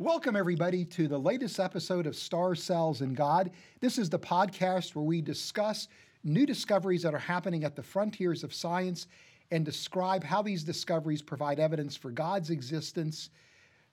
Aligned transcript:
Welcome, 0.00 0.36
everybody, 0.36 0.84
to 0.84 1.08
the 1.08 1.18
latest 1.18 1.58
episode 1.58 2.06
of 2.06 2.14
Stars, 2.14 2.62
Cells 2.62 3.00
and 3.00 3.16
God. 3.16 3.50
This 3.80 3.98
is 3.98 4.08
the 4.08 4.16
podcast 4.16 4.94
where 4.94 5.04
we 5.04 5.20
discuss 5.20 5.88
new 6.22 6.46
discoveries 6.46 7.02
that 7.02 7.14
are 7.14 7.18
happening 7.18 7.64
at 7.64 7.74
the 7.74 7.82
frontiers 7.82 8.44
of 8.44 8.54
science 8.54 9.08
and 9.50 9.64
describe 9.64 10.22
how 10.22 10.40
these 10.40 10.62
discoveries 10.62 11.20
provide 11.20 11.58
evidence 11.58 11.96
for 11.96 12.12
God's 12.12 12.50
existence, 12.50 13.30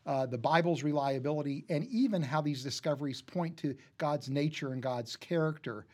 uh, 0.06 0.28
the 0.28 0.38
Bible's 0.38 0.84
reliability, 0.84 1.66
and 1.70 1.88
even 1.88 2.22
how 2.22 2.40
these 2.40 2.62
discoveries 2.62 3.24
point 3.24 3.58
to 3.58 3.76
God's 3.98 4.30
nature 4.30 4.74
and 4.74 4.84
God's 4.84 5.16
character. 5.16 5.88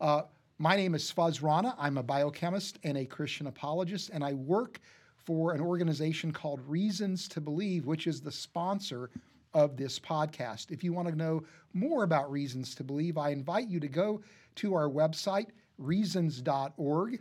Uh, 0.00 0.22
my 0.58 0.76
name 0.76 0.94
is 0.94 1.10
Fuz 1.10 1.42
Rana. 1.42 1.74
I'm 1.76 1.98
a 1.98 2.04
biochemist 2.04 2.78
and 2.84 2.96
a 2.96 3.04
Christian 3.04 3.48
apologist, 3.48 4.10
and 4.10 4.22
I 4.22 4.32
work 4.32 4.78
for 5.24 5.54
an 5.54 5.60
organization 5.60 6.30
called 6.30 6.60
Reasons 6.68 7.26
to 7.30 7.40
Believe, 7.40 7.84
which 7.84 8.06
is 8.06 8.20
the 8.20 8.30
sponsor 8.30 9.10
of 9.56 9.74
this 9.74 9.98
podcast. 9.98 10.70
If 10.70 10.84
you 10.84 10.92
want 10.92 11.08
to 11.08 11.16
know 11.16 11.42
more 11.72 12.04
about 12.04 12.30
Reasons 12.30 12.74
to 12.74 12.84
Believe, 12.84 13.16
I 13.16 13.30
invite 13.30 13.68
you 13.68 13.80
to 13.80 13.88
go 13.88 14.20
to 14.56 14.74
our 14.74 14.86
website, 14.86 15.46
reasons.org. 15.78 17.20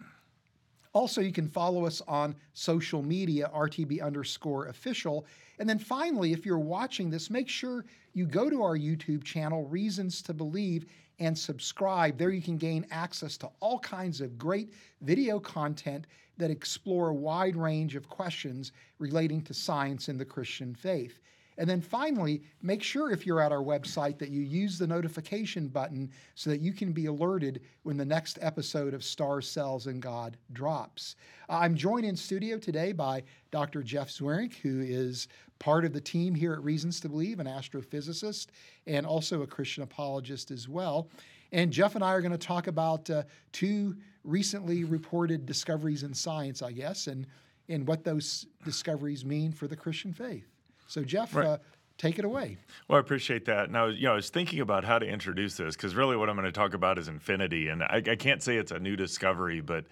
Also, 0.92 1.22
you 1.22 1.32
can 1.32 1.48
follow 1.48 1.86
us 1.86 2.02
on 2.10 2.36
social 2.52 3.02
media, 3.02 3.50
RTB 3.56 4.04
underscore 4.04 4.68
official. 4.68 5.26
And 5.60 5.68
then 5.68 5.80
finally, 5.80 6.34
if 6.34 6.46
you're 6.46 6.60
watching 6.60 7.10
this, 7.10 7.30
make 7.30 7.48
sure 7.48 7.86
you 8.14 8.26
go 8.26 8.50
to 8.50 8.62
our 8.62 8.78
YouTube 8.78 9.24
channel, 9.24 9.66
Reasons 9.70 10.22
to 10.24 10.34
Believe, 10.34 10.88
and 11.20 11.38
subscribe. 11.38 12.18
There 12.18 12.32
you 12.32 12.42
can 12.42 12.58
gain 12.58 12.86
access 12.92 13.38
to 13.38 13.50
all 13.62 13.80
kinds 13.80 14.20
of 14.20 14.38
great 14.38 14.74
video 15.00 15.40
content 15.40 16.06
that 16.38 16.52
explore 16.52 17.10
a 17.10 17.16
wide 17.16 17.56
range 17.56 17.96
of 17.96 18.10
questions 18.10 18.74
relating 19.00 19.42
to 19.44 19.54
science 19.54 20.10
and 20.10 20.20
the 20.20 20.26
Christian 20.26 20.76
faith. 20.76 21.22
And 21.58 21.70
then 21.70 21.82
finally, 21.82 22.42
make 22.62 22.84
sure 22.84 23.12
if 23.12 23.26
you're 23.26 23.42
at 23.42 23.52
our 23.52 23.64
website 23.64 24.18
that 24.20 24.30
you 24.30 24.42
use 24.42 24.78
the 24.78 24.88
notification 24.88 25.68
button 25.68 26.12
so 26.36 26.50
that 26.50 26.60
you 26.60 26.74
can 26.74 26.92
be 26.92 27.06
alerted 27.06 27.62
when 27.84 27.98
the 27.98 28.06
next 28.06 28.38
episode 28.42 28.94
of 28.94 29.04
Stars, 29.04 29.48
Cells 29.50 29.88
and 29.88 30.02
God 30.02 30.38
drops. 30.52 31.16
I'm 31.48 31.76
joined 31.76 32.06
in 32.06 32.16
studio 32.16 32.58
today 32.58 32.92
by 32.92 33.24
Dr. 33.52 33.84
Jeff 33.84 34.10
Zweerink, 34.10 34.56
who 34.56 34.82
is 34.82 35.28
part 35.60 35.86
of 35.86 35.94
the 35.94 36.02
team 36.02 36.36
here 36.36 36.54
at 36.54 36.64
Reasons 36.64 37.00
to 37.02 37.10
Believe, 37.10 37.40
an 37.40 37.48
astrophysicist 37.48 38.48
and 38.88 39.06
also 39.06 39.42
a 39.42 39.48
Christian 39.48 39.84
apologist 39.84 40.52
as 40.52 40.68
well. 40.68 41.10
And 41.52 41.72
Jeff 41.72 41.96
and 41.96 42.04
I 42.04 42.12
are 42.12 42.22
going 42.22 42.32
to 42.32 42.38
talk 42.38 42.68
about 42.68 43.10
uh, 43.10 43.24
two 43.54 43.96
recently 44.26 44.84
reported 44.84 45.46
discoveries 45.46 46.04
in 46.04 46.14
science, 46.14 46.62
I 46.62 46.74
guess, 46.74 47.08
and, 47.08 47.26
and 47.70 47.88
what 47.88 48.04
those 48.04 48.48
discoveries 48.66 49.24
mean 49.24 49.54
for 49.54 49.68
the 49.68 49.76
Christian 49.76 50.12
faith. 50.12 50.55
So, 50.88 51.04
Jeff, 51.04 51.36
right. 51.36 51.46
uh, 51.46 51.58
take 51.98 52.20
it 52.20 52.26
away. 52.26 52.58
Well, 52.88 52.98
I 52.98 53.00
appreciate 53.00 53.46
that. 53.46 53.72
Now, 53.72 53.88
you 53.88 54.04
know, 54.04 54.14
I 54.14 54.16
was 54.16 54.30
thinking 54.30 54.60
about 54.60 54.84
how 54.84 55.00
to 55.00 55.06
introduce 55.06 55.58
this 55.58 55.76
because 55.76 55.96
really 55.96 56.16
what 56.16 56.30
I'm 56.30 56.36
going 56.36 56.46
to 56.46 56.52
talk 56.52 56.74
about 56.74 56.98
is 56.98 57.08
infinity. 57.08 57.70
And 57.70 57.84
I, 57.84 58.02
I 58.06 58.16
can't 58.16 58.44
say 58.44 58.58
it's 58.58 58.72
a 58.72 58.80
new 58.80 58.96
discovery, 58.96 59.62
but 59.62 59.86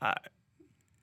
I, 0.00 0.14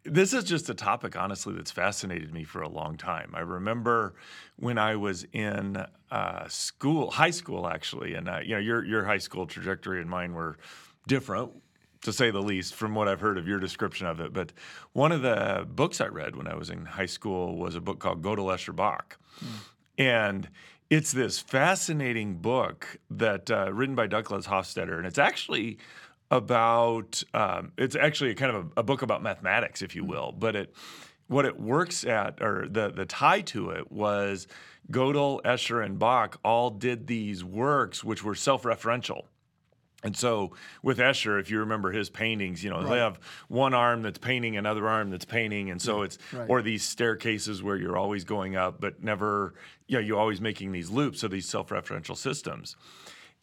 this 0.06 0.34
is 0.34 0.44
just 0.44 0.70
a 0.70 0.74
topic, 0.74 1.16
honestly, 1.16 1.54
that's 1.54 1.72
fascinated 1.72 2.34
me 2.34 2.44
for 2.44 2.62
a 2.62 2.70
long 2.70 2.98
time. 2.98 3.32
I 3.34 3.40
remember 3.40 4.16
when 4.58 4.78
I 4.78 4.96
was 4.98 5.26
in 5.32 5.86
uh, 6.12 6.48
school, 6.48 7.12
high 7.12 7.32
school, 7.32 7.68
actually, 7.68 8.14
and 8.16 8.28
uh, 8.28 8.40
you 8.44 8.56
know, 8.56 8.60
your 8.60 8.84
your 8.84 9.06
high 9.06 9.18
school 9.18 9.48
trajectory 9.48 10.02
and 10.02 10.10
mine 10.10 10.34
were 10.34 10.58
different, 11.08 11.52
to 12.04 12.14
say 12.14 12.32
the 12.32 12.42
least, 12.42 12.76
from 12.76 12.96
what 12.96 13.08
I've 13.08 13.22
heard 13.22 13.38
of 13.38 13.48
your 13.48 13.60
description 13.60 14.08
of 14.08 14.20
it. 14.20 14.34
But 14.34 14.54
one 14.94 15.12
of 15.12 15.22
the 15.22 15.66
books 15.68 16.02
I 16.02 16.08
read 16.08 16.36
when 16.36 16.48
I 16.48 16.56
was 16.56 16.70
in 16.70 16.86
high 16.86 17.06
school 17.06 17.58
was 17.58 17.76
a 17.76 17.82
book 17.82 18.00
called 18.00 18.22
Gödel 18.22 18.54
Escher 18.54 18.76
Bach, 18.76 19.18
mm. 19.44 19.48
and 19.98 20.50
it's 20.90 21.12
this 21.12 21.40
fascinating 21.40 22.36
book 22.36 22.98
that 23.10 23.50
uh, 23.50 23.74
written 23.74 23.96
by 23.96 24.08
Douglas 24.08 24.48
Hofstadter, 24.48 24.98
and 24.98 25.08
it's 25.08 25.18
actually 25.18 25.80
about 26.30 27.24
um, 27.34 27.72
it's 27.78 27.96
actually 27.96 28.32
a 28.32 28.36
kind 28.36 28.56
of 28.56 28.66
a, 28.66 28.82
a, 28.82 28.84
book 28.84 29.02
about 29.02 29.22
mathematics, 29.22 29.82
if 29.82 29.96
you 29.96 30.04
will. 30.04 30.32
But 30.32 30.56
it 30.56 30.74
what 31.28 31.46
it 31.46 31.60
works 31.60 32.04
at 32.04 32.42
or 32.42 32.68
the 32.70 32.92
the 32.92 33.06
tie 33.06 33.42
to 33.42 33.70
it 33.70 33.92
was 33.92 34.48
Gödel, 34.92 35.42
Escher, 35.44 35.84
and 35.84 35.98
Bach 35.98 36.40
all 36.44 36.70
did 36.70 37.08
these 37.08 37.44
works 37.44 38.04
which 38.04 38.24
were 38.24 38.36
self-referential. 38.36 39.24
And 40.04 40.16
so 40.16 40.52
with 40.82 40.98
Escher, 40.98 41.40
if 41.40 41.50
you 41.50 41.60
remember 41.60 41.92
his 41.92 42.10
paintings, 42.10 42.64
you 42.64 42.70
know, 42.70 42.82
right. 42.82 42.90
they 42.90 42.98
have 42.98 43.20
one 43.48 43.74
arm 43.74 44.02
that's 44.02 44.20
painting, 44.20 44.58
another 44.58 44.88
arm 44.88 45.10
that's 45.10 45.26
painting. 45.26 45.72
And 45.72 45.82
so 45.82 46.02
it's, 46.02 46.18
right. 46.34 46.50
or 46.50 46.62
these 46.62 46.84
staircases 46.84 47.64
where 47.64 47.78
you're 47.78 47.98
always 47.98 48.24
going 48.24 48.56
up, 48.56 48.82
but 48.82 49.02
never, 49.02 49.54
you 49.88 49.98
know, 49.98 50.02
you're 50.02 50.20
always 50.20 50.42
making 50.42 50.74
these 50.74 50.90
loops. 50.90 51.22
So 51.22 51.28
these 51.28 51.48
self 51.48 51.70
referential 51.70 52.18
systems. 52.18 52.76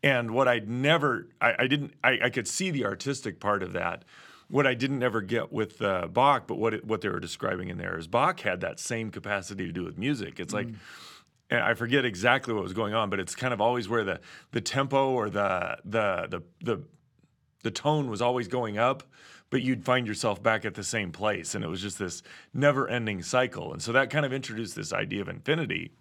And 0.03 0.31
what 0.33 0.49
I'd 0.49 0.69
never, 0.69 1.29
I, 1.41 1.55
I 1.61 1.67
didn't, 1.67 1.95
I, 2.05 2.19
I, 2.25 2.31
could 2.31 2.49
see 2.49 2.71
the 2.71 2.87
artistic 2.87 3.39
part 3.39 3.63
of 3.63 3.73
that. 3.75 4.05
What 4.49 4.67
I 4.67 4.75
didn't 4.75 5.03
ever 5.03 5.21
get 5.21 5.53
with 5.53 5.81
uh, 5.81 6.09
Bach, 6.09 6.47
but 6.47 6.57
what 6.57 6.75
it, 6.75 6.85
what 6.85 7.03
they 7.03 7.09
were 7.09 7.21
describing 7.21 7.69
in 7.69 7.79
there 7.79 7.99
is 7.99 8.07
Bach 8.07 8.41
had 8.41 8.63
that 8.63 8.81
same 8.81 9.11
capacity 9.11 9.67
to 9.67 9.73
do 9.73 9.85
with 9.85 9.97
music. 9.97 10.41
It's 10.41 10.53
like, 10.53 10.69
mm. 11.51 11.63
I 11.63 11.75
forget 11.75 12.05
exactly 12.05 12.55
what 12.55 12.63
was 12.63 12.73
going 12.73 12.95
on, 12.95 13.11
but 13.11 13.21
it's 13.21 13.35
kind 13.35 13.53
of 13.53 13.61
always 13.61 13.89
where 13.89 14.05
the 14.05 14.21
the 14.53 14.61
tempo 14.61 15.11
or 15.11 15.31
the 15.31 15.79
the 15.85 16.27
the 16.29 16.43
the, 16.63 16.83
the 17.63 17.71
tone 17.71 18.09
was 18.09 18.23
always 18.23 18.49
going 18.49 18.79
up, 18.79 19.03
but 19.51 19.63
you'd 19.63 19.85
find 19.85 20.07
yourself 20.07 20.43
back 20.43 20.65
at 20.65 20.75
the 20.75 20.85
same 20.85 21.13
place, 21.13 21.55
and 21.55 21.65
it 21.65 21.69
was 21.69 21.83
just 21.83 21.99
this 21.99 22.23
never-ending 22.55 23.23
cycle. 23.23 23.73
And 23.73 23.83
so 23.83 23.93
that 23.93 24.11
kind 24.11 24.25
of 24.25 24.33
introduced 24.33 24.77
this 24.77 24.93
idea 24.93 25.21
of 25.21 25.29
infinity 25.29 25.93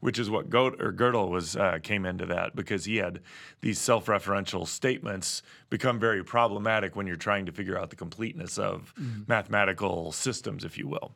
which 0.00 0.18
is 0.18 0.28
what 0.28 0.50
Go- 0.50 0.74
or 0.78 0.92
Gödel 0.92 1.28
was 1.28 1.56
uh, 1.56 1.78
came 1.82 2.04
into 2.04 2.26
that 2.26 2.56
because 2.56 2.86
he 2.86 2.96
had 2.96 3.20
these 3.60 3.78
self-referential 3.78 4.66
statements 4.66 5.42
become 5.68 6.00
very 6.00 6.24
problematic 6.24 6.96
when 6.96 7.06
you're 7.06 7.16
trying 7.16 7.46
to 7.46 7.52
figure 7.52 7.78
out 7.78 7.90
the 7.90 7.96
completeness 7.96 8.58
of 8.58 8.94
mm-hmm. 8.98 9.22
mathematical 9.28 10.10
systems, 10.12 10.64
if 10.64 10.76
you 10.76 10.88
will. 10.88 11.14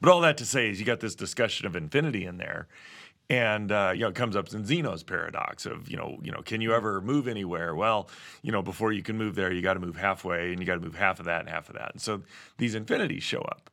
But 0.00 0.10
all 0.10 0.20
that 0.20 0.36
to 0.38 0.46
say 0.46 0.70
is 0.70 0.78
you 0.78 0.86
got 0.86 1.00
this 1.00 1.14
discussion 1.14 1.66
of 1.66 1.76
infinity 1.76 2.24
in 2.24 2.38
there. 2.38 2.68
And 3.28 3.72
uh, 3.72 3.92
you 3.94 4.02
know, 4.02 4.08
it 4.08 4.14
comes 4.14 4.36
up 4.36 4.52
in 4.52 4.64
Zeno's 4.64 5.02
paradox 5.02 5.66
of 5.66 5.90
you 5.90 5.96
know, 5.96 6.18
you 6.22 6.30
know, 6.30 6.42
can 6.42 6.60
you 6.60 6.72
ever 6.72 7.00
move 7.00 7.26
anywhere? 7.26 7.74
Well, 7.74 8.08
you 8.42 8.52
know, 8.52 8.62
before 8.62 8.92
you 8.92 9.02
can 9.02 9.18
move 9.18 9.34
there, 9.34 9.52
you 9.52 9.62
got 9.62 9.74
to 9.74 9.80
move 9.80 9.96
halfway, 9.96 10.52
and 10.52 10.60
you 10.60 10.66
got 10.66 10.74
to 10.74 10.80
move 10.80 10.94
half 10.94 11.18
of 11.18 11.26
that 11.26 11.40
and 11.40 11.48
half 11.48 11.68
of 11.68 11.74
that. 11.74 11.92
And 11.92 12.00
so 12.00 12.22
these 12.58 12.74
infinities 12.76 13.24
show 13.24 13.40
up. 13.40 13.70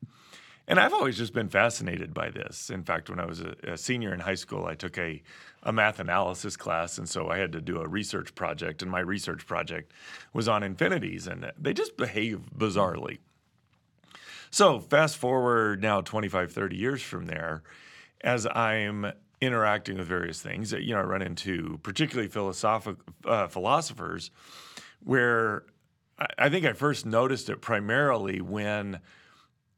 And 0.66 0.80
I've 0.80 0.94
always 0.94 1.18
just 1.18 1.34
been 1.34 1.50
fascinated 1.50 2.14
by 2.14 2.30
this. 2.30 2.70
In 2.70 2.84
fact, 2.84 3.10
when 3.10 3.20
I 3.20 3.26
was 3.26 3.40
a, 3.40 3.54
a, 3.64 3.76
senior 3.76 4.14
in 4.14 4.20
high 4.20 4.34
school, 4.34 4.64
I 4.64 4.74
took 4.74 4.96
a, 4.96 5.22
a 5.62 5.72
math 5.72 6.00
analysis 6.00 6.56
class. 6.56 6.96
And 6.96 7.06
so 7.06 7.28
I 7.28 7.36
had 7.36 7.52
to 7.52 7.60
do 7.60 7.80
a 7.80 7.86
research 7.86 8.34
project. 8.34 8.80
And 8.80 8.90
my 8.90 9.00
research 9.00 9.46
project 9.46 9.92
was 10.32 10.48
on 10.48 10.62
infinities, 10.62 11.26
and 11.26 11.52
they 11.58 11.74
just 11.74 11.98
behave 11.98 12.44
bizarrely. 12.56 13.18
So, 14.54 14.78
fast 14.78 15.16
forward 15.16 15.82
now 15.82 16.00
25, 16.00 16.52
30 16.52 16.76
years 16.76 17.02
from 17.02 17.26
there, 17.26 17.64
as 18.20 18.46
I'm 18.46 19.10
interacting 19.40 19.98
with 19.98 20.06
various 20.06 20.40
things, 20.40 20.70
you 20.70 20.94
know, 20.94 21.00
I 21.00 21.02
run 21.02 21.22
into 21.22 21.80
particularly 21.82 22.28
philosophic, 22.28 22.98
uh, 23.24 23.48
philosophers 23.48 24.30
where 25.02 25.64
I, 26.38 26.50
think 26.50 26.64
I 26.66 26.72
first 26.72 27.04
noticed 27.04 27.48
it 27.50 27.62
primarily 27.62 28.40
when 28.40 29.00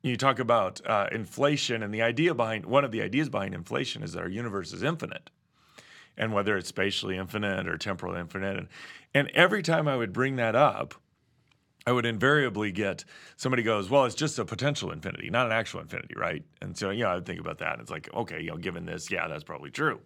you 0.02 0.18
talk 0.18 0.38
about 0.38 0.86
uh, 0.86 1.06
inflation 1.10 1.82
and 1.82 1.94
the 1.94 2.02
idea 2.02 2.34
behind 2.34 2.66
one 2.66 2.84
of 2.84 2.92
the 2.92 3.00
ideas 3.00 3.30
behind 3.30 3.54
inflation 3.54 4.02
is 4.02 4.12
that 4.12 4.20
our 4.20 4.28
universe 4.28 4.74
is 4.74 4.82
infinite. 4.82 5.30
And 6.18 6.34
whether 6.34 6.54
it's 6.54 6.68
spatially 6.68 7.16
infinite 7.16 7.66
or 7.66 7.78
temporal 7.78 8.14
infinite 8.14 8.58
and, 8.58 8.68
and 9.14 9.30
every 9.30 9.62
time 9.62 9.88
i 9.88 9.96
would 9.96 10.12
bring 10.12 10.36
that 10.36 10.54
up 10.54 10.94
i 11.86 11.92
would 11.92 12.06
invariably 12.06 12.72
get 12.72 13.04
somebody 13.36 13.62
goes 13.62 13.88
well 13.88 14.04
it's 14.04 14.14
just 14.14 14.38
a 14.38 14.44
potential 14.44 14.90
infinity 14.90 15.30
not 15.30 15.46
an 15.46 15.52
actual 15.52 15.80
infinity 15.80 16.14
right 16.16 16.44
and 16.60 16.76
so 16.76 16.90
you 16.90 17.04
know 17.04 17.10
i 17.10 17.14
would 17.14 17.26
think 17.26 17.40
about 17.40 17.58
that 17.58 17.74
and 17.74 17.82
it's 17.82 17.90
like 17.90 18.12
okay 18.14 18.40
you 18.40 18.50
know 18.50 18.56
given 18.56 18.86
this 18.86 19.10
yeah 19.10 19.28
that's 19.28 19.44
probably 19.44 19.70
true 19.70 20.00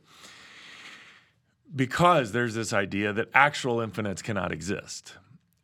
because 1.74 2.32
there's 2.32 2.54
this 2.54 2.72
idea 2.72 3.12
that 3.12 3.28
actual 3.32 3.80
infinites 3.80 4.22
cannot 4.22 4.52
exist 4.52 5.14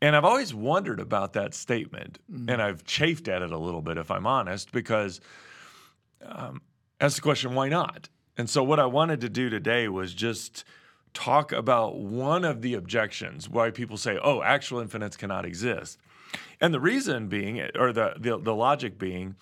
and 0.02 0.14
I've 0.14 0.24
always 0.24 0.54
wondered 0.54 1.00
about 1.00 1.32
that 1.32 1.54
statement, 1.54 2.18
mm-hmm. 2.30 2.50
and 2.50 2.60
I've 2.60 2.84
chafed 2.84 3.28
at 3.28 3.42
it 3.42 3.50
a 3.50 3.58
little 3.58 3.80
bit, 3.80 3.96
if 3.96 4.10
I'm 4.10 4.26
honest, 4.26 4.70
because 4.72 5.20
um, 6.24 6.60
ask 7.00 7.16
the 7.16 7.22
question, 7.22 7.54
why 7.54 7.68
not? 7.68 8.08
And 8.36 8.48
so, 8.50 8.62
what 8.62 8.78
I 8.78 8.86
wanted 8.86 9.20
to 9.22 9.28
do 9.28 9.48
today 9.48 9.88
was 9.88 10.12
just 10.12 10.64
talk 11.14 11.50
about 11.50 11.96
one 11.96 12.44
of 12.44 12.60
the 12.60 12.74
objections 12.74 13.48
why 13.48 13.70
people 13.70 13.96
say, 13.96 14.18
oh, 14.22 14.42
actual 14.42 14.80
infinites 14.80 15.16
cannot 15.16 15.46
exist. 15.46 15.98
And 16.60 16.72
the 16.72 16.80
reason 16.80 17.28
being, 17.28 17.60
or 17.78 17.92
the, 17.92 18.14
the, 18.18 18.38
the 18.38 18.54
logic 18.54 18.98
being, 18.98 19.36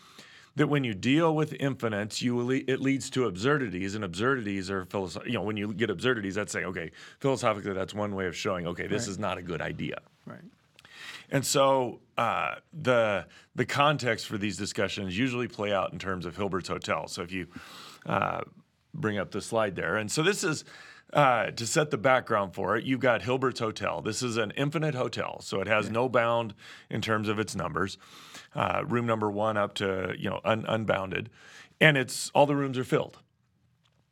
that 0.56 0.68
when 0.68 0.84
you 0.84 0.94
deal 0.94 1.34
with 1.34 1.52
infinites, 1.54 2.22
you 2.22 2.48
it 2.50 2.80
leads 2.80 3.10
to 3.10 3.26
absurdities, 3.26 3.94
and 3.94 4.04
absurdities 4.04 4.70
are 4.70 4.84
philosoph- 4.84 5.26
You 5.26 5.34
know, 5.34 5.42
when 5.42 5.56
you 5.56 5.74
get 5.74 5.90
absurdities, 5.90 6.36
that's 6.36 6.52
saying, 6.52 6.66
okay, 6.66 6.92
philosophically, 7.18 7.72
that's 7.72 7.94
one 7.94 8.14
way 8.14 8.26
of 8.26 8.36
showing, 8.36 8.66
okay, 8.68 8.86
this 8.86 9.02
right. 9.02 9.10
is 9.10 9.18
not 9.18 9.38
a 9.38 9.42
good 9.42 9.60
idea. 9.60 9.98
Right. 10.26 10.42
And 11.30 11.44
so 11.44 12.00
uh, 12.16 12.56
the 12.72 13.26
the 13.56 13.64
context 13.64 14.26
for 14.26 14.38
these 14.38 14.56
discussions 14.56 15.18
usually 15.18 15.48
play 15.48 15.72
out 15.72 15.92
in 15.92 15.98
terms 15.98 16.26
of 16.26 16.36
Hilbert's 16.36 16.68
Hotel. 16.68 17.08
So 17.08 17.22
if 17.22 17.32
you 17.32 17.46
uh, 18.06 18.42
bring 18.94 19.18
up 19.18 19.30
the 19.30 19.40
slide 19.40 19.74
there. 19.74 19.96
And 19.96 20.10
so 20.10 20.22
this 20.22 20.44
is 20.44 20.64
uh, 21.14 21.52
to 21.52 21.66
set 21.66 21.90
the 21.90 21.96
background 21.96 22.54
for 22.54 22.76
it. 22.76 22.84
You've 22.84 23.00
got 23.00 23.22
Hilbert's 23.22 23.60
Hotel. 23.60 24.02
This 24.02 24.20
is 24.22 24.36
an 24.36 24.50
infinite 24.56 24.96
hotel, 24.96 25.40
so 25.40 25.60
it 25.60 25.68
has 25.68 25.88
no 25.88 26.08
bound 26.08 26.54
in 26.90 27.00
terms 27.00 27.28
of 27.28 27.38
its 27.38 27.54
numbers. 27.54 27.96
Uh, 28.54 28.82
room 28.86 29.06
number 29.06 29.30
one 29.30 29.56
up 29.56 29.74
to 29.74 30.14
you 30.18 30.28
know 30.28 30.40
un- 30.44 30.64
unbounded, 30.68 31.30
and 31.80 31.96
it's 31.96 32.30
all 32.34 32.46
the 32.46 32.56
rooms 32.56 32.76
are 32.76 32.84
filled. 32.84 33.18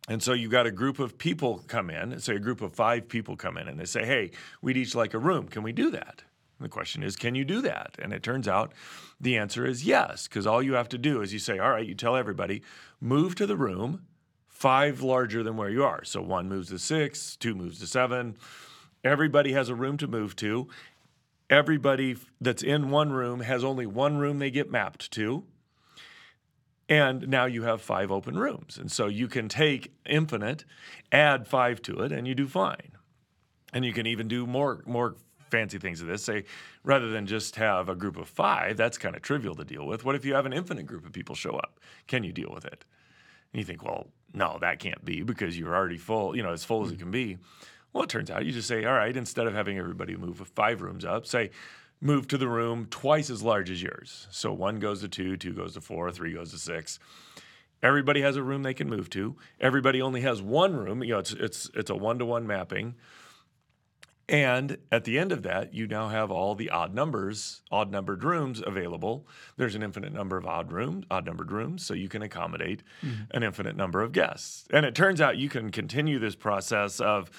And 0.08 0.22
so 0.22 0.32
you've 0.32 0.50
got 0.50 0.66
a 0.66 0.70
group 0.70 0.98
of 0.98 1.18
people 1.18 1.62
come 1.66 1.90
in, 1.90 2.18
say 2.20 2.36
a 2.36 2.40
group 2.40 2.60
of 2.60 2.74
five 2.74 3.08
people 3.08 3.36
come 3.36 3.56
in, 3.56 3.68
and 3.68 3.78
they 3.78 3.84
say, 3.84 4.06
"Hey, 4.06 4.30
we'd 4.60 4.76
each 4.76 4.94
like 4.94 5.12
a 5.12 5.18
room. 5.18 5.48
Can 5.48 5.62
we 5.64 5.72
do 5.72 5.90
that?" 5.90 6.22
And 6.58 6.64
the 6.64 6.68
question 6.68 7.02
is, 7.02 7.16
can 7.16 7.34
you 7.34 7.44
do 7.44 7.60
that? 7.62 7.96
And 8.00 8.12
it 8.12 8.22
turns 8.22 8.46
out 8.46 8.72
the 9.20 9.36
answer 9.36 9.66
is 9.66 9.84
yes, 9.84 10.28
because 10.28 10.46
all 10.46 10.62
you 10.62 10.74
have 10.74 10.88
to 10.90 10.98
do 10.98 11.20
is 11.20 11.32
you 11.32 11.40
say, 11.40 11.58
"All 11.58 11.70
right," 11.70 11.86
you 11.86 11.96
tell 11.96 12.14
everybody, 12.14 12.62
move 13.00 13.34
to 13.36 13.46
the 13.46 13.56
room 13.56 14.06
five 14.62 15.02
larger 15.02 15.42
than 15.42 15.56
where 15.56 15.70
you 15.70 15.82
are. 15.82 16.04
So 16.04 16.22
one 16.22 16.48
moves 16.48 16.68
to 16.68 16.78
six, 16.78 17.34
two 17.34 17.52
moves 17.52 17.80
to 17.80 17.86
seven. 17.88 18.36
Everybody 19.02 19.54
has 19.54 19.68
a 19.68 19.74
room 19.74 19.96
to 19.96 20.06
move 20.06 20.36
to. 20.36 20.68
Everybody 21.50 22.16
that's 22.40 22.62
in 22.62 22.88
one 22.90 23.12
room 23.12 23.40
has 23.40 23.64
only 23.64 23.86
one 23.86 24.18
room 24.18 24.38
they 24.38 24.52
get 24.52 24.70
mapped 24.70 25.10
to. 25.12 25.42
And 26.88 27.26
now 27.26 27.46
you 27.46 27.64
have 27.64 27.82
five 27.82 28.12
open 28.12 28.38
rooms. 28.38 28.78
And 28.78 28.92
so 28.92 29.08
you 29.08 29.26
can 29.26 29.48
take 29.48 29.92
infinite, 30.06 30.64
add 31.10 31.48
five 31.48 31.82
to 31.82 31.98
it, 31.98 32.12
and 32.12 32.28
you 32.28 32.36
do 32.36 32.46
fine. 32.46 32.92
And 33.72 33.84
you 33.84 33.92
can 33.92 34.06
even 34.06 34.28
do 34.28 34.46
more, 34.46 34.84
more 34.86 35.16
fancy 35.50 35.78
things 35.80 36.00
of 36.00 36.06
this. 36.06 36.22
Say, 36.22 36.44
rather 36.84 37.10
than 37.10 37.26
just 37.26 37.56
have 37.56 37.88
a 37.88 37.96
group 37.96 38.16
of 38.16 38.28
five, 38.28 38.76
that's 38.76 38.96
kind 38.96 39.16
of 39.16 39.22
trivial 39.22 39.56
to 39.56 39.64
deal 39.64 39.88
with. 39.88 40.04
What 40.04 40.14
if 40.14 40.24
you 40.24 40.34
have 40.34 40.46
an 40.46 40.52
infinite 40.52 40.86
group 40.86 41.04
of 41.04 41.12
people 41.12 41.34
show 41.34 41.56
up? 41.56 41.80
Can 42.06 42.22
you 42.22 42.32
deal 42.32 42.52
with 42.54 42.64
it? 42.64 42.84
And 43.52 43.58
you 43.58 43.64
think, 43.64 43.82
well, 43.82 44.06
no, 44.34 44.58
that 44.60 44.78
can't 44.78 45.04
be 45.04 45.22
because 45.22 45.58
you're 45.58 45.74
already 45.74 45.98
full, 45.98 46.36
you 46.36 46.42
know, 46.42 46.52
as 46.52 46.64
full 46.64 46.84
as 46.84 46.90
it 46.90 46.94
hmm. 46.94 47.00
can 47.00 47.10
be. 47.10 47.38
Well, 47.92 48.04
it 48.04 48.10
turns 48.10 48.30
out 48.30 48.46
you 48.46 48.52
just 48.52 48.68
say, 48.68 48.84
all 48.84 48.94
right, 48.94 49.14
instead 49.14 49.46
of 49.46 49.54
having 49.54 49.78
everybody 49.78 50.16
move 50.16 50.38
five 50.54 50.80
rooms 50.80 51.04
up, 51.04 51.26
say, 51.26 51.50
move 52.00 52.26
to 52.28 52.38
the 52.38 52.48
room 52.48 52.86
twice 52.90 53.30
as 53.30 53.42
large 53.42 53.70
as 53.70 53.82
yours. 53.82 54.26
So 54.30 54.52
one 54.52 54.78
goes 54.78 55.02
to 55.02 55.08
two, 55.08 55.36
two 55.36 55.52
goes 55.52 55.74
to 55.74 55.80
four, 55.80 56.10
three 56.10 56.32
goes 56.32 56.50
to 56.52 56.58
six. 56.58 56.98
Everybody 57.82 58.22
has 58.22 58.36
a 58.36 58.42
room 58.42 58.62
they 58.62 58.74
can 58.74 58.88
move 58.88 59.10
to. 59.10 59.36
Everybody 59.60 60.00
only 60.00 60.22
has 60.22 60.40
one 60.40 60.76
room. 60.76 61.02
You 61.02 61.14
know, 61.14 61.18
it's 61.18 61.32
it's 61.32 61.70
it's 61.74 61.90
a 61.90 61.96
one 61.96 62.18
to 62.18 62.24
one 62.24 62.46
mapping. 62.46 62.94
And 64.28 64.78
at 64.90 65.04
the 65.04 65.18
end 65.18 65.32
of 65.32 65.42
that, 65.42 65.74
you 65.74 65.86
now 65.86 66.08
have 66.08 66.30
all 66.30 66.54
the 66.54 66.70
odd 66.70 66.94
numbers, 66.94 67.62
odd 67.70 67.90
numbered 67.90 68.22
rooms 68.22 68.62
available. 68.64 69.26
There's 69.56 69.74
an 69.74 69.82
infinite 69.82 70.12
number 70.12 70.36
of 70.36 70.46
odd 70.46 70.72
rooms, 70.72 71.04
odd 71.10 71.26
numbered 71.26 71.50
rooms, 71.50 71.84
so 71.84 71.92
you 71.92 72.08
can 72.08 72.22
accommodate 72.22 72.82
mm-hmm. 73.04 73.24
an 73.32 73.42
infinite 73.42 73.76
number 73.76 74.00
of 74.00 74.12
guests. 74.12 74.66
And 74.70 74.86
it 74.86 74.94
turns 74.94 75.20
out 75.20 75.38
you 75.38 75.48
can 75.48 75.70
continue 75.70 76.18
this 76.18 76.36
process 76.36 77.00
of 77.00 77.30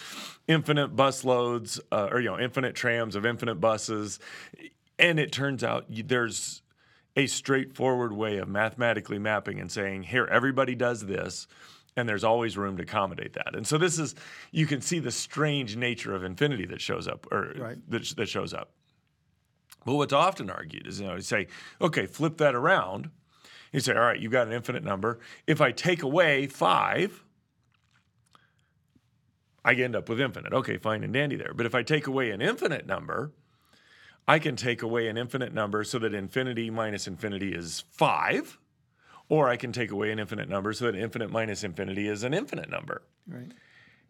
infinite 0.48 0.90
bus 0.90 1.24
loads, 1.24 1.80
uh, 1.92 2.10
or 2.12 2.20
you 2.20 2.30
know, 2.30 2.40
infinite 2.40 2.76
trams 2.76 3.16
of 3.16 3.26
infinite 3.26 3.56
buses. 3.56 4.20
And 5.00 5.20
it 5.20 5.32
turns 5.32 5.64
out 5.64 5.86
there's 5.90 6.62
a 7.16 7.28
straightforward 7.28 8.14
way 8.14 8.38
of 8.38 8.48
mathematically 8.48 9.20
mapping 9.20 9.60
and 9.60 9.72
saying, 9.72 10.04
here, 10.04 10.26
everybody 10.26 10.76
does 10.76 11.06
this 11.06 11.48
and 11.96 12.08
there's 12.08 12.24
always 12.24 12.58
room 12.58 12.78
to 12.78 12.84
accommodate 12.84 13.34
that. 13.34 13.56
And 13.56 13.66
so 13.66 13.78
this 13.78 14.00
is 14.00 14.16
you 14.52 14.66
can 14.66 14.82
see 14.82 15.00
the 15.00 15.12
strange 15.12 15.76
nature 15.76 16.16
of 16.16 16.24
infinity 16.24 16.66
that 16.68 16.82
shows 16.82 17.08
up 17.08 17.28
or 17.32 17.54
right. 17.58 17.78
that, 17.90 18.04
that 18.18 18.30
shows 18.30 18.54
up. 18.54 18.72
But 19.86 19.96
what's 19.96 20.14
often 20.14 20.50
argued 20.50 20.88
is 20.88 21.00
you 21.00 21.08
know 21.08 21.16
you 21.16 21.22
say, 21.22 21.48
okay, 21.82 22.06
flip 22.06 22.38
that 22.38 22.56
around. 22.56 23.10
You 23.72 23.80
say, 23.80 23.94
all 23.94 24.02
right, 24.02 24.20
you've 24.20 24.32
got 24.32 24.48
an 24.48 24.54
infinite 24.54 24.84
number. 24.84 25.20
If 25.48 25.60
I 25.60 25.72
take 25.72 26.04
away 26.04 26.46
five, 26.46 27.24
I 29.66 29.74
end 29.74 29.96
up 29.96 30.10
with 30.10 30.22
infinite. 30.22 30.54
Okay, 30.54 30.78
fine 30.78 31.04
and 31.04 31.14
dandy 31.14 31.36
there. 31.36 31.54
But 31.56 31.66
if 31.66 31.74
I 31.74 31.82
take 31.82 32.06
away 32.06 32.30
an 32.32 32.42
infinite 32.42 32.86
number, 32.86 33.32
I 34.28 34.40
can 34.40 34.56
take 34.56 34.82
away 34.82 35.08
an 35.08 35.18
infinite 35.18 35.54
number 35.54 35.84
so 35.84 36.00
that 36.00 36.14
infinity 36.14 36.70
minus 36.70 37.08
infinity 37.08 37.54
is 37.54 37.84
five 37.90 38.60
or 39.34 39.50
I 39.50 39.58
can 39.58 39.72
take 39.72 39.90
away 39.90 40.12
an 40.12 40.20
infinite 40.20 40.48
number 40.48 40.74
so 40.74 40.86
that 40.86 40.96
infinite 40.96 41.32
minus 41.32 41.64
infinity 41.64 42.08
is 42.08 42.22
an 42.22 42.36
infinite 42.36 42.70
number. 42.70 43.02
Right. 43.28 43.52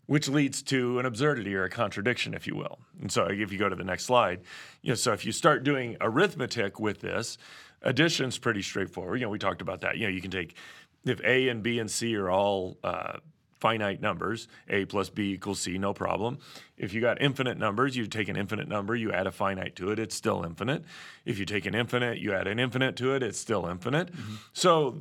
Which 0.05 0.27
leads 0.27 0.61
to 0.63 0.99
an 0.99 1.05
absurdity 1.05 1.55
or 1.55 1.63
a 1.63 1.69
contradiction, 1.69 2.33
if 2.33 2.45
you 2.45 2.57
will. 2.57 2.79
And 2.99 3.09
so, 3.09 3.27
if 3.27 3.49
you 3.49 3.57
go 3.57 3.69
to 3.69 3.75
the 3.75 3.85
next 3.85 4.03
slide, 4.03 4.41
you 4.81 4.89
know, 4.89 4.95
so 4.95 5.13
if 5.13 5.25
you 5.25 5.31
start 5.31 5.63
doing 5.63 5.95
arithmetic 6.01 6.77
with 6.77 6.99
this, 6.99 7.37
addition's 7.83 8.37
pretty 8.37 8.61
straightforward. 8.61 9.21
You 9.21 9.27
know, 9.27 9.29
we 9.29 9.39
talked 9.39 9.61
about 9.61 9.79
that. 9.79 9.95
You 9.95 10.07
know, 10.07 10.13
you 10.13 10.19
can 10.19 10.29
take 10.29 10.57
if 11.05 11.21
A 11.23 11.47
and 11.47 11.63
B 11.63 11.79
and 11.79 11.89
C 11.89 12.17
are 12.17 12.29
all 12.29 12.77
uh, 12.83 13.19
finite 13.63 14.01
numbers, 14.01 14.49
A 14.67 14.83
plus 14.83 15.09
B 15.09 15.31
equals 15.31 15.61
C, 15.61 15.77
no 15.77 15.93
problem. 15.93 16.37
If 16.77 16.93
you 16.93 16.99
got 16.99 17.21
infinite 17.21 17.57
numbers, 17.57 17.95
you 17.95 18.05
take 18.07 18.27
an 18.27 18.35
infinite 18.35 18.67
number, 18.67 18.93
you 18.93 19.13
add 19.13 19.25
a 19.25 19.31
finite 19.31 19.77
to 19.77 19.89
it, 19.89 19.99
it's 19.99 20.13
still 20.13 20.43
infinite. 20.43 20.83
If 21.23 21.39
you 21.39 21.45
take 21.45 21.65
an 21.65 21.73
infinite, 21.73 22.17
you 22.17 22.33
add 22.33 22.45
an 22.45 22.59
infinite 22.59 22.97
to 22.97 23.15
it, 23.15 23.23
it's 23.23 23.39
still 23.39 23.65
infinite. 23.65 24.11
Mm-hmm. 24.11 24.33
So 24.51 24.97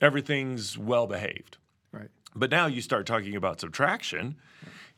everything's 0.00 0.78
well 0.78 1.08
behaved. 1.08 1.56
Right. 1.90 2.10
But 2.32 2.52
now 2.52 2.66
you 2.66 2.80
start 2.80 3.06
talking 3.06 3.34
about 3.34 3.58
subtraction 3.58 4.36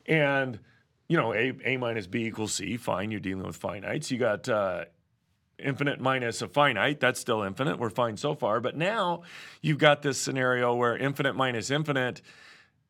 and 0.05 0.59
you 1.07 1.17
know, 1.17 1.33
A, 1.33 1.53
A 1.65 1.77
minus 1.77 2.05
B 2.05 2.25
equals 2.25 2.53
C, 2.53 2.77
fine, 2.77 3.09
you're 3.09 3.19
dealing 3.19 3.43
with 3.43 3.59
finites. 3.59 4.11
You 4.11 4.19
got 4.19 4.47
uh, 4.47 4.85
infinite 5.57 5.99
minus 5.99 6.43
a 6.43 6.47
finite, 6.47 6.99
that's 6.99 7.19
still 7.19 7.41
infinite. 7.41 7.79
We're 7.79 7.89
fine 7.89 8.17
so 8.17 8.35
far. 8.35 8.59
But 8.59 8.77
now 8.77 9.23
you've 9.63 9.79
got 9.79 10.03
this 10.03 10.19
scenario 10.19 10.75
where 10.75 10.95
infinite 10.95 11.35
minus 11.35 11.71
infinite 11.71 12.21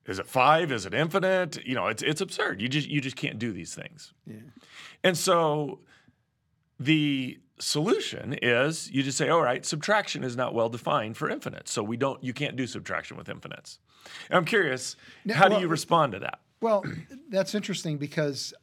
is 0.10 0.18
it 0.18 0.28
five? 0.28 0.72
Is 0.72 0.86
it 0.86 0.94
infinite? 0.94 1.64
You 1.64 1.76
know, 1.76 1.88
it's 1.88 2.02
it's 2.02 2.20
absurd. 2.20 2.62
You 2.62 2.68
just 2.68 2.90
you 2.90 3.00
just 3.00 3.16
can't 3.16 3.38
do 3.38 3.54
these 3.54 3.76
things. 3.76 4.14
Yeah. 4.26 4.38
And 5.04 5.18
so 5.18 5.80
the 6.80 7.40
solution 7.60 8.34
is 8.42 8.90
you 8.90 9.04
just 9.04 9.18
say, 9.18 9.30
all 9.30 9.42
right, 9.42 9.66
subtraction 9.66 10.24
is 10.24 10.36
not 10.36 10.54
well 10.54 10.70
defined 10.70 11.16
for 11.16 11.30
infinite. 11.30 11.68
So 11.68 11.84
we 11.84 11.96
don't 11.96 12.22
you 12.24 12.34
can't 12.34 12.56
do 12.56 12.66
subtraction 12.66 13.18
with 13.18 13.30
infinites. 13.30 13.80
And 14.30 14.38
I'm 14.38 14.46
curious, 14.46 14.96
now, 15.26 15.36
how 15.36 15.50
well, 15.50 15.60
do 15.60 15.62
you 15.62 15.70
respond 15.70 16.14
to 16.14 16.20
that? 16.20 16.40
Well, 16.60 16.84
that's 17.30 17.54
interesting 17.54 17.98
because 17.98 18.54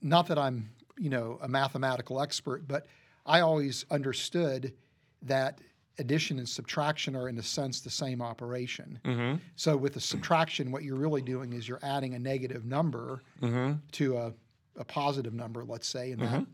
not 0.00 0.28
that 0.28 0.38
I'm, 0.38 0.70
you 0.96 1.10
know, 1.10 1.38
a 1.42 1.48
mathematical 1.48 2.20
expert, 2.20 2.68
but 2.68 2.86
I 3.26 3.40
always 3.40 3.84
understood 3.90 4.74
that 5.22 5.60
addition 5.98 6.38
and 6.38 6.48
subtraction 6.48 7.14
are 7.14 7.28
in 7.28 7.38
a 7.38 7.42
sense 7.42 7.80
the 7.80 7.90
same 7.90 8.20
operation. 8.20 8.98
Mm-hmm. 9.04 9.36
So 9.56 9.76
with 9.76 9.94
the 9.94 10.00
subtraction, 10.00 10.72
what 10.72 10.82
you're 10.82 10.96
really 10.96 11.22
doing 11.22 11.52
is 11.52 11.68
you're 11.68 11.80
adding 11.82 12.14
a 12.14 12.18
negative 12.18 12.64
number 12.64 13.22
mm-hmm. 13.40 13.74
to 13.92 14.16
a, 14.16 14.32
a, 14.76 14.84
positive 14.84 15.34
number, 15.34 15.64
let's 15.64 15.88
say, 15.88 16.12
and 16.12 16.20
mm-hmm. 16.20 16.34
that 16.34 16.46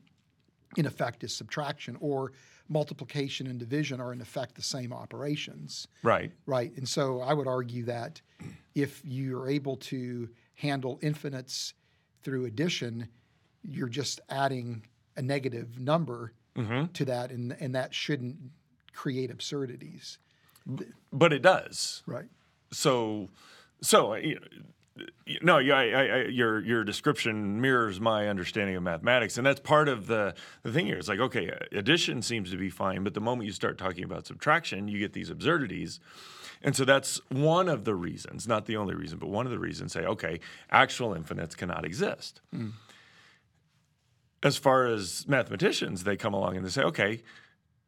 in 0.77 0.87
effect 0.87 1.25
is 1.25 1.35
subtraction. 1.35 1.97
Or 2.01 2.33
multiplication 2.69 3.47
and 3.49 3.59
division 3.59 4.01
are 4.01 4.13
in 4.13 4.21
effect 4.21 4.55
the 4.55 4.63
same 4.63 4.93
operations. 4.93 5.89
Right. 6.03 6.31
Right. 6.47 6.73
And 6.77 6.89
so 6.89 7.21
I 7.21 7.35
would 7.35 7.49
argue 7.49 7.85
that 7.85 8.21
if 8.75 9.03
you're 9.05 9.49
able 9.49 9.77
to 9.77 10.29
handle 10.55 10.99
infinites 11.03 11.75
through 12.23 12.45
addition, 12.45 13.09
you're 13.63 13.89
just 13.89 14.21
adding 14.29 14.83
a 15.17 15.23
negative 15.23 15.81
number 15.81 16.33
mm-hmm. 16.57 16.87
to 16.93 17.05
that, 17.07 17.31
and, 17.31 17.57
and 17.61 17.75
that 17.75 17.93
shouldn't 17.93 18.39
create 18.93 19.31
absurdities. 19.31 20.19
But 21.13 21.33
it 21.33 21.43
does. 21.43 22.03
Right. 22.07 22.29
So, 22.73 23.29
so 23.81 24.15
uh, 24.15 24.21
no, 25.43 25.59
I, 25.59 25.63
I, 25.63 26.05
I, 26.05 26.17
your 26.27 26.61
your 26.61 26.85
description 26.85 27.61
mirrors 27.61 28.01
my 28.01 28.29
understanding 28.29 28.77
of 28.77 28.83
mathematics, 28.83 29.39
and 29.39 29.47
that's 29.47 29.61
part 29.61 29.89
of 29.89 30.07
the 30.07 30.35
the 30.63 30.73
thing 30.73 30.87
here. 30.87 30.99
It's 30.99 31.09
like 31.09 31.21
okay, 31.21 31.51
addition 31.73 32.23
seems 32.23 32.51
to 32.51 32.57
be 32.57 32.71
fine, 32.71 33.05
but 33.05 33.15
the 33.15 33.21
moment 33.21 33.47
you 33.47 33.53
start 33.53 33.79
talking 33.79 34.05
about 34.05 34.27
subtraction, 34.27 34.89
you 34.89 34.99
get 34.99 35.13
these 35.13 35.31
absurdities. 35.31 36.01
And 36.63 36.77
so 36.77 36.85
that's 36.85 37.19
one 37.31 37.69
of 37.69 37.85
the 37.85 37.95
reasons, 37.95 38.47
not 38.47 38.67
the 38.67 38.77
only 38.77 38.95
reason, 38.95 39.19
but 39.19 39.31
one 39.31 39.47
of 39.47 39.53
the 39.53 39.59
reasons 39.59 39.93
say, 39.93 40.05
okay, 40.05 40.41
actual 40.71 41.15
infinites 41.15 41.55
cannot 41.55 41.87
exist. 41.87 42.43
Mm. 42.55 42.73
As 44.43 44.59
far 44.59 44.85
as 44.85 45.27
mathematicians, 45.27 46.05
they 46.05 46.19
come 46.19 46.35
along 46.35 46.57
and 46.57 46.67
they 46.67 46.71
say, 46.71 46.83
okay, 46.83 47.23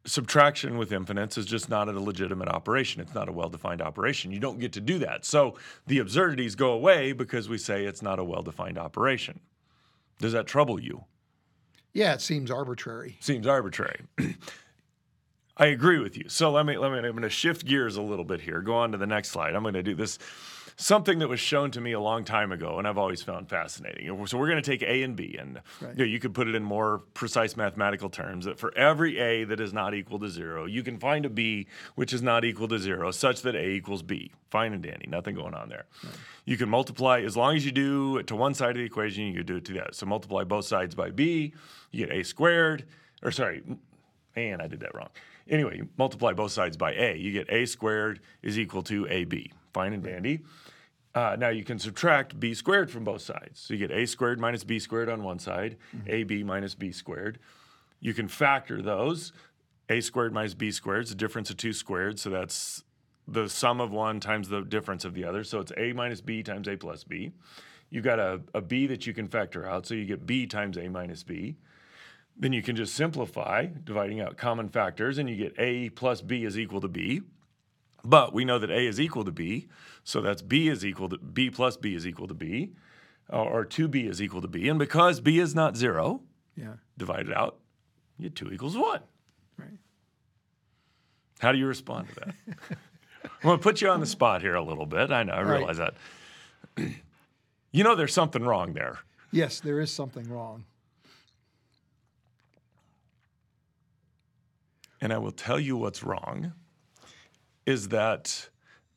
subtraction 0.05 0.77
with 0.77 0.91
infinites 0.91 1.37
is 1.37 1.45
just 1.45 1.69
not 1.69 1.87
a 1.87 1.99
legitimate 1.99 2.49
operation. 2.49 3.01
It's 3.01 3.13
not 3.13 3.29
a 3.29 3.31
well 3.31 3.49
defined 3.49 3.81
operation. 3.81 4.31
You 4.31 4.39
don't 4.39 4.59
get 4.59 4.73
to 4.73 4.81
do 4.81 4.99
that. 4.99 5.25
So 5.25 5.55
the 5.87 5.99
absurdities 5.99 6.55
go 6.55 6.71
away 6.71 7.13
because 7.13 7.49
we 7.49 7.57
say 7.57 7.85
it's 7.85 8.01
not 8.01 8.19
a 8.19 8.23
well 8.23 8.41
defined 8.41 8.77
operation. 8.77 9.39
Does 10.19 10.33
that 10.33 10.47
trouble 10.47 10.79
you? 10.79 11.05
Yeah, 11.93 12.13
it 12.13 12.21
seems 12.21 12.49
arbitrary. 12.49 13.17
Seems 13.19 13.47
arbitrary. 13.47 14.01
I 15.57 15.67
agree 15.67 15.99
with 15.99 16.17
you. 16.17 16.27
So 16.29 16.51
let 16.51 16.65
me 16.65 16.77
let 16.77 16.91
me 16.91 16.97
I'm 16.97 17.11
going 17.11 17.21
to 17.21 17.29
shift 17.29 17.65
gears 17.65 17.95
a 17.95 18.01
little 18.01 18.25
bit 18.25 18.41
here. 18.41 18.61
Go 18.61 18.73
on 18.75 18.91
to 18.91 18.97
the 18.97 19.07
next 19.07 19.29
slide. 19.29 19.55
I'm 19.55 19.61
going 19.61 19.75
to 19.75 19.83
do 19.83 19.93
this. 19.93 20.17
Something 20.75 21.19
that 21.19 21.27
was 21.27 21.39
shown 21.39 21.71
to 21.71 21.81
me 21.81 21.91
a 21.91 21.99
long 21.99 22.23
time 22.23 22.51
ago, 22.51 22.77
and 22.79 22.87
I've 22.87 22.97
always 22.97 23.21
found 23.21 23.49
fascinating. 23.49 24.25
So 24.27 24.37
we're 24.37 24.49
going 24.49 24.61
to 24.61 24.69
take 24.69 24.81
A 24.81 25.03
and 25.03 25.15
B, 25.15 25.35
and 25.39 25.61
Right. 25.81 25.91
you, 25.91 25.97
know, 25.99 26.03
you 26.05 26.19
could 26.19 26.33
put 26.33 26.47
it 26.47 26.55
in 26.55 26.63
more 26.63 26.99
precise 27.13 27.55
mathematical 27.55 28.09
terms. 28.09 28.45
That 28.45 28.57
for 28.57 28.75
every 28.77 29.17
A 29.19 29.43
that 29.45 29.59
is 29.59 29.73
not 29.73 29.93
equal 29.93 30.19
to 30.19 30.29
zero, 30.29 30.65
you 30.65 30.83
can 30.83 30.97
find 30.97 31.25
a 31.25 31.29
B 31.29 31.67
which 31.95 32.13
is 32.13 32.21
not 32.21 32.43
equal 32.45 32.67
to 32.69 32.79
zero, 32.79 33.11
such 33.11 33.41
that 33.43 33.55
A 33.55 33.67
equals 33.69 34.01
B. 34.03 34.31
Fine 34.49 34.73
and 34.73 34.83
dandy, 34.83 35.07
nothing 35.07 35.35
going 35.35 35.53
on 35.55 35.69
there. 35.69 35.85
You 36.45 36.57
can 36.57 36.69
multiply 36.69 37.21
as 37.21 37.35
long 37.35 37.55
as 37.55 37.65
you 37.65 37.71
do 37.71 38.17
it 38.17 38.27
to 38.27 38.35
one 38.35 38.53
side 38.53 38.71
of 38.71 38.75
the 38.77 38.83
equation, 38.83 39.25
you 39.25 39.33
can 39.33 39.45
do 39.45 39.55
it 39.57 39.65
to 39.65 39.73
the 39.73 39.81
other. 39.81 39.93
So 39.93 40.05
multiply 40.05 40.43
both 40.43 40.65
sides 40.65 40.93
by 40.95 41.09
B, 41.09 41.53
you 41.91 42.05
get 42.05 42.15
A 42.15 42.23
squared, 42.23 42.85
or 43.23 43.31
sorry, 43.31 43.63
man, 44.35 44.61
I 44.61 44.67
did 44.67 44.79
that 44.81 44.95
wrong. 44.95 45.09
Anyway, 45.49 45.77
you 45.77 45.89
multiply 45.97 46.33
both 46.33 46.51
sides 46.51 46.77
by 46.77 46.93
A, 46.93 47.17
you 47.17 47.31
get 47.31 47.49
A 47.49 47.65
squared 47.65 48.21
is 48.41 48.57
equal 48.57 48.83
to 48.83 49.07
AB. 49.09 49.51
Fine 49.73 49.93
and 49.93 50.03
dandy. 50.03 50.41
Uh, 51.15 51.35
now 51.37 51.49
you 51.49 51.63
can 51.63 51.77
subtract 51.77 52.39
b 52.39 52.53
squared 52.53 52.89
from 52.89 53.03
both 53.03 53.21
sides. 53.21 53.59
So 53.59 53.73
you 53.73 53.79
get 53.87 53.95
a 53.95 54.05
squared 54.07 54.39
minus 54.39 54.63
b 54.63 54.79
squared 54.79 55.09
on 55.09 55.23
one 55.23 55.37
side, 55.37 55.77
ab 56.07 56.31
minus 56.43 56.73
b 56.73 56.91
squared. 56.91 57.37
You 57.99 58.13
can 58.13 58.27
factor 58.27 58.81
those. 58.81 59.31
a 59.89 60.01
squared 60.01 60.33
minus 60.33 60.55
b 60.55 60.71
squared 60.71 61.03
is 61.03 61.09
the 61.09 61.15
difference 61.15 61.49
of 61.51 61.57
two 61.57 61.73
squared. 61.73 62.19
So 62.19 62.29
that's 62.29 62.83
the 63.27 63.47
sum 63.47 63.79
of 63.79 63.91
one 63.91 64.19
times 64.19 64.49
the 64.49 64.61
difference 64.61 65.05
of 65.05 65.13
the 65.13 65.23
other. 65.23 65.43
So 65.43 65.59
it's 65.59 65.71
a 65.77 65.93
minus 65.93 66.19
b 66.19 66.41
times 66.41 66.67
a 66.67 66.75
plus 66.75 67.03
b. 67.03 67.31
You've 67.91 68.03
got 68.03 68.17
a, 68.19 68.41
a 68.55 68.61
b 68.61 68.87
that 68.87 69.05
you 69.05 69.13
can 69.13 69.27
factor 69.27 69.67
out. 69.67 69.85
So 69.85 69.93
you 69.93 70.05
get 70.05 70.25
b 70.25 70.47
times 70.47 70.77
a 70.77 70.87
minus 70.89 71.21
b. 71.21 71.57
Then 72.35 72.51
you 72.53 72.61
can 72.63 72.75
just 72.75 72.95
simplify, 72.95 73.67
dividing 73.83 74.19
out 74.19 74.37
common 74.37 74.69
factors, 74.69 75.17
and 75.17 75.29
you 75.29 75.35
get 75.35 75.53
a 75.57 75.89
plus 75.89 76.21
b 76.21 76.43
is 76.45 76.57
equal 76.57 76.81
to 76.81 76.87
b. 76.87 77.21
But 78.03 78.33
we 78.33 78.43
know 78.43 78.59
that 78.59 78.69
A 78.69 78.85
is 78.85 78.99
equal 78.99 79.23
to 79.23 79.31
B, 79.31 79.67
so 80.03 80.19
that's 80.19 80.41
B 80.41 80.67
is 80.67 80.83
equal 80.85 81.07
to 81.09 81.17
B 81.17 81.49
plus 81.49 81.77
B 81.77 81.95
is 81.95 82.05
equal 82.05 82.27
to 82.27 82.33
B, 82.33 82.73
or 83.29 83.61
or 83.61 83.65
2B 83.65 84.09
is 84.09 84.21
equal 84.21 84.41
to 84.41 84.47
B. 84.49 84.67
And 84.67 84.77
because 84.77 85.21
B 85.21 85.39
is 85.39 85.55
not 85.55 85.77
zero, 85.77 86.21
Yeah. 86.57 86.73
divide 86.97 87.29
it 87.29 87.33
out, 87.37 87.59
you 88.17 88.23
get 88.29 88.35
2 88.35 88.51
equals 88.51 88.75
1. 88.75 88.99
Right. 89.57 89.79
How 91.39 91.53
do 91.53 91.57
you 91.57 91.65
respond 91.65 92.09
to 92.09 92.15
that? 92.15 92.35
I'm 93.23 93.29
going 93.41 93.57
to 93.57 93.63
put 93.63 93.79
you 93.81 93.89
on 93.89 94.01
the 94.01 94.05
spot 94.05 94.41
here 94.41 94.55
a 94.55 94.61
little 94.61 94.85
bit. 94.85 95.11
I 95.11 95.23
know, 95.23 95.33
I 95.33 95.41
right. 95.43 95.57
realize 95.57 95.77
that. 95.77 95.93
you 97.71 97.83
know, 97.85 97.95
there's 97.95 98.13
something 98.13 98.43
wrong 98.43 98.73
there. 98.73 98.99
Yes, 99.31 99.61
there 99.61 99.79
is 99.79 99.91
something 99.91 100.29
wrong. 100.29 100.65
And 105.03 105.11
I 105.11 105.17
will 105.17 105.33
tell 105.33 105.59
you 105.59 105.75
what's 105.75 106.01
wrong 106.01 106.53
is 107.65 107.89
that 107.89 108.49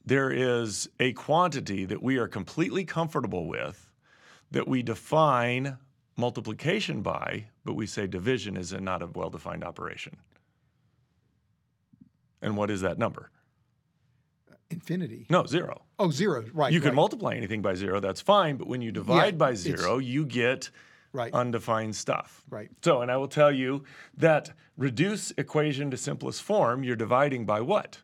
there 0.04 0.30
is 0.30 0.88
a 1.00 1.12
quantity 1.14 1.84
that 1.84 2.00
we 2.00 2.16
are 2.18 2.28
completely 2.28 2.84
comfortable 2.84 3.48
with 3.48 3.90
that 4.52 4.68
we 4.68 4.84
define 4.84 5.78
multiplication 6.16 7.02
by, 7.02 7.46
but 7.64 7.74
we 7.74 7.88
say 7.88 8.06
division 8.06 8.56
is 8.56 8.70
a 8.70 8.80
not 8.80 9.02
a 9.02 9.08
well 9.08 9.30
defined 9.30 9.64
operation. 9.64 10.16
And 12.40 12.56
what 12.56 12.70
is 12.70 12.82
that 12.82 12.98
number? 12.98 13.32
Infinity. 14.70 15.26
No, 15.28 15.44
zero. 15.44 15.82
Oh, 15.98 16.12
zero. 16.12 16.44
Right. 16.54 16.72
You 16.72 16.80
can 16.80 16.94
multiply 16.94 17.34
anything 17.34 17.62
by 17.62 17.74
zero, 17.74 17.98
that's 17.98 18.20
fine, 18.20 18.58
but 18.58 18.68
when 18.68 18.80
you 18.80 18.92
divide 18.92 19.38
by 19.38 19.54
zero, 19.54 19.98
you 19.98 20.24
get 20.24 20.70
Right. 21.16 21.32
undefined 21.32 21.96
stuff. 21.96 22.42
Right. 22.50 22.70
So, 22.84 23.00
and 23.00 23.10
I 23.10 23.16
will 23.16 23.28
tell 23.28 23.50
you 23.50 23.84
that 24.18 24.50
reduce 24.76 25.30
equation 25.38 25.90
to 25.90 25.96
simplest 25.96 26.42
form, 26.42 26.84
you're 26.84 26.94
dividing 26.96 27.46
by 27.46 27.60
what? 27.62 28.02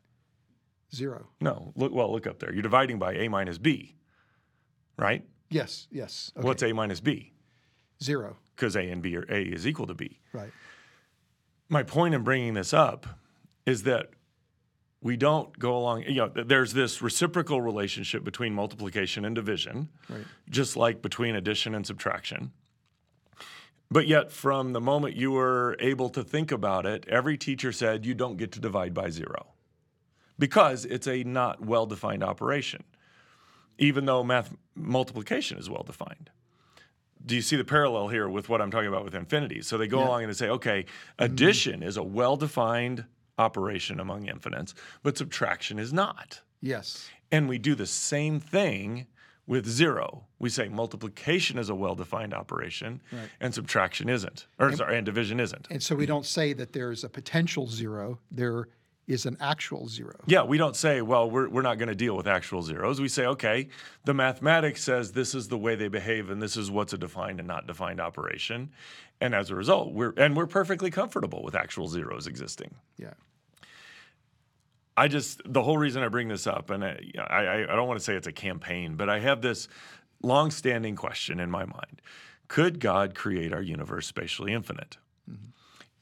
Zero. 0.95 1.29
No, 1.41 1.73
look 1.77 1.93
well, 1.93 2.11
look 2.11 2.27
up 2.27 2.39
there. 2.39 2.53
You're 2.53 2.63
dividing 2.63 2.99
by 2.99 3.15
a 3.15 3.29
minus 3.29 3.59
b, 3.59 3.97
right? 4.99 5.25
Yes. 5.51 5.89
Yes. 5.91 6.33
Okay. 6.37 6.47
What's 6.47 6.63
a 6.63 6.73
minus 6.73 7.01
b? 7.01 7.33
zero? 8.03 8.37
Because 8.57 8.75
a 8.77 8.81
and 8.91 9.01
b 9.03 9.17
are 9.17 9.27
a 9.29 9.43
is 9.43 9.67
equal 9.67 9.87
to 9.87 9.95
b. 9.95 10.19
Right. 10.33 10.51
My 11.69 11.83
point 11.83 12.15
in 12.15 12.23
bringing 12.25 12.55
this 12.55 12.73
up 12.75 13.07
is 13.65 13.85
that 13.85 14.11
we 15.01 15.17
don't 15.17 15.57
go 15.59 15.77
along. 15.77 16.03
You 16.05 16.15
know, 16.15 16.29
there's 16.29 16.73
this 16.73 17.01
reciprocal 17.03 17.61
relationship 17.61 18.25
between 18.25 18.55
multiplication 18.55 19.25
and 19.25 19.35
division, 19.35 19.89
Right. 20.09 20.25
just 20.51 20.77
like 20.77 21.01
between 21.03 21.35
addition 21.37 21.75
and 21.75 21.87
subtraction. 21.87 22.53
But 23.93 24.07
yet, 24.07 24.33
from 24.33 24.73
the 24.73 24.81
moment 24.81 25.17
you 25.17 25.33
were 25.33 25.77
able 25.79 26.09
to 26.11 26.25
think 26.25 26.51
about 26.51 26.87
it, 26.87 27.05
every 27.09 27.37
teacher 27.37 27.73
said 27.73 28.07
you 28.07 28.15
don't 28.15 28.39
get 28.39 28.51
to 28.53 28.61
divide 28.61 28.95
by 28.95 29.11
zero 29.11 29.49
because 30.39 30.87
it's 30.87 31.07
a 31.07 31.23
not 31.25 31.61
well 31.61 31.85
defined 31.85 32.25
operation, 32.25 32.85
even 33.77 34.07
though 34.07 34.25
math 34.25 34.57
multiplication 34.75 35.59
is 35.59 35.69
well 35.69 35.83
defined. 35.83 36.31
Do 37.25 37.35
you 37.35 37.43
see 37.43 37.57
the 37.57 37.65
parallel 37.65 38.09
here 38.09 38.29
with 38.31 38.49
what 38.49 38.63
I'm 38.63 38.71
talking 38.71 38.89
about 38.89 39.05
with 39.05 39.15
infinity? 39.15 39.61
So 39.61 39.77
they 39.77 39.87
go 39.89 39.99
Yeah. 40.01 40.07
along 40.09 40.23
and 40.23 40.31
they 40.31 40.37
say, 40.37 40.49
okay, 40.49 40.85
mm-hmm. 40.85 41.25
addition 41.25 41.83
is 41.83 41.99
a 41.99 42.03
well 42.03 42.37
defined 42.37 43.05
operation 43.39 44.01
among 44.01 44.27
infinites, 44.27 44.75
but 45.03 45.19
subtraction 45.19 45.79
is 45.79 45.93
not. 45.93 46.41
Yes. 46.63 47.11
And 47.31 47.47
we 47.47 47.59
do 47.59 47.75
the 47.75 47.87
same 47.87 48.41
thing 48.41 49.07
with 49.47 49.67
zero. 49.67 50.25
We 50.39 50.49
say 50.49 50.69
multiplication 50.69 51.59
is 51.59 51.69
a 51.69 51.75
well 51.75 51.95
defined 51.95 52.33
operation 52.35 53.01
Right. 53.13 53.29
and 53.41 53.53
subtraction 53.55 54.09
isn't, 54.09 54.47
or 54.59 54.73
sorry, 54.77 54.97
and 54.97 55.05
division 55.07 55.41
isn't. 55.41 55.67
And 55.71 55.83
so 55.83 55.95
we 55.95 56.07
don't 56.07 56.27
say 56.27 56.53
that 56.55 56.73
there's 56.73 57.05
a 57.05 57.09
potential 57.09 57.67
zero. 57.69 58.19
There 58.31 58.69
is 59.09 59.27
an 59.27 59.37
actual 59.41 59.89
zero. 59.89 60.15
Yeah, 60.27 60.45
we 60.45 60.59
don't 60.59 60.77
say, 60.77 61.03
well, 61.03 61.29
we're, 61.29 61.49
we're 61.49 61.63
not 61.63 61.77
going 61.77 61.89
to 61.89 61.95
deal 61.95 62.17
with 62.17 62.29
actual 62.29 62.63
zeros. 62.63 63.01
We 63.01 63.09
say, 63.09 63.27
okay, 63.27 63.69
the 64.05 64.15
mathematics 64.15 64.81
says 64.83 65.11
this 65.11 65.35
is 65.35 65.49
the 65.49 65.59
way 65.59 65.75
they 65.75 65.89
behave 65.89 66.31
and 66.31 66.41
this 66.41 66.57
is 66.57 66.71
what's 66.71 66.93
a 66.93 66.99
defined 66.99 67.41
and 67.41 67.49
not 67.49 67.67
defined 67.67 68.01
operation. 68.01 68.71
And 69.21 69.35
as 69.35 69.51
a 69.51 69.57
result, 69.57 69.93
we're 69.93 70.13
and 70.17 70.37
we're 70.37 70.47
perfectly 70.47 70.91
comfortable 70.91 71.43
with 71.43 71.55
actual 71.57 71.89
zeros 71.89 72.27
existing. 72.29 72.75
Yeah. 72.97 73.15
I 74.97 75.09
just 75.09 75.41
the 75.45 75.63
whole 75.63 75.79
reason 75.79 76.03
I 76.03 76.09
bring 76.09 76.29
this 76.29 76.47
up, 76.47 76.71
and 76.71 76.85
I, 76.85 77.01
I, 77.19 77.63
I 77.63 77.77
don't 77.77 77.89
want 77.89 77.99
to 77.99 78.05
say 78.05 78.15
it's 78.15 78.27
a 78.27 78.33
campaign, 78.33 78.97
but 78.97 79.09
I 79.09 79.21
have 79.21 79.41
this 79.41 79.69
long-standing 80.23 80.97
question 80.97 81.41
in 81.41 81.51
my 81.51 81.65
mind: 81.65 82.03
Could 82.49 82.79
God 82.79 83.15
create 83.15 83.53
our 83.53 83.63
universe 83.63 84.07
spatially 84.07 84.53
infinite? 84.53 84.99
Mm-hmm. 85.31 85.51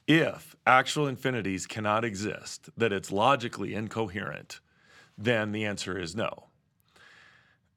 If 0.07 0.55
actual 0.67 1.07
infinities 1.07 1.67
cannot 1.67 2.03
exist, 2.03 2.69
that 2.75 2.91
it's 2.91 3.11
logically 3.11 3.73
incoherent, 3.73 4.59
then 5.17 5.53
the 5.53 5.65
answer 5.65 5.97
is 5.97 6.15
no. 6.15 6.47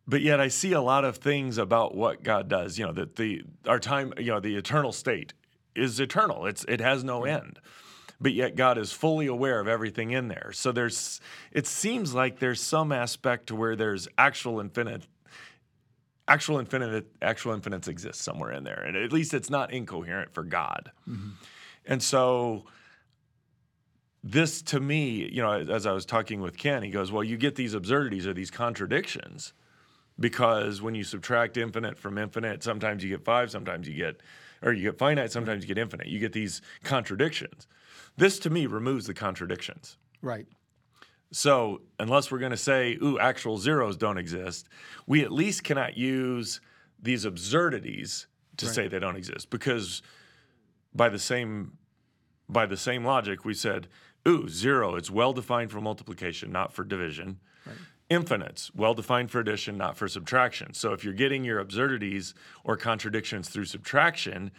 But 0.06 0.21
yet, 0.21 0.40
I 0.40 0.49
see 0.49 0.73
a 0.73 0.83
lot 0.83 1.04
of 1.04 1.18
things 1.18 1.59
about 1.59 1.94
what 1.94 2.25
God 2.25 2.49
does. 2.49 2.76
You 2.76 2.87
know 2.87 2.92
that 2.92 3.16
the 3.16 3.42
our 3.68 3.78
time, 3.78 4.12
you 4.18 4.33
know, 4.33 4.40
the 4.40 4.56
eternal 4.56 4.90
state 4.90 5.33
is 5.76 6.00
eternal. 6.00 6.44
It's 6.47 6.64
it 6.64 6.80
has 6.80 7.04
no 7.04 7.25
end 7.25 7.61
but 8.21 8.33
yet 8.33 8.56
God 8.56 8.78
is 8.78 8.92
fully 8.92 9.26
aware 9.26 9.61
of 9.61 9.68
everything 9.68 10.11
in 10.12 10.28
there. 10.28 10.50
So 10.52 10.73
there's 10.73 11.21
it 11.52 11.66
seems 11.66 12.14
like 12.14 12.38
there's 12.38 12.61
some 12.61 12.92
aspect 12.92 13.49
to 13.49 13.56
where 13.56 13.76
there's 13.76 14.09
actual 14.18 14.61
infinite 14.61 15.06
actual 16.26 16.59
infinite 16.59 17.06
actual 17.21 17.52
infinites 17.52 17.88
exist 17.88 18.21
somewhere 18.23 18.52
in 18.52 18.64
there. 18.64 18.83
And 18.83 18.97
at 18.97 19.12
least 19.12 19.35
it's 19.35 19.50
not 19.50 19.73
incoherent 19.73 20.33
for 20.33 20.42
God. 20.42 20.90
Mm-hmm. 21.09 21.30
And 21.87 22.02
so 22.02 22.64
this 24.23 24.62
to 24.62 24.80
me, 24.80 25.28
you 25.30 25.42
know, 25.42 25.52
as 25.52 25.85
I 25.85 25.92
was 25.92 26.06
talking 26.06 26.40
with 26.40 26.56
Ken, 26.56 26.83
he 26.83 26.90
goes, 26.90 27.12
Well, 27.12 27.25
you 27.25 27.37
get 27.37 27.56
these 27.56 27.75
absurdities 27.75 28.26
or 28.26 28.33
these 28.33 28.50
contradictions 28.50 29.52
because 30.18 30.80
when 30.80 30.94
you 30.94 31.04
subtract 31.04 31.56
infinite 31.56 31.99
from 31.99 32.18
infinite, 32.18 32.62
sometimes 32.62 33.02
you 33.02 33.11
get 33.11 33.25
five, 33.25 33.50
sometimes 33.50 33.88
you 33.88 33.94
get, 33.94 34.21
or 34.62 34.73
you 34.73 34.83
get 34.83 34.99
finite, 34.99 35.33
sometimes 35.33 35.62
you 35.62 35.68
get 35.68 35.78
infinite. 35.78 36.06
You 36.06 36.18
get 36.18 36.33
these 36.33 36.62
contradictions. 36.85 37.66
This 38.16 38.38
to 38.40 38.50
me 38.50 38.66
removes 38.66 39.06
the 39.06 39.14
contradictions. 39.14 39.97
Right. 40.23 40.47
So 41.33 41.80
unless 41.99 42.30
we're 42.30 42.38
going 42.38 42.52
to 42.52 42.56
say, 42.56 42.97
ooh, 43.02 43.18
actual 43.18 43.59
zeros 43.59 43.97
don't 43.97 44.18
exist, 44.18 44.68
we 45.06 45.23
at 45.23 45.33
least 45.33 45.64
cannot 45.64 45.97
use 45.97 46.61
these 47.02 47.25
absurdities 47.25 48.28
to 48.56 48.66
say 48.66 48.87
they 48.87 49.00
don't 49.00 49.16
exist 49.16 49.50
because 49.50 50.00
by 50.94 51.09
the 51.09 51.18
same 51.18 51.76
by 52.49 52.66
the 52.66 52.76
same 52.76 53.04
logic, 53.04 53.44
we 53.44 53.54
said, 53.54 53.88
ooh, 54.28 54.49
zero, 54.49 54.97
it's 54.97 55.11
well 55.11 55.33
defined 55.33 55.73
for 55.73 55.80
multiplication, 55.80 56.52
not 56.52 56.73
for 56.73 56.85
division. 56.85 57.40
Infinites, 58.11 58.71
well 58.75 58.92
defined 58.92 59.30
for 59.30 59.40
addition, 59.40 59.78
not 59.78 59.97
for 59.97 60.06
subtraction. 60.09 60.75
So 60.75 60.92
if 60.92 61.02
you're 61.02 61.14
getting 61.14 61.42
your 61.42 61.59
absurdities 61.59 62.35
or 62.62 62.76
contradictions 62.76 63.49
through 63.49 63.64
subtraction, 63.64 64.50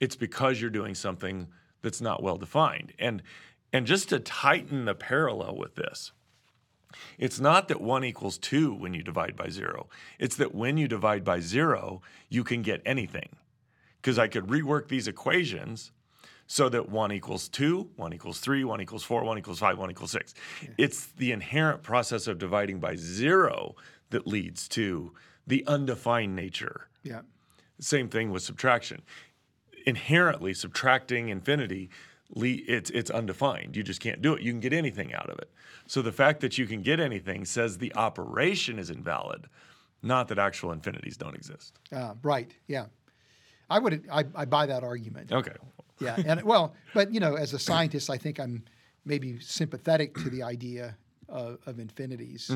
it's 0.00 0.16
because 0.16 0.60
you're 0.60 0.70
doing 0.70 0.94
something 0.94 1.48
that's 1.84 2.00
not 2.00 2.22
well 2.22 2.36
defined. 2.36 2.92
And 2.98 3.22
and 3.72 3.86
just 3.86 4.08
to 4.08 4.18
tighten 4.18 4.86
the 4.86 4.94
parallel 4.94 5.56
with 5.56 5.76
this, 5.76 6.12
it's 7.18 7.38
not 7.38 7.68
that 7.68 7.80
one 7.80 8.04
equals 8.04 8.38
two 8.38 8.72
when 8.72 8.94
you 8.94 9.02
divide 9.02 9.36
by 9.36 9.48
zero. 9.48 9.88
It's 10.18 10.36
that 10.36 10.54
when 10.54 10.76
you 10.76 10.88
divide 10.88 11.24
by 11.24 11.40
zero, 11.40 12.02
you 12.28 12.42
can 12.42 12.62
get 12.62 12.82
anything. 12.84 13.36
Because 14.00 14.18
I 14.18 14.28
could 14.28 14.46
rework 14.46 14.88
these 14.88 15.08
equations 15.08 15.92
so 16.46 16.68
that 16.68 16.88
one 16.88 17.10
equals 17.10 17.48
two, 17.48 17.90
one 17.96 18.12
equals 18.12 18.38
three, 18.38 18.64
one 18.64 18.80
equals 18.80 19.02
four, 19.02 19.24
one 19.24 19.38
equals 19.38 19.58
five, 19.58 19.78
one 19.78 19.90
equals 19.90 20.10
six. 20.10 20.34
It's 20.76 21.06
the 21.06 21.32
inherent 21.32 21.82
process 21.82 22.26
of 22.26 22.38
dividing 22.38 22.80
by 22.80 22.96
zero 22.96 23.74
that 24.10 24.26
leads 24.26 24.68
to 24.68 25.12
the 25.46 25.64
undefined 25.66 26.36
nature. 26.36 26.88
Yeah. 27.02 27.22
Same 27.80 28.08
thing 28.08 28.30
with 28.30 28.42
subtraction. 28.42 29.02
Inherently, 29.84 30.54
subtracting 30.54 31.28
infinity, 31.28 31.90
it's 32.36 32.90
it's 32.90 33.10
undefined. 33.10 33.76
You 33.76 33.82
just 33.82 34.00
can't 34.00 34.22
do 34.22 34.34
it. 34.34 34.42
You 34.42 34.52
can 34.52 34.60
get 34.60 34.72
anything 34.72 35.14
out 35.14 35.28
of 35.30 35.38
it. 35.38 35.50
So 35.86 36.02
the 36.02 36.12
fact 36.12 36.40
that 36.40 36.56
you 36.58 36.66
can 36.66 36.82
get 36.82 37.00
anything 37.00 37.44
says 37.44 37.78
the 37.78 37.94
operation 37.94 38.78
is 38.78 38.90
invalid, 38.90 39.46
not 40.02 40.28
that 40.28 40.38
actual 40.38 40.72
infinities 40.72 41.16
don't 41.16 41.34
exist. 41.34 41.78
Uh, 41.92 42.14
right. 42.22 42.54
Yeah. 42.66 42.86
I 43.70 43.78
would. 43.78 44.06
I, 44.10 44.24
I 44.34 44.44
buy 44.44 44.66
that 44.66 44.84
argument. 44.84 45.32
Okay. 45.32 45.52
Yeah. 46.00 46.16
And 46.26 46.42
well, 46.42 46.74
but 46.92 47.12
you 47.12 47.20
know, 47.20 47.34
as 47.34 47.52
a 47.52 47.58
scientist, 47.58 48.10
I 48.10 48.16
think 48.16 48.40
I'm 48.40 48.64
maybe 49.04 49.38
sympathetic 49.40 50.14
to 50.14 50.30
the 50.30 50.42
idea 50.42 50.96
of, 51.28 51.58
of 51.66 51.78
infinities. 51.78 52.50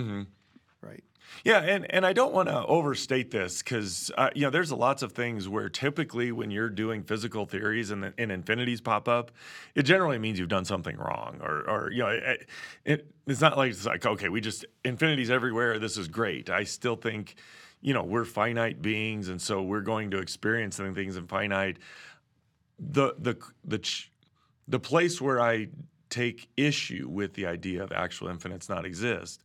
Right. 0.80 1.02
Yeah, 1.44 1.58
and, 1.58 1.92
and 1.92 2.06
I 2.06 2.12
don't 2.12 2.32
want 2.32 2.48
to 2.48 2.64
overstate 2.66 3.30
this 3.32 3.62
because 3.62 4.12
uh, 4.16 4.30
you 4.34 4.42
know 4.42 4.50
there's 4.50 4.72
lots 4.72 5.02
of 5.02 5.12
things 5.12 5.48
where 5.48 5.68
typically 5.68 6.30
when 6.30 6.50
you're 6.50 6.70
doing 6.70 7.02
physical 7.02 7.46
theories 7.46 7.90
and, 7.90 8.12
and 8.16 8.32
infinities 8.32 8.80
pop 8.80 9.08
up, 9.08 9.32
it 9.74 9.82
generally 9.82 10.18
means 10.18 10.38
you've 10.38 10.48
done 10.48 10.64
something 10.64 10.96
wrong 10.96 11.38
or 11.42 11.68
or 11.68 11.90
you 11.90 11.98
know 11.98 12.08
it, 12.08 12.48
it, 12.84 13.14
it's 13.26 13.40
not 13.40 13.56
like 13.56 13.72
it's 13.72 13.86
like 13.86 14.06
okay 14.06 14.28
we 14.28 14.40
just 14.40 14.64
infinities 14.84 15.30
everywhere 15.30 15.78
this 15.78 15.96
is 15.96 16.06
great. 16.08 16.48
I 16.48 16.64
still 16.64 16.96
think 16.96 17.34
you 17.80 17.92
know 17.92 18.04
we're 18.04 18.24
finite 18.24 18.80
beings 18.80 19.28
and 19.28 19.42
so 19.42 19.62
we're 19.62 19.80
going 19.80 20.12
to 20.12 20.18
experience 20.18 20.76
things 20.76 21.16
in 21.16 21.26
finite. 21.26 21.78
The 22.78 23.14
the 23.18 23.36
the 23.64 23.78
ch- 23.78 24.12
the 24.68 24.78
place 24.78 25.20
where 25.20 25.40
I 25.40 25.68
take 26.08 26.48
issue 26.56 27.08
with 27.10 27.34
the 27.34 27.46
idea 27.46 27.82
of 27.82 27.92
actual 27.92 28.28
infinites 28.28 28.68
not 28.68 28.86
exist 28.86 29.42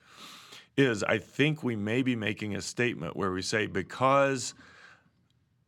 is 0.78 1.04
I 1.04 1.18
think 1.18 1.64
we 1.64 1.76
may 1.76 2.02
be 2.02 2.16
making 2.16 2.56
a 2.56 2.62
statement 2.62 3.16
where 3.16 3.32
we 3.32 3.42
say 3.42 3.68
because 3.68 4.54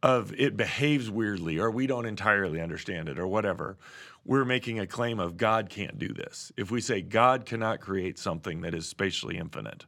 of 0.02 0.34
it 0.38 0.56
behaves 0.56 1.10
weirdly 1.10 1.58
or 1.60 1.72
we 1.72 1.88
don't 1.88 2.06
entirely 2.06 2.62
understand 2.62 3.10
it 3.10 3.18
or 3.18 3.28
whatever, 3.28 3.78
we're 4.24 4.46
making 4.46 4.80
a 4.80 4.88
claim 4.88 5.20
of 5.20 5.38
God 5.38 5.70
can't 5.70 6.00
do 6.00 6.10
this. 6.10 6.52
If 6.58 6.72
we 6.72 6.82
say 6.82 7.02
God 7.02 7.46
cannot 7.46 7.80
create 7.80 8.18
something 8.18 8.62
that 8.62 8.74
is 8.74 8.88
spatially 8.88 9.38
infinite, 9.38 9.86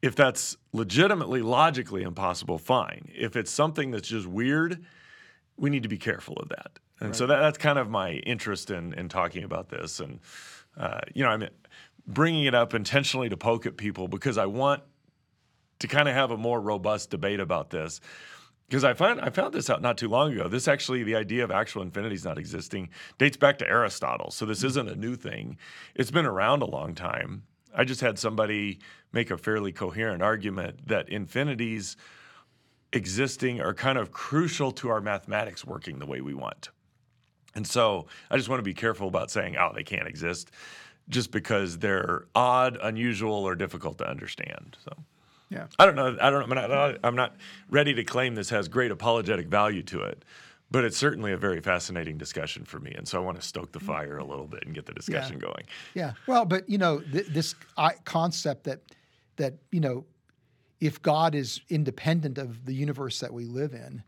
if 0.00 0.16
that's 0.16 0.56
legitimately 0.72 1.42
logically 1.42 2.02
impossible, 2.02 2.58
fine. 2.58 3.08
If 3.14 3.36
it's 3.36 3.50
something 3.50 3.90
that's 3.92 4.08
just 4.08 4.26
weird, 4.26 4.84
we 5.56 5.70
need 5.70 5.84
to 5.84 5.88
be 5.88 5.98
careful 5.98 6.36
of 6.36 6.48
that. 6.50 6.78
And 7.00 7.16
so 7.16 7.26
that, 7.26 7.40
that's 7.40 7.58
kind 7.58 7.78
of 7.78 7.90
my 7.90 8.12
interest 8.12 8.70
in 8.70 8.94
in 8.94 9.08
talking 9.08 9.42
about 9.42 9.68
this. 9.68 9.98
And 9.98 10.20
uh, 10.76 11.00
you 11.14 11.24
know, 11.24 11.30
I 11.30 11.36
mean, 11.36 11.50
bringing 12.06 12.44
it 12.44 12.54
up 12.54 12.74
intentionally 12.74 13.28
to 13.28 13.36
poke 13.36 13.66
at 13.66 13.76
people 13.76 14.08
because 14.08 14.38
I 14.38 14.46
want 14.46 14.82
to 15.80 15.88
kind 15.88 16.08
of 16.08 16.14
have 16.14 16.30
a 16.30 16.36
more 16.36 16.60
robust 16.60 17.10
debate 17.10 17.40
about 17.40 17.70
this. 17.70 18.00
Because 18.68 18.84
I 18.84 18.94
found 18.94 19.20
I 19.20 19.28
found 19.28 19.52
this 19.52 19.68
out 19.68 19.82
not 19.82 19.98
too 19.98 20.08
long 20.08 20.32
ago. 20.32 20.48
This 20.48 20.66
actually, 20.66 21.02
the 21.02 21.16
idea 21.16 21.44
of 21.44 21.50
actual 21.50 21.82
infinities 21.82 22.24
not 22.24 22.38
existing 22.38 22.88
dates 23.18 23.36
back 23.36 23.58
to 23.58 23.68
Aristotle. 23.68 24.30
So 24.30 24.46
this 24.46 24.64
isn't 24.64 24.88
a 24.88 24.94
new 24.94 25.14
thing. 25.14 25.58
It's 25.94 26.10
been 26.10 26.24
around 26.24 26.62
a 26.62 26.66
long 26.66 26.94
time. 26.94 27.42
I 27.74 27.84
just 27.84 28.00
had 28.00 28.18
somebody 28.18 28.78
make 29.12 29.30
a 29.30 29.36
fairly 29.36 29.72
coherent 29.72 30.22
argument 30.22 30.88
that 30.88 31.08
infinities 31.08 31.96
existing 32.94 33.60
are 33.60 33.74
kind 33.74 33.98
of 33.98 34.10
crucial 34.10 34.72
to 34.72 34.88
our 34.88 35.00
mathematics 35.00 35.66
working 35.66 35.98
the 35.98 36.06
way 36.06 36.20
we 36.20 36.34
want. 36.34 36.70
And 37.54 37.66
so 37.66 38.06
I 38.30 38.36
just 38.36 38.48
want 38.48 38.60
to 38.60 38.64
be 38.64 38.74
careful 38.74 39.08
about 39.08 39.30
saying, 39.30 39.56
oh, 39.58 39.72
they 39.74 39.84
can't 39.84 40.08
exist 40.08 40.50
just 41.12 41.30
because 41.30 41.78
they're 41.78 42.26
odd, 42.34 42.78
unusual, 42.82 43.34
or 43.44 43.54
difficult 43.54 43.98
to 43.98 44.08
understand. 44.08 44.76
So 44.84 44.92
Yeah. 45.50 45.66
I 45.78 45.86
don't 45.86 45.94
know. 45.94 46.16
I 46.20 46.30
don't. 46.30 46.42
I'm 46.50 46.68
not, 46.68 46.98
I'm 47.04 47.16
not 47.16 47.36
ready 47.70 47.94
to 47.94 48.04
claim 48.04 48.34
this 48.34 48.50
has 48.50 48.68
great 48.68 48.90
apologetic 48.90 49.46
value 49.48 49.82
to 49.84 50.00
it, 50.02 50.24
but 50.70 50.84
it's 50.84 50.96
certainly 50.96 51.32
a 51.32 51.36
very 51.36 51.60
fascinating 51.60 52.16
discussion 52.18 52.64
for 52.64 52.80
me. 52.80 52.92
And 52.96 53.06
so 53.06 53.18
I 53.20 53.24
want 53.24 53.40
to 53.40 53.46
stoke 53.46 53.72
the 53.72 53.80
fire 53.80 54.16
a 54.18 54.24
little 54.24 54.46
bit 54.46 54.64
and 54.64 54.74
get 54.74 54.86
the 54.86 54.94
discussion 54.94 55.38
going. 55.38 55.64
Yeah. 55.94 56.12
Well, 56.26 56.44
but 56.46 56.68
you 56.68 56.78
know, 56.78 57.00
th- 57.00 57.26
this 57.26 57.54
I- 57.76 57.96
concept 58.04 58.64
that 58.64 58.80
that 59.36 59.54
you 59.70 59.80
know, 59.80 60.04
if 60.80 61.00
God 61.02 61.34
is 61.34 61.60
independent 61.68 62.38
of 62.38 62.64
the 62.64 62.74
universe 62.74 63.20
that 63.20 63.32
we 63.32 63.44
live 63.44 63.72
in, 63.74 64.02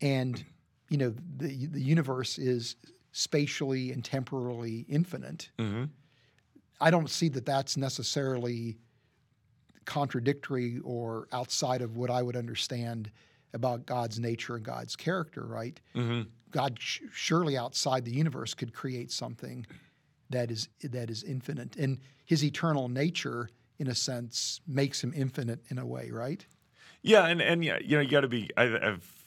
and 0.00 0.42
you 0.88 0.96
know, 0.96 1.14
the 1.36 1.66
the 1.66 1.82
universe 1.82 2.38
is 2.38 2.76
spatially 3.12 3.92
and 3.92 4.04
temporally 4.04 4.86
infinite, 4.88 5.50
mm-hmm. 5.58 5.84
I 6.80 6.90
don't 6.90 7.10
see 7.10 7.28
that 7.30 7.46
that's 7.46 7.76
necessarily 7.76 8.78
contradictory 9.84 10.78
or 10.84 11.28
outside 11.32 11.82
of 11.82 11.96
what 11.96 12.10
I 12.10 12.22
would 12.22 12.36
understand 12.36 13.10
about 13.52 13.86
God's 13.86 14.18
nature 14.18 14.56
and 14.56 14.64
God's 14.64 14.96
character. 14.96 15.44
Right? 15.44 15.80
Mm-hmm. 15.94 16.28
God 16.50 16.78
sh- 16.80 17.00
surely 17.12 17.56
outside 17.56 18.04
the 18.04 18.12
universe 18.12 18.54
could 18.54 18.72
create 18.72 19.10
something 19.10 19.66
that 20.30 20.50
is 20.50 20.68
that 20.82 21.10
is 21.10 21.22
infinite, 21.24 21.76
and 21.76 21.98
His 22.24 22.44
eternal 22.44 22.88
nature, 22.88 23.50
in 23.78 23.88
a 23.88 23.94
sense, 23.94 24.60
makes 24.66 25.02
Him 25.02 25.12
infinite 25.14 25.60
in 25.68 25.78
a 25.78 25.86
way. 25.86 26.10
Right? 26.10 26.44
Yeah, 27.02 27.26
and 27.26 27.40
and 27.40 27.64
yeah, 27.64 27.78
you 27.82 27.96
know, 27.96 28.02
you 28.02 28.10
got 28.10 28.20
to 28.20 28.28
be. 28.28 28.50
I, 28.56 28.64
I've 28.64 29.19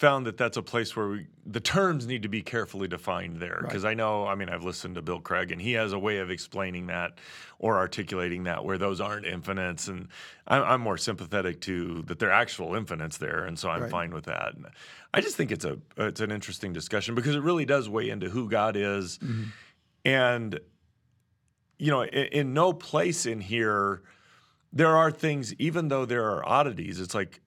found 0.00 0.24
that 0.24 0.38
that's 0.38 0.56
a 0.56 0.62
place 0.62 0.96
where 0.96 1.08
we, 1.08 1.26
the 1.44 1.60
terms 1.60 2.06
need 2.06 2.22
to 2.22 2.28
be 2.28 2.40
carefully 2.40 2.88
defined 2.88 3.36
there 3.36 3.58
because 3.60 3.84
I 3.84 3.92
know. 3.92 4.26
I 4.26 4.34
mean, 4.34 4.48
I've 4.48 4.64
listened 4.64 4.94
to 4.94 5.02
Bill 5.02 5.20
Craig, 5.20 5.52
and 5.52 5.60
he 5.60 5.74
has 5.74 5.92
a 5.92 5.98
way 5.98 6.16
of 6.18 6.30
explaining 6.30 6.86
that 6.86 7.18
or 7.58 7.76
articulating 7.76 8.44
that 8.44 8.64
where 8.64 8.78
those 8.78 8.98
aren't 8.98 9.26
infinites, 9.26 9.88
and 9.88 10.08
I'm, 10.46 10.62
I'm 10.62 10.80
more 10.80 10.96
sympathetic 10.96 11.60
to 11.62 12.00
that 12.06 12.18
they're 12.18 12.32
actual 12.32 12.74
infinites 12.74 13.18
there, 13.18 13.44
and 13.44 13.58
so 13.58 13.68
I'm 13.68 13.82
Right. 13.82 13.90
fine 13.90 14.14
with 14.14 14.24
that. 14.24 14.54
And 14.54 14.68
I 15.12 15.20
just 15.20 15.36
think 15.36 15.52
it's 15.52 15.66
a 15.66 15.76
it's 15.98 16.22
an 16.22 16.32
interesting 16.32 16.72
discussion 16.72 17.14
because 17.14 17.36
it 17.36 17.42
really 17.42 17.66
does 17.66 17.86
weigh 17.86 18.08
into 18.08 18.30
who 18.30 18.48
God 18.48 18.76
is, 18.76 19.18
mm-hmm. 19.18 19.50
and 20.06 20.58
you 21.78 21.90
know, 21.90 22.04
in, 22.04 22.26
in 22.26 22.54
no 22.54 22.72
place 22.72 23.26
in 23.26 23.42
here 23.42 24.00
there 24.72 24.96
are 24.96 25.10
things, 25.10 25.52
even 25.54 25.88
though 25.88 26.04
there 26.04 26.24
are 26.30 26.48
oddities, 26.48 27.00
it's 27.00 27.14
like 27.14 27.40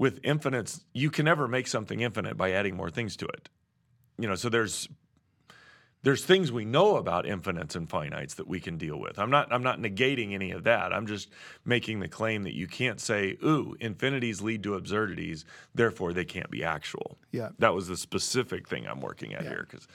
with 0.00 0.18
infinites, 0.24 0.80
you 0.94 1.10
can 1.10 1.26
never 1.26 1.46
make 1.46 1.66
something 1.66 2.00
infinite 2.00 2.34
by 2.34 2.52
adding 2.52 2.74
more 2.74 2.88
things 2.88 3.16
to 3.18 3.26
it. 3.26 3.50
You 4.18 4.28
know, 4.28 4.34
so 4.34 4.48
there's 4.48 4.88
there's 6.02 6.24
things 6.24 6.50
we 6.50 6.64
know 6.64 6.96
about 6.96 7.26
infinites 7.26 7.76
and 7.76 7.86
finites 7.86 8.36
that 8.36 8.48
we 8.48 8.60
can 8.60 8.78
deal 8.78 8.98
with. 8.98 9.18
I'm 9.18 9.28
not 9.28 9.52
I'm 9.52 9.62
not 9.62 9.78
negating 9.78 10.32
any 10.32 10.52
of 10.52 10.64
that. 10.64 10.94
I'm 10.94 11.06
just 11.06 11.28
making 11.66 12.00
the 12.00 12.08
claim 12.08 12.44
that 12.44 12.54
you 12.54 12.66
can't 12.66 12.98
say, 12.98 13.36
"Ooh, 13.44 13.76
infinities 13.78 14.40
lead 14.40 14.62
to 14.62 14.74
absurdities, 14.74 15.44
therefore 15.74 16.14
they 16.14 16.24
can't 16.24 16.50
be 16.50 16.64
actual." 16.64 17.18
Yeah. 17.30 17.50
That 17.58 17.74
was 17.74 17.86
the 17.86 17.96
specific 17.98 18.66
thing 18.66 18.86
I'm 18.86 19.02
working 19.02 19.34
at 19.34 19.42
here 19.42 19.66
cuz 19.68 19.86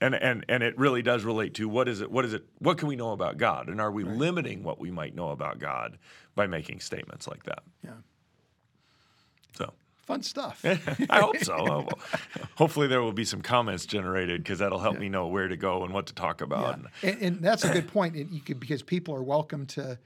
and 0.00 0.14
and 0.14 0.46
and 0.48 0.62
it 0.62 0.78
really 0.78 1.02
does 1.02 1.24
relate 1.24 1.52
to 1.56 1.68
what 1.68 1.90
is 1.90 2.00
it 2.00 2.10
what 2.10 2.24
is 2.24 2.32
it 2.32 2.46
what 2.58 2.78
can 2.78 2.88
we 2.88 2.96
know 2.96 3.12
about 3.12 3.36
God 3.36 3.68
and 3.68 3.82
are 3.82 3.92
we 3.92 4.02
limiting 4.02 4.62
what 4.62 4.80
we 4.80 4.90
might 4.90 5.14
know 5.14 5.28
about 5.28 5.58
God 5.58 5.98
by 6.34 6.46
making 6.46 6.80
statements 6.80 7.28
like 7.28 7.44
that 7.44 7.62
Yeah. 7.84 7.96
So 9.54 9.72
Fun 10.06 10.22
stuff. 10.24 10.64
I 11.10 11.20
hope 11.20 11.36
so 11.38 11.86
hopefully 12.56 12.88
there 12.88 13.00
will 13.00 13.12
be 13.12 13.24
some 13.24 13.42
comments 13.42 13.86
generated 13.86 14.42
because 14.42 14.58
that'll 14.58 14.80
help 14.80 14.98
me 14.98 15.08
know 15.08 15.28
where 15.28 15.46
to 15.46 15.56
go 15.56 15.84
and 15.84 15.94
what 15.94 16.06
to 16.06 16.14
talk 16.14 16.40
about 16.40 16.74
And- 16.74 16.86
and, 17.02 17.22
and 17.22 17.40
that's 17.40 17.62
a 17.64 17.72
good 17.72 17.86
point. 17.86 18.16
And 18.16 18.28
you 18.30 18.40
could, 18.40 18.58
because 18.58 18.82
people 18.82 19.14
are 19.14 19.22
welcome 19.22 19.66
to 19.66 19.96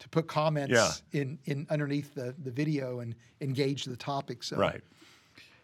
to 0.00 0.08
put 0.08 0.26
comments 0.26 0.72
Yeah. 0.74 1.20
in, 1.20 1.38
in 1.44 1.64
underneath 1.70 2.12
the, 2.12 2.34
the 2.42 2.50
video 2.50 2.98
and 3.00 3.14
engage 3.40 3.84
the 3.84 3.94
topic. 3.96 4.42
So 4.42 4.56
right 4.56 4.82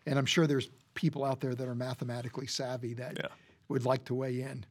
And 0.07 0.17
I'm 0.17 0.27
sure 0.27 0.47
there's 0.47 0.69
people 0.95 1.25
out 1.25 1.41
there 1.41 1.57
that 1.57 1.67
are 1.67 1.75
mathematically 1.75 2.47
savvy 2.47 2.95
that 2.95 3.17
Yeah. 3.19 3.27
would 3.69 3.85
like 3.85 4.05
to 4.05 4.15
weigh 4.15 4.43
in. 4.43 4.65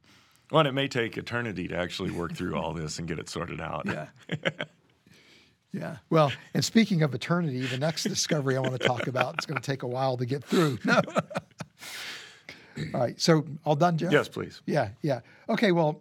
well 0.50 0.60
and 0.60 0.68
it 0.68 0.72
may 0.72 0.88
take 0.88 1.18
eternity 1.18 1.68
to 1.68 1.76
actually 1.76 2.12
work 2.12 2.32
through 2.34 2.56
all 2.56 2.72
this 2.72 2.98
and 2.98 3.06
get 3.06 3.18
it 3.18 3.28
sorted 3.28 3.60
out 3.60 3.84
Yeah. 3.84 4.06
Yeah. 5.72 5.96
Well, 6.08 6.32
and 6.54 6.64
speaking 6.64 7.02
of 7.02 7.14
eternity, 7.14 7.60
the 7.66 7.78
next 7.78 8.04
discovery 8.04 8.56
I 8.56 8.60
want 8.60 8.80
to 8.80 8.86
talk 8.86 9.06
about, 9.06 9.34
it's 9.34 9.46
going 9.46 9.60
to 9.60 9.66
take 9.66 9.82
a 9.82 9.86
while 9.86 10.16
to 10.16 10.26
get 10.26 10.42
through. 10.44 10.78
No. 10.84 11.00
All 12.94 13.00
right. 13.00 13.20
So 13.20 13.44
all 13.64 13.76
done, 13.76 13.98
Jeff? 13.98 14.12
yes 14.12 14.28
please 14.28 14.62
Yeah, 14.64 14.90
yeah. 15.02 15.20
Okay, 15.48 15.72
well, 15.72 16.00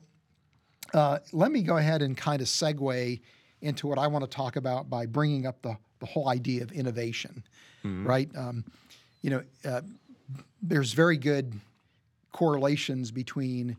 uh, 0.94 1.20
let 1.34 1.52
me 1.52 1.62
go 1.64 1.78
ahead 1.78 2.02
and 2.02 2.16
kind 2.16 2.42
of 2.42 2.48
segue 2.48 3.20
into 3.62 3.88
what 3.88 3.98
I 3.98 4.08
want 4.08 4.24
to 4.24 4.30
talk 4.30 4.56
about 4.56 4.90
by 4.90 5.06
bringing 5.06 5.46
up 5.46 5.62
the, 5.62 5.76
the 6.00 6.06
whole 6.06 6.30
idea 6.30 6.62
of 6.64 6.72
innovation, 6.72 7.44
right? 7.84 8.30
Um, 8.36 8.64
you 9.22 9.30
know, 9.32 9.44
uh, 9.66 9.82
there's 10.62 10.94
very 10.94 11.18
good 11.18 11.54
correlations 12.32 13.12
between 13.12 13.76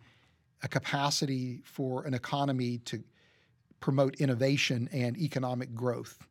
a 0.62 0.68
capacity 0.68 1.60
for 1.64 2.04
an 2.04 2.14
economy 2.14 2.78
to 2.86 3.02
promote 3.80 4.16
innovation 4.16 4.88
and 4.92 5.16
economic 5.18 5.74
growth, 5.74 6.26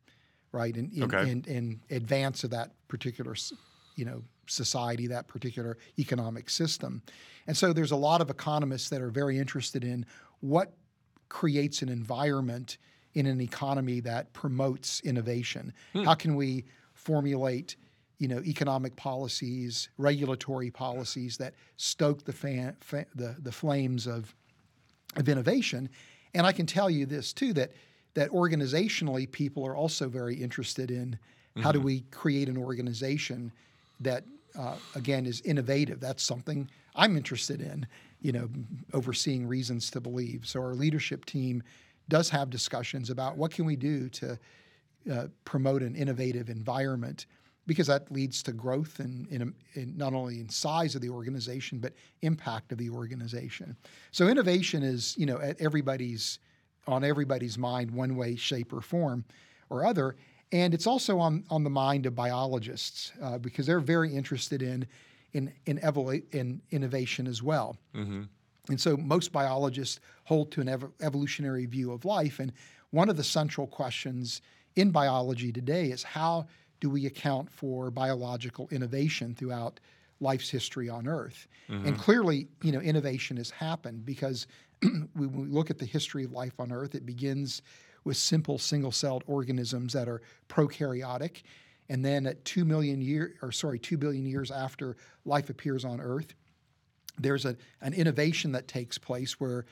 right? 0.52 0.76
And 0.76 0.92
in, 0.92 1.02
Okay. 1.04 1.30
in, 1.30 1.44
in 1.46 1.80
advance 1.90 2.44
of 2.44 2.50
that 2.50 2.72
particular, 2.88 3.34
you 3.96 4.04
know, 4.04 4.22
society, 4.46 5.06
that 5.08 5.28
particular 5.28 5.76
economic 5.98 6.48
system. 6.50 7.02
And 7.46 7.56
so 7.56 7.72
there's 7.72 7.90
a 7.90 7.96
lot 7.96 8.20
of 8.20 8.30
economists 8.30 8.88
that 8.90 9.00
are 9.00 9.10
very 9.10 9.38
interested 9.38 9.84
in 9.84 10.06
what 10.40 10.74
creates 11.28 11.82
an 11.82 11.88
environment 11.88 12.78
in 13.14 13.26
an 13.26 13.40
economy 13.40 14.00
that 14.00 14.32
promotes 14.32 15.00
innovation. 15.00 15.72
Hmm. 15.92 16.04
How 16.04 16.14
can 16.14 16.36
we 16.36 16.64
formulate 16.94 17.76
you 18.18 18.26
know, 18.26 18.40
economic 18.40 18.96
policies, 18.96 19.88
regulatory 19.96 20.70
policies 20.70 21.36
that 21.38 21.54
stoke 21.76 22.24
the, 22.24 22.32
fan, 22.32 22.76
fa- 22.80 23.06
the, 23.14 23.36
the 23.38 23.52
flames 23.52 24.06
of, 24.06 24.34
of 25.16 25.28
innovation. 25.28 25.88
And 26.38 26.46
I 26.46 26.52
can 26.52 26.66
tell 26.66 26.88
you 26.88 27.04
this 27.04 27.32
too 27.32 27.52
that 27.54 27.72
that 28.14 28.30
organizationally, 28.30 29.30
people 29.30 29.66
are 29.66 29.76
also 29.76 30.08
very 30.08 30.36
interested 30.36 30.90
in 30.90 31.10
mm-hmm. 31.10 31.62
how 31.62 31.72
do 31.72 31.78
mm-hmm. 31.80 31.86
we 31.86 32.00
create 32.12 32.48
an 32.48 32.56
organization 32.56 33.52
that, 34.00 34.24
uh, 34.58 34.76
again, 34.94 35.26
is 35.26 35.40
innovative. 35.42 36.00
That's 36.00 36.22
something 36.22 36.70
I'm 36.94 37.16
interested 37.16 37.60
in. 37.60 37.86
You 38.22 38.32
know, 38.32 38.48
overseeing 38.92 39.46
reasons 39.46 39.90
to 39.90 40.00
believe. 40.00 40.46
So 40.46 40.60
our 40.60 40.74
leadership 40.74 41.24
team 41.24 41.62
does 42.08 42.30
have 42.30 42.50
discussions 42.50 43.10
about 43.10 43.36
what 43.36 43.50
can 43.50 43.64
we 43.64 43.76
do 43.76 44.08
to 44.08 44.38
uh, 45.12 45.26
promote 45.44 45.82
an 45.82 45.96
innovative 45.96 46.50
environment 46.50 47.26
because 47.68 47.86
that 47.86 48.10
leads 48.10 48.42
to 48.42 48.52
growth 48.52 48.98
in, 48.98 49.28
in, 49.30 49.54
in, 49.74 49.94
not 49.94 50.14
only 50.14 50.40
in 50.40 50.48
size 50.48 50.94
of 50.94 51.02
the 51.02 51.10
organization 51.10 51.78
but 51.78 51.92
impact 52.22 52.72
of 52.72 52.78
the 52.78 52.88
organization. 52.88 53.76
So 54.10 54.26
innovation 54.26 54.82
is 54.82 55.14
you 55.16 55.26
know 55.26 55.38
at 55.38 55.60
everybody's 55.60 56.40
on 56.88 57.04
everybody's 57.04 57.58
mind 57.58 57.90
one 57.90 58.16
way, 58.16 58.34
shape, 58.34 58.72
or 58.72 58.80
form 58.80 59.24
or 59.68 59.84
other, 59.84 60.16
and 60.50 60.72
it's 60.72 60.86
also 60.86 61.18
on 61.18 61.44
on 61.50 61.62
the 61.62 61.70
mind 61.70 62.06
of 62.06 62.16
biologists 62.16 63.12
uh, 63.22 63.38
because 63.38 63.66
they're 63.66 63.78
very 63.78 64.12
interested 64.12 64.62
in 64.62 64.86
in 65.34 65.52
in, 65.66 65.78
evolu- 65.80 66.24
in 66.34 66.60
innovation 66.70 67.26
as 67.26 67.42
well. 67.42 67.76
Mm-hmm. 67.94 68.22
And 68.70 68.80
so 68.80 68.96
most 68.96 69.30
biologists 69.32 70.00
hold 70.24 70.50
to 70.52 70.60
an 70.60 70.68
ev- 70.68 70.90
evolutionary 71.00 71.66
view 71.66 71.92
of 71.92 72.04
life, 72.06 72.40
and 72.40 72.52
one 72.90 73.10
of 73.10 73.18
the 73.18 73.24
central 73.24 73.66
questions 73.66 74.40
in 74.76 74.90
biology 74.90 75.52
today 75.52 75.90
is 75.90 76.02
how 76.02 76.46
do 76.80 76.90
we 76.90 77.06
account 77.06 77.50
for 77.50 77.90
biological 77.90 78.68
innovation 78.70 79.34
throughout 79.34 79.80
life's 80.20 80.50
history 80.50 80.88
on 80.88 81.06
Earth? 81.06 81.46
Mm-hmm. 81.68 81.86
And 81.86 81.98
clearly, 81.98 82.48
you 82.62 82.72
know, 82.72 82.80
innovation 82.80 83.36
has 83.36 83.50
happened 83.50 84.04
because 84.04 84.46
when 84.82 85.08
we 85.14 85.46
look 85.46 85.70
at 85.70 85.78
the 85.78 85.84
history 85.84 86.24
of 86.24 86.32
life 86.32 86.58
on 86.58 86.72
Earth, 86.72 86.94
it 86.94 87.04
begins 87.04 87.62
with 88.04 88.16
simple 88.16 88.58
single-celled 88.58 89.24
organisms 89.26 89.92
that 89.92 90.08
are 90.08 90.22
prokaryotic, 90.48 91.42
and 91.88 92.04
then 92.04 92.26
at 92.26 92.44
two 92.44 92.64
million 92.64 93.00
year 93.00 93.34
or 93.42 93.52
sorry, 93.52 93.78
two 93.78 93.96
billion 93.96 94.24
years 94.24 94.50
after 94.50 94.96
life 95.24 95.50
appears 95.50 95.84
on 95.84 96.00
Earth, 96.00 96.34
there's 97.18 97.44
a, 97.44 97.56
an 97.80 97.92
innovation 97.92 98.52
that 98.52 98.68
takes 98.68 98.98
place 98.98 99.40
where 99.40 99.66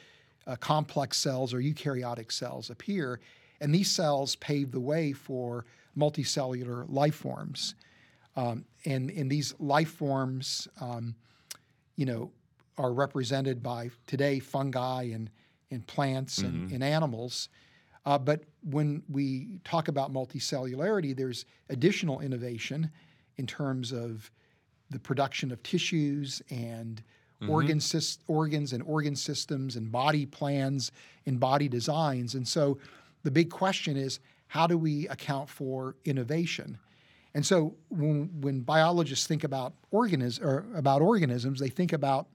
uh, 0.46 0.56
complex 0.56 1.16
cells 1.18 1.54
or 1.54 1.58
eukaryotic 1.58 2.32
cells 2.32 2.70
appear, 2.70 3.20
and 3.60 3.74
these 3.74 3.90
cells 3.90 4.36
pave 4.36 4.70
the 4.72 4.80
way 4.80 5.12
for 5.12 5.64
multicellular 5.96 6.84
life 6.88 7.14
forms. 7.14 7.74
Um, 8.36 8.64
and, 8.84 9.10
and 9.10 9.30
these 9.30 9.54
life 9.58 9.90
forms, 9.90 10.68
um, 10.80 11.14
you 11.96 12.04
know, 12.04 12.30
are 12.78 12.92
represented 12.92 13.62
by 13.62 13.90
today 14.06 14.38
fungi 14.38 15.04
and, 15.04 15.30
and 15.70 15.86
plants 15.86 16.40
mm-hmm. 16.40 16.64
and, 16.64 16.72
and, 16.72 16.84
animals. 16.84 17.48
Uh, 18.04 18.18
but 18.18 18.42
when 18.62 19.02
we 19.08 19.58
talk 19.64 19.88
about 19.88 20.12
multicellularity, 20.12 21.16
there's 21.16 21.46
additional 21.70 22.20
innovation 22.20 22.90
in 23.38 23.46
terms 23.46 23.92
of 23.92 24.30
the 24.90 24.98
production 24.98 25.50
of 25.50 25.62
tissues 25.62 26.42
and 26.50 27.02
mm-hmm. 27.42 27.50
organ 27.50 27.80
sy- 27.80 28.20
organs 28.28 28.72
and 28.72 28.82
organ 28.84 29.16
systems 29.16 29.76
and 29.76 29.90
body 29.90 30.26
plans 30.26 30.92
and 31.24 31.40
body 31.40 31.68
designs. 31.68 32.34
And 32.34 32.46
so 32.46 32.78
the 33.24 33.30
big 33.30 33.50
question 33.50 33.96
is 33.96 34.20
how 34.48 34.66
do 34.66 34.78
we 34.78 35.08
account 35.08 35.48
for 35.48 35.96
innovation? 36.04 36.78
And 37.34 37.44
so 37.44 37.74
when, 37.90 38.30
when 38.40 38.60
biologists 38.60 39.26
think 39.26 39.44
about 39.44 39.74
organisms 39.90 40.44
or 40.44 40.64
about 40.74 41.02
organisms, 41.02 41.60
they 41.60 41.68
think 41.68 41.92
about 41.92 42.28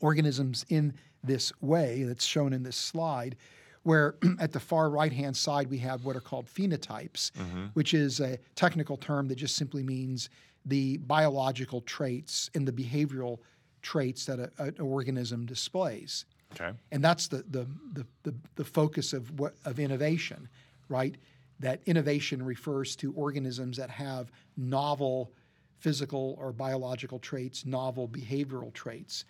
organisms 0.00 0.66
in 0.68 0.94
this 1.22 1.52
way 1.60 2.02
that's 2.02 2.24
shown 2.24 2.52
in 2.52 2.62
this 2.62 2.76
slide, 2.76 3.36
where 3.84 4.16
at 4.40 4.52
the 4.52 4.58
far 4.58 4.90
right 4.90 5.12
hand 5.12 5.36
side 5.36 5.70
we 5.70 5.78
have 5.78 6.04
what 6.04 6.16
are 6.16 6.20
called 6.20 6.46
phenotypes, 6.46 7.30
mm-hmm. 7.32 7.66
which 7.74 7.94
is 7.94 8.18
a 8.18 8.38
technical 8.56 8.96
term 8.96 9.28
that 9.28 9.36
just 9.36 9.54
simply 9.54 9.84
means 9.84 10.28
the 10.66 10.96
biological 10.98 11.80
traits 11.82 12.50
and 12.54 12.66
the 12.66 12.72
behavioral 12.72 13.38
traits 13.80 14.26
that 14.26 14.40
a, 14.40 14.50
an 14.58 14.74
organism 14.80 15.46
displays. 15.46 16.24
Okay. 16.54 16.72
And 16.90 17.02
that's 17.02 17.28
the, 17.28 17.44
the, 17.48 17.66
the, 17.92 18.06
the, 18.24 18.34
the 18.56 18.64
focus 18.64 19.12
of, 19.12 19.38
what, 19.38 19.54
of 19.64 19.78
innovation 19.78 20.48
right? 20.90 21.16
That 21.60 21.80
innovation 21.86 22.44
refers 22.44 22.96
to 22.96 23.12
organisms 23.12 23.76
that 23.78 23.90
have 23.90 24.30
novel 24.56 25.32
physical 25.78 26.36
or 26.38 26.52
biological 26.52 27.18
traits, 27.18 27.64
novel 27.64 28.06
behavioral 28.08 28.72
traits. 28.74 29.24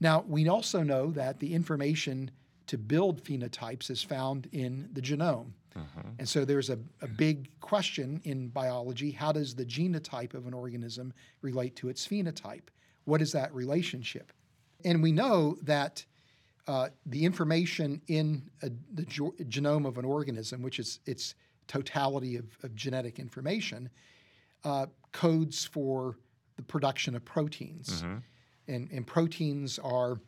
Now, 0.00 0.24
we 0.26 0.48
also 0.48 0.82
know 0.82 1.10
that 1.12 1.38
the 1.38 1.54
information 1.54 2.30
to 2.66 2.78
build 2.78 3.22
phenotypes 3.22 3.90
is 3.90 4.02
found 4.02 4.48
in 4.52 4.88
the 4.92 5.00
genome. 5.00 5.52
Mm-hmm. 5.76 6.08
And 6.18 6.28
so 6.28 6.44
there's 6.44 6.70
a, 6.70 6.78
a 7.00 7.06
big 7.06 7.48
question 7.60 8.20
in 8.24 8.48
biology 8.48 9.10
how 9.10 9.32
does 9.32 9.54
the 9.54 9.64
genotype 9.64 10.34
of 10.34 10.46
an 10.46 10.54
organism 10.54 11.12
relate 11.42 11.76
to 11.76 11.88
its 11.88 12.06
phenotype? 12.06 12.68
What 13.04 13.22
is 13.22 13.32
that 13.32 13.54
relationship? 13.54 14.32
And 14.84 15.02
we 15.02 15.12
know 15.12 15.56
that 15.62 16.04
uh, 16.66 16.88
the 17.06 17.24
information 17.24 18.00
in 18.08 18.42
a, 18.62 18.70
the 18.94 19.04
genome 19.04 19.86
of 19.86 19.98
an 19.98 20.04
organism, 20.04 20.62
which 20.62 20.78
is 20.78 21.00
its 21.06 21.34
totality 21.66 22.36
of, 22.36 22.46
of 22.62 22.74
genetic 22.74 23.18
information, 23.18 23.88
uh, 24.64 24.86
codes 25.12 25.64
for 25.64 26.16
the 26.56 26.62
production 26.62 27.14
of 27.14 27.24
proteins. 27.24 28.02
Mm-hmm. 28.02 28.16
And, 28.68 28.90
and 28.92 29.06
proteins 29.06 29.78
are 29.78 30.20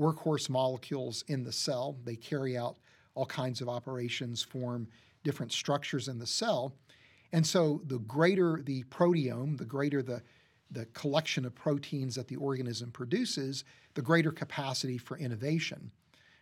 workhorse 0.00 0.48
molecules 0.48 1.24
in 1.28 1.44
the 1.44 1.52
cell. 1.52 1.96
They 2.04 2.16
carry 2.16 2.56
out 2.56 2.76
all 3.14 3.26
kinds 3.26 3.60
of 3.60 3.68
operations, 3.68 4.42
form 4.42 4.88
different 5.22 5.52
structures 5.52 6.08
in 6.08 6.18
the 6.18 6.26
cell. 6.26 6.74
And 7.32 7.46
so 7.46 7.80
the 7.86 7.98
greater 7.98 8.60
the 8.62 8.84
proteome, 8.84 9.58
the 9.58 9.64
greater 9.64 10.02
the 10.02 10.22
the 10.70 10.86
collection 10.86 11.44
of 11.44 11.54
proteins 11.54 12.14
that 12.14 12.28
the 12.28 12.36
organism 12.36 12.90
produces, 12.90 13.64
the 13.94 14.02
greater 14.02 14.32
capacity 14.32 14.98
for 14.98 15.16
innovation, 15.18 15.90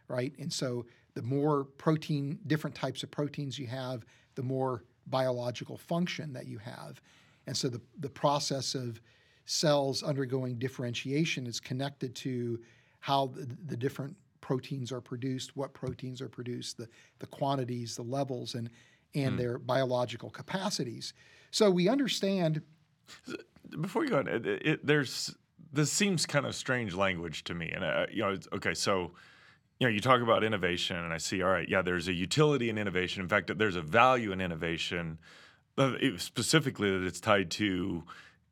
right? 0.09 0.33
And 0.39 0.53
so 0.53 0.87
the 1.15 1.23
more 1.23 1.65
protein, 1.65 2.39
different 2.47 2.75
types 2.75 3.03
of 3.03 3.11
proteins 3.11 3.59
you 3.59 3.67
have, 3.67 4.05
the 4.35 4.43
more 4.43 4.85
biological 5.07 5.77
function 5.77 6.33
that 6.33 6.47
you 6.47 6.59
have. 6.59 7.01
And 7.47 7.57
so 7.57 7.69
the, 7.69 7.81
the 7.99 8.09
process 8.09 8.75
of 8.75 9.01
cells 9.45 10.03
undergoing 10.03 10.59
differentiation 10.59 11.47
is 11.47 11.61
connected 11.61 12.15
to 12.15 12.61
how 13.01 13.27
the, 13.27 13.49
the 13.67 13.77
different 13.77 14.17
proteins 14.41 14.93
are 14.93 15.01
produced, 15.01 15.57
what 15.57 15.73
proteins 15.75 16.21
are 16.21 16.29
produced, 16.29 16.79
the, 16.79 16.89
the 17.19 17.27
quantities, 17.27 17.97
the 17.97 18.03
levels, 18.03 18.55
and, 18.55 18.71
and 19.15 19.35
mm. 19.35 19.39
their 19.39 19.59
biological 19.59 20.31
capacities. 20.31 21.13
So 21.51 21.71
we 21.71 21.89
understand 21.89 22.63
before 23.81 24.05
you 24.05 24.11
go 24.11 24.19
on, 24.19 24.29
it, 24.29 24.47
it, 24.47 24.87
there's 24.87 25.35
this 25.73 25.91
seems 25.91 26.27
kind 26.27 26.47
of 26.47 26.55
strange 26.55 26.95
language 26.95 27.45
to 27.45 27.55
me, 27.55 27.71
and 27.71 27.85
uh, 27.85 28.07
you 28.11 28.23
know, 28.23 28.37
okay, 28.55 28.75
so 28.75 29.13
you 29.83 29.89
know, 29.89 29.93
you 29.93 30.01
talk 30.01 30.21
about 30.21 30.45
innovation, 30.45 30.97
and 30.97 31.13
I 31.13 31.19
see, 31.19 31.43
all 31.43 31.51
right, 31.51 31.69
yeah, 31.69 31.83
there's 31.83 32.07
a 32.07 32.13
utility 32.13 32.71
in 32.71 32.79
innovation. 32.79 33.21
In 33.21 33.29
fact, 33.29 33.51
there's 33.59 33.75
a 33.75 33.83
value 33.83 34.31
in 34.31 34.41
innovation, 34.41 35.19
uh, 35.77 35.95
specifically 36.19 36.91
that 36.91 37.05
it's 37.05 37.19
tied 37.19 37.51
to 37.53 38.05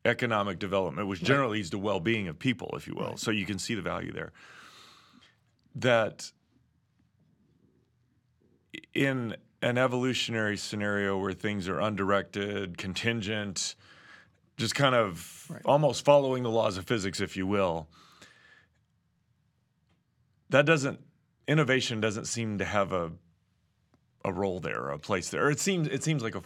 economic 0.04 0.58
development, 0.58 1.06
which 1.06 1.22
generally 1.22 1.58
leads 1.58 1.70
to 1.70 1.78
well-being 1.78 2.26
of 2.26 2.38
people, 2.38 2.70
if 2.74 2.88
you 2.88 2.94
will. 2.94 3.10
Right. 3.10 3.18
So 3.18 3.30
you 3.30 3.46
can 3.46 3.60
see 3.60 3.76
the 3.76 3.82
value 3.82 4.10
there. 4.12 4.32
That 5.76 6.32
in 8.92 9.36
an 9.62 9.78
evolutionary 9.78 10.56
scenario 10.56 11.18
where 11.18 11.32
things 11.32 11.68
are 11.68 11.78
undirected, 11.78 12.76
contingent, 12.78 13.76
just 14.60 14.74
kind 14.74 14.94
of 14.94 15.46
right. 15.48 15.62
almost 15.64 16.04
following 16.04 16.42
the 16.42 16.50
laws 16.50 16.76
of 16.76 16.84
physics, 16.84 17.20
if 17.20 17.36
you 17.36 17.46
will. 17.46 17.88
That 20.50 20.66
doesn't 20.66 21.00
innovation 21.48 22.00
doesn't 22.00 22.26
seem 22.26 22.58
to 22.58 22.64
have 22.64 22.92
a 22.92 23.10
a 24.24 24.32
role 24.32 24.60
there, 24.60 24.90
a 24.90 24.98
place 24.98 25.30
there. 25.30 25.50
It 25.50 25.58
seems 25.58 25.88
it 25.88 26.04
seems 26.04 26.22
like 26.22 26.34
a, 26.34 26.42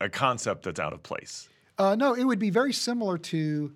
a 0.00 0.08
concept 0.08 0.64
that's 0.64 0.80
out 0.80 0.92
of 0.92 1.02
place. 1.02 1.48
Uh, 1.78 1.94
no, 1.94 2.14
it 2.14 2.24
would 2.24 2.38
be 2.38 2.50
very 2.50 2.72
similar 2.72 3.18
to 3.18 3.72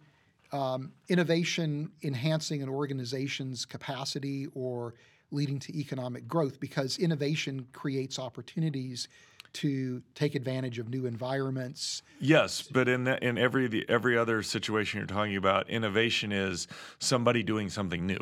um, 0.53 0.93
innovation 1.09 1.91
enhancing 2.03 2.63
an 2.63 2.69
organization's 2.69 3.65
capacity 3.65 4.47
or 4.55 4.95
leading 5.31 5.59
to 5.59 5.77
economic 5.77 6.27
growth 6.27 6.61
because 6.61 6.99
innovation 6.99 7.67
creates 7.73 8.19
opportunities 8.19 9.09
to 9.55 10.03
take 10.15 10.35
advantage 10.35 10.79
of 10.79 10.89
new 10.89 11.07
environments. 11.07 12.03
Yes, 12.21 12.63
but 12.63 12.89
in 12.89 13.05
the, 13.05 13.23
in 13.25 13.39
every 13.39 13.67
the, 13.69 13.87
every 13.89 14.19
other 14.19 14.43
situation 14.43 14.99
you're 14.99 15.07
talking 15.07 15.37
about, 15.37 15.69
innovation 15.71 16.33
is 16.33 16.67
somebody 16.99 17.43
doing 17.43 17.71
something 17.71 18.07
new. 18.07 18.21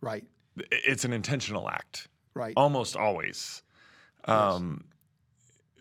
Right. 0.00 0.24
It's 0.70 1.04
an 1.04 1.12
intentional 1.12 1.68
act. 1.68 2.08
Right. 2.34 2.54
Almost 2.56 2.96
always. 2.96 3.62
Um, 4.26 4.84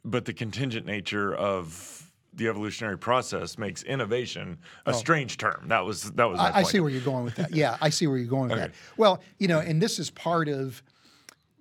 But 0.04 0.26
the 0.26 0.34
contingent 0.34 0.86
nature 0.86 1.34
of 1.36 2.12
the 2.34 2.48
evolutionary 2.48 2.98
process 2.98 3.58
makes 3.58 3.82
innovation 3.84 4.58
a 4.86 4.94
strange 4.94 5.38
term. 5.38 5.66
That 5.68 5.86
was 5.86 6.12
that 6.12 6.26
was 6.26 6.38
my 6.38 6.50
Oh. 6.50 6.54
I, 6.54 6.60
I 6.60 6.64
see 6.64 6.80
where 6.80 6.90
you're 6.90 7.02
going 7.02 7.24
with 7.24 7.36
that. 7.36 7.56
Yeah, 7.56 7.78
I 7.82 7.90
see 7.90 8.08
where 8.08 8.18
you're 8.18 8.28
going 8.28 8.50
with 8.50 8.60
that. 8.60 8.72
Well, 8.98 9.22
you 9.40 9.48
know, 9.48 9.60
and 9.60 9.82
this 9.82 10.00
is 10.00 10.10
part 10.10 10.48
of 10.50 10.84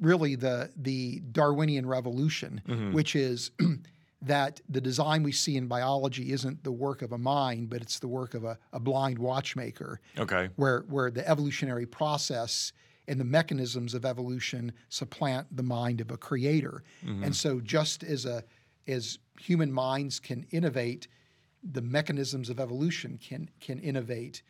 really 0.01 0.35
the 0.35 0.71
the 0.77 1.21
Darwinian 1.33 1.87
revolution, 1.87 2.61
Mm-hmm. 2.69 2.93
which 2.93 3.15
is 3.17 3.51
that 4.23 4.61
the 4.69 4.81
design 4.81 5.23
we 5.23 5.33
see 5.33 5.57
in 5.57 5.67
biology 5.69 6.33
isn't 6.33 6.65
the 6.65 6.73
work 6.73 7.03
of 7.03 7.13
a 7.13 7.19
mind, 7.19 7.69
but 7.69 7.83
it's 7.83 7.99
the 7.99 8.09
work 8.09 8.35
of 8.35 8.45
a, 8.45 8.59
a 8.73 8.81
blind 8.81 9.19
watchmaker. 9.19 10.01
Okay. 10.19 10.49
Where 10.57 10.81
where 10.89 11.11
the 11.11 11.29
evolutionary 11.29 11.87
process 11.87 12.73
and 13.07 13.21
the 13.21 13.25
mechanisms 13.25 13.93
of 13.93 14.07
evolution 14.07 14.73
supplant 14.89 15.55
the 15.55 15.63
mind 15.63 16.01
of 16.01 16.11
a 16.11 16.17
creator. 16.17 16.83
And 17.03 17.37
so 17.37 17.61
just 17.61 18.03
as 18.03 18.25
a 18.25 18.43
as 18.89 19.19
human 19.39 19.71
minds 19.73 20.19
can 20.21 20.47
innovate, 20.51 21.07
the 21.63 21.83
mechanisms 21.83 22.49
of 22.49 22.59
evolution 22.59 23.19
can 23.19 23.51
can 23.61 23.79
innovate, 23.79 24.43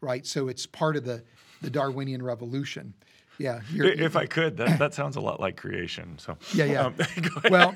right? 0.00 0.26
So 0.26 0.48
it's 0.48 0.64
part 0.66 0.96
of 0.96 1.04
the 1.04 1.22
the 1.60 1.68
Darwinian 1.70 2.22
revolution. 2.22 2.94
Yeah. 3.38 3.60
you're- 3.72 3.90
If 3.92 4.16
I 4.16 4.26
could, 4.26 4.56
that, 4.56 4.78
that 4.78 4.94
sounds 4.94 5.16
a 5.16 5.20
lot 5.20 5.40
like 5.40 5.56
creation. 5.56 6.18
So 6.18 6.36
yeah, 6.54 6.64
yeah. 6.64 6.86
um, 6.86 6.94
well, 7.50 7.74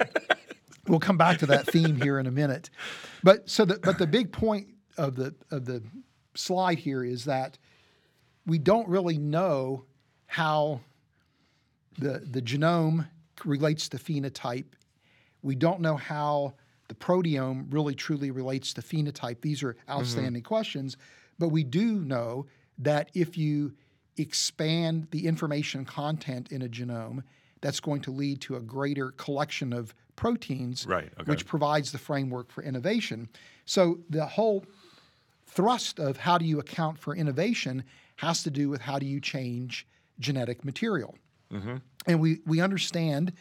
we'll 0.88 1.00
come 1.00 1.16
back 1.16 1.38
to 1.38 1.46
that 1.46 1.66
theme 1.66 2.00
here 2.00 2.18
in 2.18 2.26
a 2.26 2.30
minute. 2.30 2.70
But 3.22 3.48
so 3.48 3.64
the 3.64 3.78
but 3.78 3.98
the 3.98 4.06
big 4.06 4.32
point 4.32 4.68
of 4.98 5.14
the 5.16 5.34
of 5.50 5.64
the 5.64 5.82
slide 6.34 6.78
here 6.78 7.04
is 7.04 7.24
that 7.26 7.58
we 8.46 8.58
don't 8.58 8.88
really 8.88 9.18
know 9.18 9.84
how 10.26 10.80
the 11.98 12.20
the 12.28 12.42
genome 12.42 13.08
relates 13.44 13.88
to 13.90 13.98
phenotype. 13.98 14.64
We 15.42 15.54
don't 15.54 15.80
know 15.80 15.96
how 15.96 16.54
the 16.88 16.94
proteome 16.94 17.72
really 17.72 17.94
truly 17.94 18.30
relates 18.30 18.72
to 18.74 18.82
phenotype. 18.82 19.40
These 19.40 19.62
are 19.62 19.76
outstanding 19.88 20.42
questions, 20.42 20.96
but 21.38 21.48
we 21.48 21.64
do 21.64 22.00
know 22.00 22.46
that 22.78 23.10
if 23.14 23.36
you 23.38 23.72
expand 24.16 25.08
the 25.10 25.26
information 25.26 25.84
content 25.84 26.52
in 26.52 26.62
a 26.62 26.68
genome, 26.68 27.22
that's 27.60 27.80
going 27.80 28.00
to 28.02 28.10
lead 28.10 28.40
to 28.42 28.56
a 28.56 28.60
greater 28.60 29.12
collection 29.12 29.72
of 29.72 29.94
proteins, 30.16 30.86
Right, 30.86 31.10
okay. 31.18 31.30
which 31.30 31.46
provides 31.46 31.92
the 31.92 31.98
framework 31.98 32.50
for 32.50 32.62
innovation. 32.62 33.28
So 33.64 34.00
the 34.10 34.26
whole 34.26 34.64
thrust 35.46 35.98
of 35.98 36.16
how 36.16 36.38
do 36.38 36.44
you 36.44 36.58
account 36.58 36.98
for 36.98 37.14
innovation 37.14 37.84
has 38.16 38.42
to 38.42 38.50
do 38.50 38.68
with 38.68 38.80
how 38.80 38.98
do 38.98 39.06
you 39.06 39.20
change 39.20 39.86
genetic 40.18 40.64
material. 40.64 41.16
Mm-hmm. 41.52 41.76
And 42.06 42.20
we, 42.20 42.40
we 42.46 42.60
understand 42.60 43.32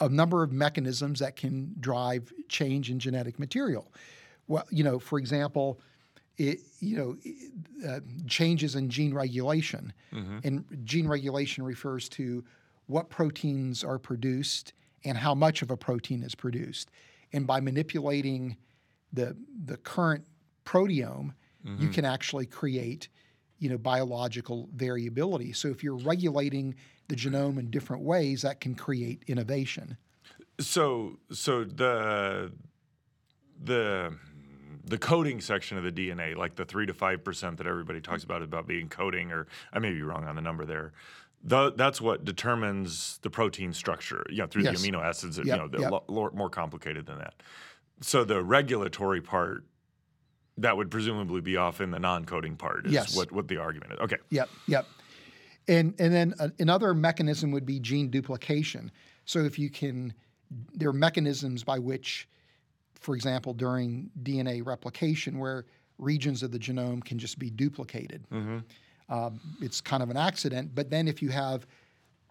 a 0.00 0.08
number 0.08 0.42
of 0.42 0.52
mechanisms 0.52 1.20
that 1.20 1.36
can 1.36 1.74
drive 1.80 2.32
change 2.48 2.90
in 2.90 2.98
genetic 2.98 3.38
material. 3.38 3.90
Well, 4.46 4.64
you 4.70 4.84
know, 4.84 4.98
for 4.98 5.18
example, 5.18 5.80
it, 6.38 6.60
you 6.80 6.96
know, 6.96 7.16
uh, 7.88 8.00
changes 8.26 8.74
in 8.74 8.88
gene 8.90 9.14
regulation. 9.14 9.92
And 10.44 10.64
gene 10.84 11.08
regulation 11.08 11.64
refers 11.64 12.08
to 12.10 12.44
what 12.86 13.08
proteins 13.10 13.82
are 13.82 13.98
produced 13.98 14.72
and 15.04 15.16
how 15.16 15.34
much 15.34 15.62
of 15.62 15.70
a 15.70 15.76
protein 15.76 16.22
is 16.22 16.34
produced. 16.34 16.90
And 17.32 17.46
by 17.46 17.60
manipulating 17.60 18.56
the 19.12 19.36
the 19.64 19.76
current 19.76 20.26
proteome, 20.64 21.34
you 21.80 21.88
can 21.88 22.04
actually 22.04 22.46
create, 22.46 23.08
you 23.58 23.68
know, 23.68 23.78
biological 23.78 24.68
variability. 24.74 25.52
So 25.52 25.68
if 25.68 25.82
you're 25.82 25.96
regulating 25.96 26.76
the 27.08 27.16
genome 27.16 27.58
in 27.58 27.70
different 27.70 28.04
ways, 28.04 28.42
that 28.42 28.60
can 28.60 28.74
create 28.74 29.24
innovation. 29.26 29.96
So 30.60 31.18
so 31.32 31.64
the 31.64 32.52
the 33.64 34.16
the 34.86 34.98
coding 34.98 35.40
section 35.40 35.76
of 35.76 35.84
the 35.84 35.92
DNA, 35.92 36.36
like 36.36 36.54
the 36.54 36.64
three 36.64 36.86
to 36.86 36.94
five 36.94 37.24
percent 37.24 37.58
that 37.58 37.66
everybody 37.66 38.00
talks 38.00 38.24
about 38.24 38.42
about 38.42 38.66
being 38.66 38.88
coding, 38.88 39.32
or 39.32 39.46
I 39.72 39.78
may 39.80 39.92
be 39.92 40.02
wrong 40.02 40.24
on 40.24 40.36
the 40.36 40.42
number 40.42 40.64
there. 40.64 40.92
Tho- 41.42 41.70
that's 41.70 42.00
what 42.00 42.24
determines 42.24 43.18
the 43.22 43.30
protein 43.30 43.72
structure, 43.72 44.24
you 44.30 44.38
know, 44.38 44.46
through 44.46 44.62
Yes. 44.62 44.80
the 44.80 44.90
amino 44.90 45.02
acids. 45.02 45.38
Yep, 45.38 45.46
You 45.46 45.56
know, 45.56 45.68
the 45.68 45.78
yep. 45.80 46.04
lo- 46.08 46.30
more 46.34 46.48
complicated 46.50 47.06
than 47.06 47.18
that. 47.18 47.34
So 48.00 48.24
the 48.24 48.42
regulatory 48.42 49.20
part, 49.20 49.64
that 50.58 50.76
would 50.76 50.90
presumably 50.90 51.40
be 51.40 51.56
off 51.56 51.80
in 51.80 51.90
the 51.90 51.98
non-coding 51.98 52.56
part. 52.56 52.86
Is 52.86 52.92
Yes. 52.92 53.16
what 53.16 53.30
what 53.32 53.48
the 53.48 53.58
argument 53.58 53.92
is. 53.92 53.98
Okay. 54.00 54.16
Yep, 54.30 54.48
yep. 54.66 54.86
And 55.68 55.94
and 55.98 56.14
then 56.14 56.34
a, 56.38 56.52
another 56.60 56.94
mechanism 56.94 57.50
would 57.50 57.66
be 57.66 57.80
gene 57.80 58.08
duplication. 58.10 58.90
So 59.24 59.40
if 59.40 59.58
you 59.58 59.68
can, 59.68 60.14
there 60.74 60.88
are 60.88 60.92
mechanisms 60.92 61.64
by 61.64 61.78
which, 61.80 62.28
for 63.06 63.14
example, 63.14 63.54
during 63.54 64.10
DNA 64.24 64.66
replication, 64.66 65.38
where 65.38 65.64
regions 65.96 66.42
of 66.42 66.50
the 66.50 66.58
genome 66.58 67.04
can 67.04 67.20
just 67.20 67.38
be 67.38 67.50
duplicated. 67.50 68.24
Um, 69.08 69.40
it's 69.62 69.80
kind 69.80 70.02
of 70.02 70.10
an 70.10 70.16
accident, 70.16 70.74
but 70.74 70.90
then 70.90 71.06
if 71.06 71.22
you 71.22 71.28
have 71.28 71.68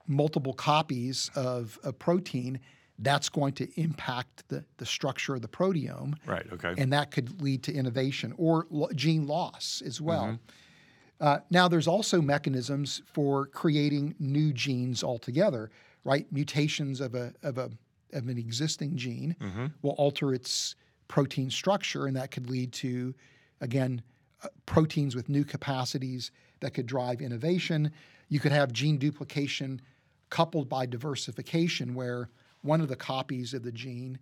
multiple 0.06 0.52
copies 0.52 1.32
of 1.34 1.80
a 1.86 1.94
protein, 1.94 2.60
that's 3.00 3.30
going 3.30 3.54
to 3.54 3.82
impact 3.82 4.44
the, 4.50 4.66
the 4.76 4.86
structure 4.86 5.36
of 5.36 5.42
the 5.42 5.48
proteome 5.48 6.16
Right. 6.26 6.46
Okay. 6.52 6.74
and 6.78 6.92
that 6.92 7.10
could 7.12 7.42
lead 7.42 7.64
to 7.64 7.74
innovation 7.74 8.34
or 8.38 8.68
lo- 8.70 8.90
gene 8.94 9.28
loss 9.28 9.82
as 9.86 10.02
well. 10.02 10.26
Mm-hmm. 10.26 11.26
Uh, 11.26 11.38
now, 11.50 11.70
there's 11.70 11.88
also 11.88 12.22
mechanisms 12.22 13.02
for 13.14 13.46
creating 13.46 14.14
new 14.20 14.52
genes 14.52 15.06
altogether, 15.06 15.72
right? 16.04 16.30
Mutations 16.34 17.00
of 17.00 17.16
a 17.16 17.34
of 17.44 17.58
a 17.58 17.72
of 18.14 18.28
an 18.28 18.38
existing 18.38 18.96
gene 18.96 19.36
Mm-hmm. 19.42 19.66
will 19.82 19.92
alter 19.92 20.34
its 20.34 20.76
protein 21.08 21.50
structure, 21.50 22.08
and 22.08 22.16
that 22.16 22.32
could 22.32 22.50
lead 22.50 22.72
to, 22.74 23.14
again, 23.62 24.02
uh, 24.44 24.48
proteins 24.66 25.16
with 25.16 25.30
new 25.30 25.44
capacities 25.44 26.32
that 26.62 26.74
could 26.74 26.86
drive 26.88 27.22
innovation. 27.22 27.92
You 28.30 28.40
could 28.40 28.52
have 28.52 28.74
gene 28.74 28.98
duplication 28.98 29.82
coupled 30.30 30.68
by 30.68 30.86
diversification, 30.86 31.94
where 31.94 32.30
one 32.62 32.82
of 32.82 32.88
the 32.88 32.96
copies 32.96 33.54
of 33.54 33.64
the 33.64 33.72
gene 33.72 34.18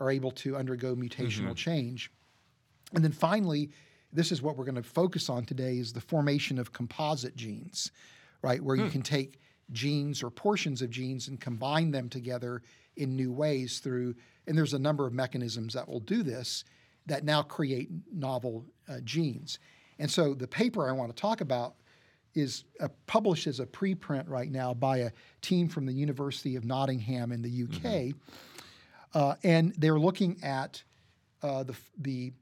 are 0.00 0.10
able 0.10 0.30
to 0.30 0.56
undergo 0.56 0.96
mutational 0.96 1.54
change. 1.54 2.10
And 2.94 3.04
then 3.04 3.12
finally, 3.12 3.70
this 4.12 4.32
is 4.32 4.42
what 4.42 4.56
we're 4.56 4.64
going 4.64 4.74
to 4.76 4.82
focus 4.82 5.28
on 5.28 5.44
today 5.44 5.76
is 5.78 5.92
the 5.92 6.00
formation 6.00 6.58
of 6.58 6.72
composite 6.72 7.36
genes, 7.36 7.90
right? 8.42 8.62
Where 8.62 8.76
you 8.76 8.88
can 8.88 9.02
take 9.02 9.38
genes 9.70 10.22
or 10.22 10.30
portions 10.30 10.82
of 10.82 10.90
genes 10.90 11.28
and 11.28 11.40
combine 11.40 11.90
them 11.92 12.08
together 12.08 12.62
in 12.96 13.16
new 13.16 13.32
ways 13.32 13.78
through 13.78 14.14
and 14.46 14.56
there's 14.56 14.74
a 14.74 14.78
number 14.78 15.06
of 15.06 15.12
mechanisms 15.12 15.74
that 15.74 15.88
will 15.88 16.00
do 16.00 16.22
this 16.22 16.64
that 17.06 17.24
now 17.24 17.42
create 17.42 17.90
novel 18.12 18.64
uh, 18.88 18.98
genes. 19.04 19.58
And 19.98 20.10
so 20.10 20.34
the 20.34 20.46
paper 20.46 20.88
I 20.88 20.92
want 20.92 21.14
to 21.14 21.20
talk 21.20 21.40
about 21.40 21.74
is 22.34 22.64
uh, 22.80 22.88
published 23.06 23.46
as 23.46 23.60
a 23.60 23.66
preprint 23.66 24.28
right 24.28 24.50
now 24.50 24.72
by 24.72 24.98
a 24.98 25.10
team 25.42 25.68
from 25.68 25.86
the 25.86 25.92
University 25.92 26.56
of 26.56 26.64
Nottingham 26.64 27.30
in 27.32 27.42
the 27.42 27.64
UK. 27.64 28.14
Uh, 29.14 29.34
and 29.42 29.74
they're 29.76 29.98
looking 29.98 30.38
at 30.42 30.82
uh, 31.42 31.62
the, 31.64 31.76
the, 31.98 32.32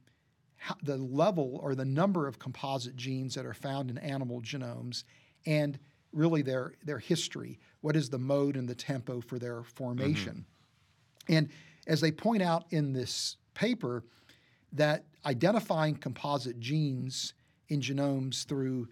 the 0.83 0.97
level 0.97 1.59
or 1.63 1.75
the 1.75 1.85
number 1.85 2.29
of 2.29 2.39
composite 2.39 2.97
genes 2.97 3.35
that 3.35 3.45
are 3.45 3.55
found 3.55 3.91
in 3.91 3.99
animal 3.99 4.41
genomes 4.41 5.05
and 5.47 5.79
really 6.13 6.43
their, 6.43 6.75
their 6.85 6.99
history. 6.99 7.59
What 7.81 7.97
is 7.97 8.11
the 8.11 8.19
mode 8.19 8.57
and 8.57 8.69
the 8.69 8.75
tempo 8.75 9.21
for 9.21 9.39
their 9.39 9.63
formation? 9.63 10.45
Mm-hmm. 11.29 11.33
And 11.35 11.49
as 11.87 12.01
they 12.01 12.13
point 12.13 12.43
out 12.43 12.65
in 12.71 12.93
this 12.93 13.37
paper, 13.55 14.05
that 14.73 15.05
identifying 15.25 15.97
composite 15.97 16.59
genes 16.61 17.35
in 17.69 17.81
genomes 17.81 18.45
through 18.47 18.89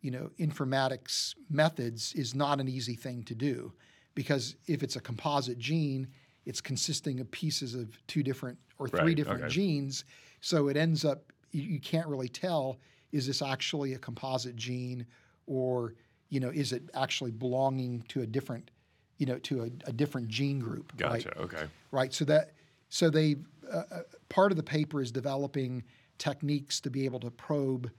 you 0.00 0.10
know 0.10 0.30
informatics 0.38 1.34
methods 1.50 2.12
is 2.14 2.34
not 2.34 2.60
an 2.60 2.68
easy 2.68 2.94
thing 2.94 3.22
to 3.24 3.34
do 3.34 3.72
because 4.14 4.56
if 4.66 4.82
it's 4.82 4.96
a 4.96 5.00
composite 5.00 5.58
gene 5.58 6.06
it's 6.46 6.60
consisting 6.60 7.20
of 7.20 7.30
pieces 7.30 7.74
of 7.74 7.98
two 8.06 8.22
different 8.22 8.58
or 8.78 8.88
three 8.88 9.00
Right, 9.00 9.16
different 9.16 9.42
okay. 9.44 9.48
genes 9.48 10.04
so 10.40 10.68
it 10.68 10.76
ends 10.76 11.04
up 11.04 11.32
you, 11.50 11.62
you 11.62 11.80
can't 11.80 12.06
really 12.06 12.28
tell 12.28 12.78
is 13.12 13.26
this 13.26 13.42
actually 13.42 13.94
a 13.94 13.98
composite 13.98 14.56
gene 14.56 15.06
or 15.46 15.94
you 16.28 16.40
know 16.40 16.50
is 16.50 16.72
it 16.72 16.82
actually 16.94 17.30
belonging 17.30 18.02
to 18.08 18.22
a 18.22 18.26
different 18.26 18.70
you 19.18 19.26
know 19.26 19.38
to 19.38 19.62
a, 19.62 19.88
a 19.88 19.92
different 19.92 20.28
gene 20.28 20.58
group 20.58 20.92
right? 21.00 21.24
Gotcha. 21.24 21.38
Okay. 21.38 21.64
right? 21.90 22.12
So 22.12 22.24
that 22.26 22.52
so 22.88 23.10
they 23.10 23.36
uh, 23.72 23.82
uh, 23.90 24.00
part 24.28 24.50
of 24.52 24.56
the 24.56 24.62
paper 24.62 25.00
is 25.00 25.10
developing 25.10 25.82
techniques 26.18 26.80
to 26.80 26.90
be 26.90 27.04
able 27.04 27.20
to 27.20 27.30
probe 27.30 27.90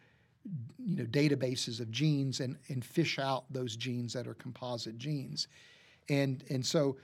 you 0.79 0.95
know 0.95 1.05
databases 1.05 1.79
of 1.79 1.91
genes 1.91 2.39
and 2.39 2.57
and 2.69 2.83
fish 2.83 3.19
out 3.19 3.45
those 3.51 3.75
genes 3.75 4.13
that 4.13 4.27
are 4.27 4.33
composite 4.33 4.97
genes, 4.97 5.47
and 6.09 6.43
and 6.49 6.65
so 6.65 6.97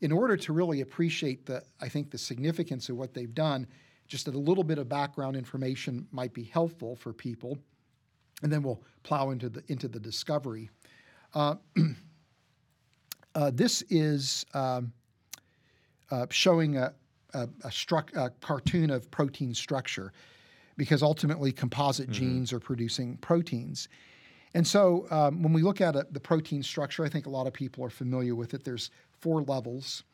in 0.00 0.12
order 0.12 0.36
to 0.36 0.52
really 0.52 0.82
appreciate 0.82 1.46
the, 1.46 1.62
I 1.80 1.88
think, 1.88 2.10
the 2.10 2.18
significance 2.18 2.88
of 2.88 2.96
what 2.96 3.14
they've 3.14 3.34
done, 3.34 3.66
just 4.08 4.28
a 4.28 4.30
little 4.30 4.64
bit 4.64 4.78
of 4.78 4.88
background 4.88 5.36
information 5.36 6.06
might 6.12 6.32
be 6.32 6.44
helpful 6.44 6.96
for 6.96 7.12
people, 7.12 7.58
and 8.42 8.52
then 8.52 8.62
we'll 8.62 8.82
plow 9.02 9.30
into 9.30 9.48
the 9.48 9.62
into 9.68 9.88
the 9.88 10.00
discovery. 10.00 10.70
Uh, 11.34 11.56
uh, 13.34 13.50
this 13.54 13.82
is 13.90 14.44
um, 14.54 14.92
uh, 16.10 16.26
showing 16.30 16.76
a, 16.76 16.94
a, 17.34 17.42
a, 17.64 17.68
struc- 17.68 18.16
a, 18.16 18.30
cartoon 18.40 18.90
of 18.90 19.10
protein 19.10 19.52
structure, 19.54 20.12
because 20.76 21.02
ultimately 21.02 21.52
composite 21.52 22.06
mm-hmm. 22.10 22.20
genes 22.20 22.52
are 22.52 22.60
producing 22.60 23.16
proteins. 23.18 23.88
And 24.54 24.66
so 24.66 25.06
um, 25.10 25.42
when 25.42 25.52
we 25.52 25.62
look 25.62 25.80
at 25.82 26.14
the 26.14 26.20
protein 26.20 26.62
structure, 26.62 27.04
I 27.04 27.10
think 27.10 27.26
a 27.26 27.30
lot 27.30 27.46
of 27.46 27.52
people 27.52 27.84
are 27.84 27.90
familiar 27.90 28.34
with 28.34 28.54
it. 28.54 28.64
There's 28.64 28.90
four 29.20 29.42
levels 29.42 30.04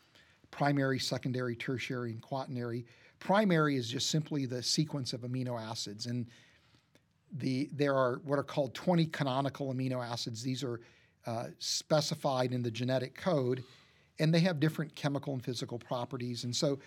primary, 0.51 0.99
secondary, 0.99 1.57
tertiary, 1.57 2.11
and 2.13 2.21
quaternary. 2.21 2.85
Primary 3.21 3.77
is 3.77 3.89
just 3.89 4.11
simply 4.11 4.45
the 4.45 4.63
sequence 4.63 5.15
of 5.15 5.23
amino 5.23 5.59
acids. 5.59 6.07
And 6.07 6.27
the, 7.33 7.69
there 7.73 7.95
are 7.95 8.21
what 8.25 8.39
are 8.39 8.45
called 8.45 8.75
20 8.75 9.07
canonical 9.07 9.73
amino 9.73 10.05
acids. 10.05 10.43
These 10.43 10.63
are 10.63 10.81
uh, 11.27 11.47
specified 11.59 12.53
in 12.53 12.63
the 12.63 12.71
genetic 12.71 13.15
code, 13.15 13.65
and 14.19 14.35
they 14.35 14.41
have 14.41 14.61
different 14.61 14.95
chemical 14.95 15.33
and 15.33 15.43
physical 15.43 15.79
properties. 15.79 16.45
And 16.45 16.55
so 16.55 16.79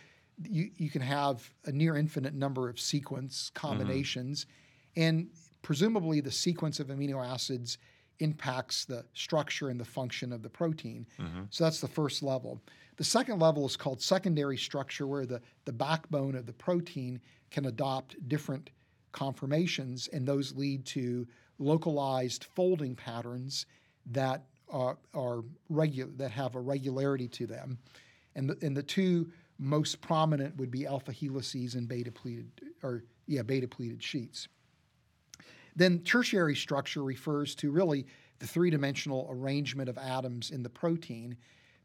you, 0.43 0.69
you 0.77 0.89
can 0.89 1.01
have 1.01 1.49
a 1.65 1.71
near 1.71 1.95
infinite 1.95 2.33
number 2.33 2.69
of 2.69 2.79
sequence 2.79 3.51
combinations. 3.53 4.45
Mm-hmm. 4.45 5.01
And 5.01 5.27
presumably, 5.61 6.21
the 6.21 6.31
sequence 6.31 6.79
of 6.79 6.87
amino 6.87 7.25
acids 7.25 7.77
impacts 8.19 8.85
the 8.85 9.05
structure 9.13 9.69
and 9.69 9.79
the 9.79 9.85
function 9.85 10.31
of 10.31 10.41
the 10.41 10.49
protein. 10.49 11.05
Mm-hmm. 11.19 11.43
So 11.49 11.63
that's 11.63 11.81
the 11.81 11.87
first 11.87 12.23
level. 12.23 12.61
The 12.97 13.03
second 13.03 13.39
level 13.39 13.65
is 13.65 13.75
called 13.75 14.01
secondary 14.01 14.57
structure, 14.57 15.05
where 15.05 15.25
the, 15.25 15.41
the 15.65 15.73
backbone 15.73 16.35
of 16.35 16.45
the 16.45 16.53
protein 16.53 17.19
can 17.51 17.65
adopt 17.65 18.15
different 18.29 18.69
conformations, 19.15 20.09
and 20.11 20.27
those 20.27 20.53
lead 20.55 20.85
to 20.85 21.25
localized 21.57 22.43
folding 22.53 22.95
patterns 22.95 23.65
that 24.11 24.43
are, 24.69 24.97
are 25.13 25.41
regular 25.69 26.11
that 26.17 26.31
have 26.31 26.55
a 26.55 26.59
regularity 26.59 27.29
to 27.29 27.47
them. 27.47 27.77
And 28.35 28.49
the, 28.49 28.57
and 28.61 28.75
the 28.75 28.83
two 28.83 29.31
most 29.57 30.01
prominent 30.01 30.57
would 30.57 30.69
be 30.69 30.85
alpha 30.85 31.13
helices 31.13 31.75
and 31.75 31.87
beta 31.87 32.11
pleated 32.11 32.51
or 32.83 33.05
yeah 33.25 33.41
beta 33.41 33.69
pleated 33.69 34.03
sheets. 34.03 34.49
Then 35.77 35.99
tertiary 35.99 36.55
structure 36.55 37.03
refers 37.03 37.55
to 37.55 37.71
really 37.71 38.05
the 38.39 38.47
three 38.47 38.69
dimensional 38.69 39.27
arrangement 39.31 39.87
of 39.87 39.97
atoms 39.97 40.51
in 40.51 40.61
the 40.61 40.69
protein, 40.69 41.37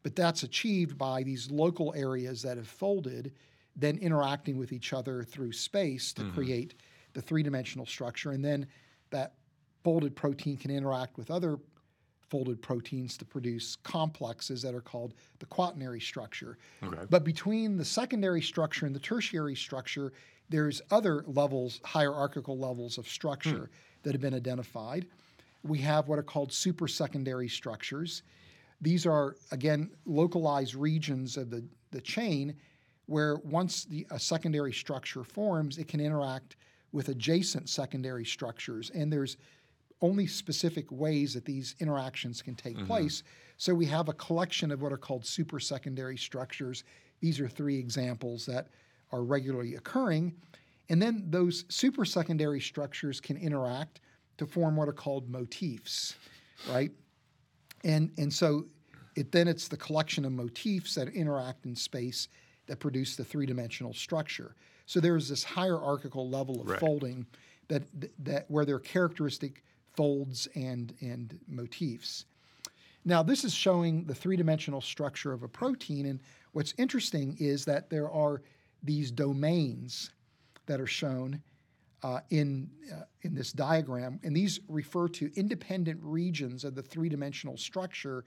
but 0.03 0.17
that's 0.17 0.43
achieved 0.43 0.99
by 0.99 1.23
these 1.23 1.49
local 1.49 1.95
areas 1.97 2.43
that 2.43 2.57
have 2.57 2.67
folded, 2.67 3.33
then 3.77 3.99
interacting 3.99 4.59
with 4.59 4.73
each 4.73 4.93
other 4.93 5.23
through 5.23 5.53
space 5.53 6.13
to 6.15 6.23
mm-hmm. 6.23 6.35
create 6.35 6.75
the 7.13 7.23
three 7.23 7.43
dimensional 7.43 7.87
structure. 7.87 8.33
And 8.33 8.45
then 8.45 8.67
that 9.11 9.35
folded 9.83 10.15
protein 10.15 10.57
can 10.57 10.71
interact 10.71 11.17
with 11.17 11.31
other 11.31 11.59
folded 12.29 12.63
proteins 12.63 13.17
to 13.19 13.25
produce 13.25 13.77
complexes 13.77 14.63
that 14.63 14.75
are 14.75 14.81
called 14.81 15.15
the 15.41 15.47
quaternary 15.47 16.01
structure. 16.01 16.59
Okay. 16.83 17.03
But 17.11 17.25
between 17.25 17.77
the 17.77 17.85
secondary 17.85 18.41
structure 18.41 18.87
and 18.87 18.95
the 18.95 19.01
tertiary 19.01 19.57
structure, 19.57 20.13
there's 20.49 20.81
other 20.91 21.25
levels, 21.27 21.81
hierarchical 21.85 22.57
levels 22.57 22.99
of 22.99 23.09
structure 23.09 23.51
hmm. 23.51 24.03
that 24.05 24.13
have 24.13 24.21
been 24.21 24.35
identified. 24.35 25.07
We 25.65 25.79
have 25.79 26.09
what 26.09 26.19
are 26.19 26.25
called 26.25 26.51
supersecondary 26.51 27.51
structures. 27.51 28.23
These 28.81 29.07
are, 29.07 29.37
again, 29.51 29.91
localized 30.07 30.75
regions 30.75 31.37
of 31.37 31.51
the, 31.51 31.65
the 31.91 32.01
chain 32.01 32.55
where 33.07 33.37
once 33.45 33.85
the, 33.85 34.07
a 34.11 34.19
secondary 34.19 34.73
structure 34.73 35.25
forms, 35.25 35.79
it 35.79 35.89
can 35.89 36.01
interact 36.01 36.57
with 36.93 37.09
adjacent 37.09 37.69
secondary 37.69 38.25
structures. 38.25 38.91
And 38.91 39.13
there's 39.13 39.37
only 40.03 40.27
specific 40.27 40.91
ways 40.91 41.35
that 41.35 41.45
these 41.45 41.75
interactions 41.79 42.43
can 42.43 42.55
take 42.55 42.77
mm-hmm. 42.77 42.87
place. 42.87 43.23
So 43.57 43.75
we 43.75 43.87
have 43.87 44.09
a 44.09 44.15
collection 44.15 44.71
of 44.71 44.81
what 44.83 44.93
are 44.93 44.99
called 44.99 45.27
super 45.27 45.61
secondary 45.61 46.17
structures. 46.17 46.85
These 47.21 47.39
are 47.41 47.49
three 47.49 47.79
examples 47.79 48.47
that 48.47 48.69
are 49.13 49.23
regularly 49.23 49.75
occurring. 49.75 50.35
And 50.89 51.01
then 51.01 51.27
those 51.29 51.65
super 51.69 52.05
secondary 52.05 52.61
structures 52.61 53.21
can 53.21 53.37
interact 53.37 54.01
to 54.39 54.47
form 54.47 54.77
what 54.77 54.89
are 54.89 54.93
called 54.93 55.29
motifs, 55.29 56.17
right? 56.71 56.91
And, 57.85 58.11
and 58.19 58.33
so 58.33 58.65
it, 59.17 59.31
then 59.33 59.49
it's 59.49 59.69
the 59.69 59.77
collection 59.77 60.25
of 60.25 60.33
motifs 60.33 60.95
that 60.95 61.09
interact 61.09 61.67
in 61.67 61.77
space 61.77 62.29
that 62.67 62.79
produce 62.79 63.17
the 63.17 63.25
three 63.25 63.47
dimensional 63.47 63.93
structure. 63.93 64.57
So 64.91 64.99
there's 64.99 65.29
this 65.29 65.45
hierarchical 65.45 66.29
level 66.29 66.61
of 66.61 66.69
right. 66.69 66.81
folding 66.81 67.25
that, 67.69 67.85
that 68.25 68.47
where 68.49 68.65
there 68.65 68.75
are 68.75 68.81
characteristic 68.81 69.63
folds 69.95 70.49
and, 70.57 70.93
and 71.01 71.39
motifs. 71.47 72.25
Now, 73.05 73.23
this 73.23 73.45
is 73.45 73.55
showing 73.55 74.03
the 74.03 74.17
three 74.17 74.37
dimensional 74.37 74.81
structure 74.81 75.33
of 75.33 75.45
a 75.45 75.49
protein. 75.49 76.07
And 76.07 76.21
what's 76.51 76.75
interesting 76.77 77.37
is 77.39 77.65
that 77.67 77.89
there 77.89 78.11
are 78.11 78.43
these 78.83 79.13
domains 79.13 80.11
that 80.67 80.81
are 80.81 80.89
shown 80.89 81.41
uh, 82.03 82.19
in, 82.31 82.69
uh, 82.93 83.03
in 83.23 83.33
this 83.33 83.53
diagram. 83.53 84.19
And 84.25 84.35
these 84.35 84.59
refer 84.69 85.07
to 85.07 85.31
independent 85.37 86.01
regions 86.03 86.65
of 86.65 86.75
the 86.75 86.83
three 86.83 87.09
dimensional 87.09 87.57
structure 87.57 88.25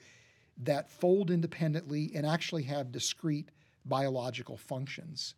that 0.60 0.90
fold 0.90 1.30
independently 1.30 2.14
and 2.16 2.26
actually 2.26 2.64
have 2.64 2.94
discrete 2.94 3.50
biological 3.84 4.56
functions. 4.56 5.36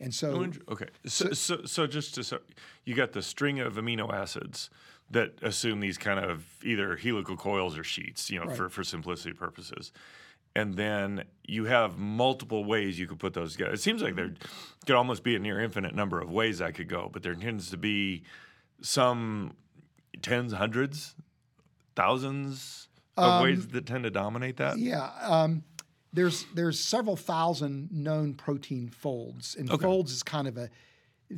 And 0.00 0.14
so, 0.14 0.50
okay, 0.70 0.86
so, 1.04 1.26
so, 1.26 1.32
so, 1.34 1.64
so 1.66 1.86
just 1.86 2.14
to 2.14 2.24
so 2.24 2.38
you 2.84 2.94
got 2.94 3.12
the 3.12 3.20
string 3.22 3.60
of 3.60 3.74
amino 3.74 4.12
acids 4.12 4.70
that 5.10 5.34
assume 5.42 5.80
these 5.80 5.98
kind 5.98 6.18
of 6.18 6.46
either 6.62 6.96
helical 6.96 7.36
coils 7.36 7.76
or 7.76 7.84
sheets, 7.84 8.30
you 8.30 8.38
know, 8.38 8.46
right. 8.46 8.56
for, 8.56 8.68
for 8.68 8.82
simplicity 8.82 9.34
purposes. 9.34 9.92
And 10.56 10.74
then 10.74 11.24
you 11.46 11.66
have 11.66 11.98
multiple 11.98 12.64
ways 12.64 12.98
you 12.98 13.06
could 13.06 13.18
put 13.18 13.34
those 13.34 13.52
together. 13.52 13.72
It 13.72 13.80
seems 13.80 14.02
like 14.02 14.16
there 14.16 14.34
could 14.86 14.96
almost 14.96 15.22
be 15.22 15.36
a 15.36 15.38
near 15.38 15.60
infinite 15.60 15.94
number 15.94 16.20
of 16.20 16.30
ways 16.30 16.60
I 16.60 16.72
could 16.72 16.88
go, 16.88 17.10
but 17.12 17.22
there 17.22 17.34
tends 17.34 17.70
to 17.70 17.76
be 17.76 18.22
some 18.80 19.52
tens, 20.22 20.52
hundreds, 20.52 21.14
thousands 21.94 22.88
of 23.16 23.24
um, 23.24 23.42
ways 23.42 23.68
that 23.68 23.86
tend 23.86 24.04
to 24.04 24.10
dominate 24.10 24.56
that. 24.56 24.78
Yeah. 24.78 25.10
Um, 25.20 25.62
there's 26.12 26.44
there's 26.54 26.78
several 26.78 27.16
thousand 27.16 27.90
known 27.92 28.34
protein 28.34 28.88
folds, 28.88 29.56
and 29.56 29.70
okay. 29.70 29.82
folds 29.82 30.12
is 30.12 30.22
kind 30.22 30.48
of 30.48 30.56
a 30.56 30.70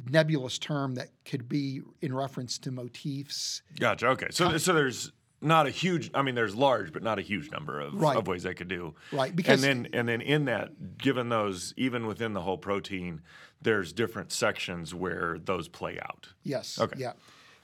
nebulous 0.09 0.59
term 0.59 0.95
that 0.95 1.09
could 1.25 1.49
be 1.49 1.83
in 2.01 2.15
reference 2.15 2.59
to 2.59 2.71
motifs. 2.71 3.63
Gotcha. 3.79 4.09
Okay. 4.09 4.29
So, 4.31 4.47
uh, 4.49 4.59
so 4.59 4.73
there's 4.73 5.13
not 5.43 5.67
a 5.67 5.71
huge. 5.71 6.11
I 6.15 6.23
mean, 6.23 6.35
there's 6.35 6.55
large, 6.55 6.93
but 6.93 7.03
not 7.03 7.19
a 7.19 7.23
huge 7.23 7.51
number 7.51 7.81
of, 7.81 7.95
right. 7.95 8.17
of 8.17 8.27
ways 8.27 8.45
they 8.45 8.55
could 8.55 8.69
do. 8.69 8.95
Right. 9.13 9.35
Because 9.35 9.63
and 9.63 9.85
then 9.85 9.93
and 9.93 10.09
then 10.09 10.21
in 10.21 10.47
that, 10.47 10.99
given 10.99 11.29
those, 11.29 11.75
even 11.77 12.07
within 12.07 12.33
the 12.33 12.41
whole 12.41 12.59
protein, 12.59 13.21
there's 13.61 13.93
different 13.93 14.33
sections 14.33 14.95
where 14.95 15.39
those 15.45 15.69
play 15.69 15.99
out. 16.01 16.29
Yes. 16.43 16.79
Okay. 16.81 16.99
Yeah. 16.99 17.13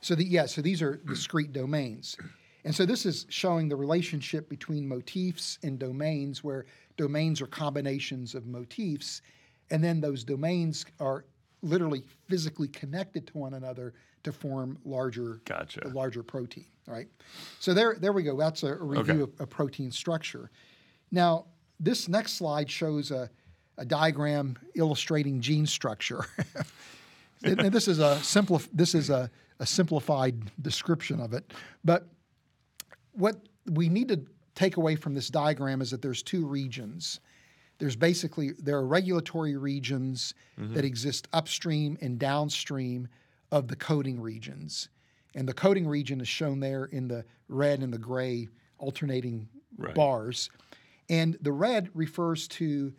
So 0.01 0.15
the 0.15 0.25
yeah. 0.25 0.47
So 0.47 0.61
these 0.61 0.83
are 0.83 0.97
discrete 0.97 1.53
domains. 1.53 2.17
And 2.65 2.75
so 2.75 2.85
this 2.85 3.07
is 3.07 3.25
showing 3.31 3.69
the 3.69 3.77
relationship 3.77 4.51
between 4.51 4.87
motifs 4.87 5.59
and 5.63 5.79
domains, 5.79 6.45
where 6.45 6.67
domains 6.99 7.41
are 7.41 7.47
combinations 7.47 8.35
of 8.35 8.47
motifs, 8.47 9.23
and 9.71 9.83
then 9.83 10.03
those 10.03 10.23
domains 10.23 10.85
are 11.01 11.25
literally 11.63 12.05
physically 12.29 12.69
connected 12.69 13.27
to 13.29 13.39
one 13.39 13.55
another 13.55 13.95
to 14.25 14.33
form 14.33 14.79
larger 14.85 15.41
gotcha. 15.47 15.81
a 15.87 15.89
larger 15.89 16.23
protein 16.23 16.67
right? 16.89 17.07
So 17.61 17.75
there 17.75 17.97
there 18.01 18.13
we 18.13 18.23
go. 18.23 18.37
That's 18.37 18.63
a, 18.63 18.73
a 18.73 18.83
review 18.83 19.23
okay. 19.23 19.33
of, 19.35 19.41
of, 19.41 19.51
protein 19.51 19.93
structure. 19.93 20.51
Now 21.13 21.47
this 21.79 22.09
next 22.09 22.33
slide 22.33 22.69
shows 22.71 23.11
a, 23.11 23.31
a 23.77 23.85
diagram 23.85 24.59
illustrating 24.75 25.41
gene 25.41 25.67
structure. 25.67 26.25
And, 27.45 27.73
this 27.73 27.87
is 27.87 28.01
a 28.01 28.19
simple 28.25 28.61
this 28.73 28.97
is 28.97 29.11
a, 29.11 29.31
a 29.61 29.65
simplified 29.65 30.51
description 30.61 31.21
of 31.21 31.33
it. 31.33 31.53
But 31.85 32.09
what 33.13 33.37
we 33.71 33.89
need 33.89 34.09
to 34.09 34.23
take 34.59 34.77
away 34.77 34.97
from 34.97 35.15
this 35.15 35.29
diagram 35.29 35.81
is 35.81 35.91
that 35.91 36.03
there's 36.03 36.23
two 36.23 36.47
regions 36.47 37.21
there's 37.79 37.97
basically 37.97 38.53
there 38.59 38.77
are 38.77 38.87
regulatory 38.87 39.57
regions 39.57 40.35
mm-hmm. 40.61 40.75
that 40.75 40.85
exist 40.85 41.29
upstream 41.33 41.97
and 42.01 42.19
downstream 42.19 43.09
of 43.53 43.69
the 43.69 43.77
coding 43.77 44.21
regions. 44.21 44.89
And 45.35 45.49
the 45.49 45.55
coding 45.55 45.87
region 45.87 46.21
is 46.21 46.29
shown 46.29 46.61
there 46.61 46.87
in 46.87 47.09
the 47.09 47.25
red 47.49 47.81
and 47.81 47.93
the 47.93 47.99
gray 47.99 48.49
alternating 48.79 49.49
right. 49.77 49.95
bars. 49.95 50.51
And 51.09 51.39
the 51.41 51.53
red 51.53 51.91
refers 51.95 52.49
to 52.49 52.93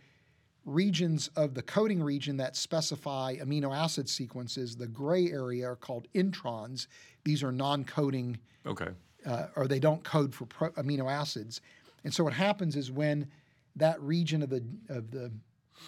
regions 0.66 1.30
of 1.36 1.54
the 1.54 1.62
coding 1.62 2.02
region 2.02 2.38
that 2.38 2.56
specify 2.56 3.36
amino 3.38 3.76
acid 3.76 4.08
sequences. 4.08 4.76
The 4.76 4.88
gray 4.88 5.30
area 5.30 5.68
are 5.68 5.76
called 5.76 6.08
introns. 6.14 6.88
These 7.26 7.44
are 7.44 7.52
non-coding. 7.52 8.38
Okay. 8.66 8.90
Uh, 9.26 9.48
or 9.56 9.68
they 9.68 9.80
don't 9.80 10.04
code 10.04 10.34
for 10.34 10.46
pro- 10.46 10.72
amino 10.72 11.12
acids. 11.12 11.60
And 12.04 12.14
so 12.14 12.24
what 12.24 12.34
happens 12.34 12.76
is 12.78 12.90
when 12.90 13.28
that 13.76 14.02
region 14.02 14.42
of 14.42 14.50
the 14.50 14.64
of 14.88 15.12
the 15.12 15.32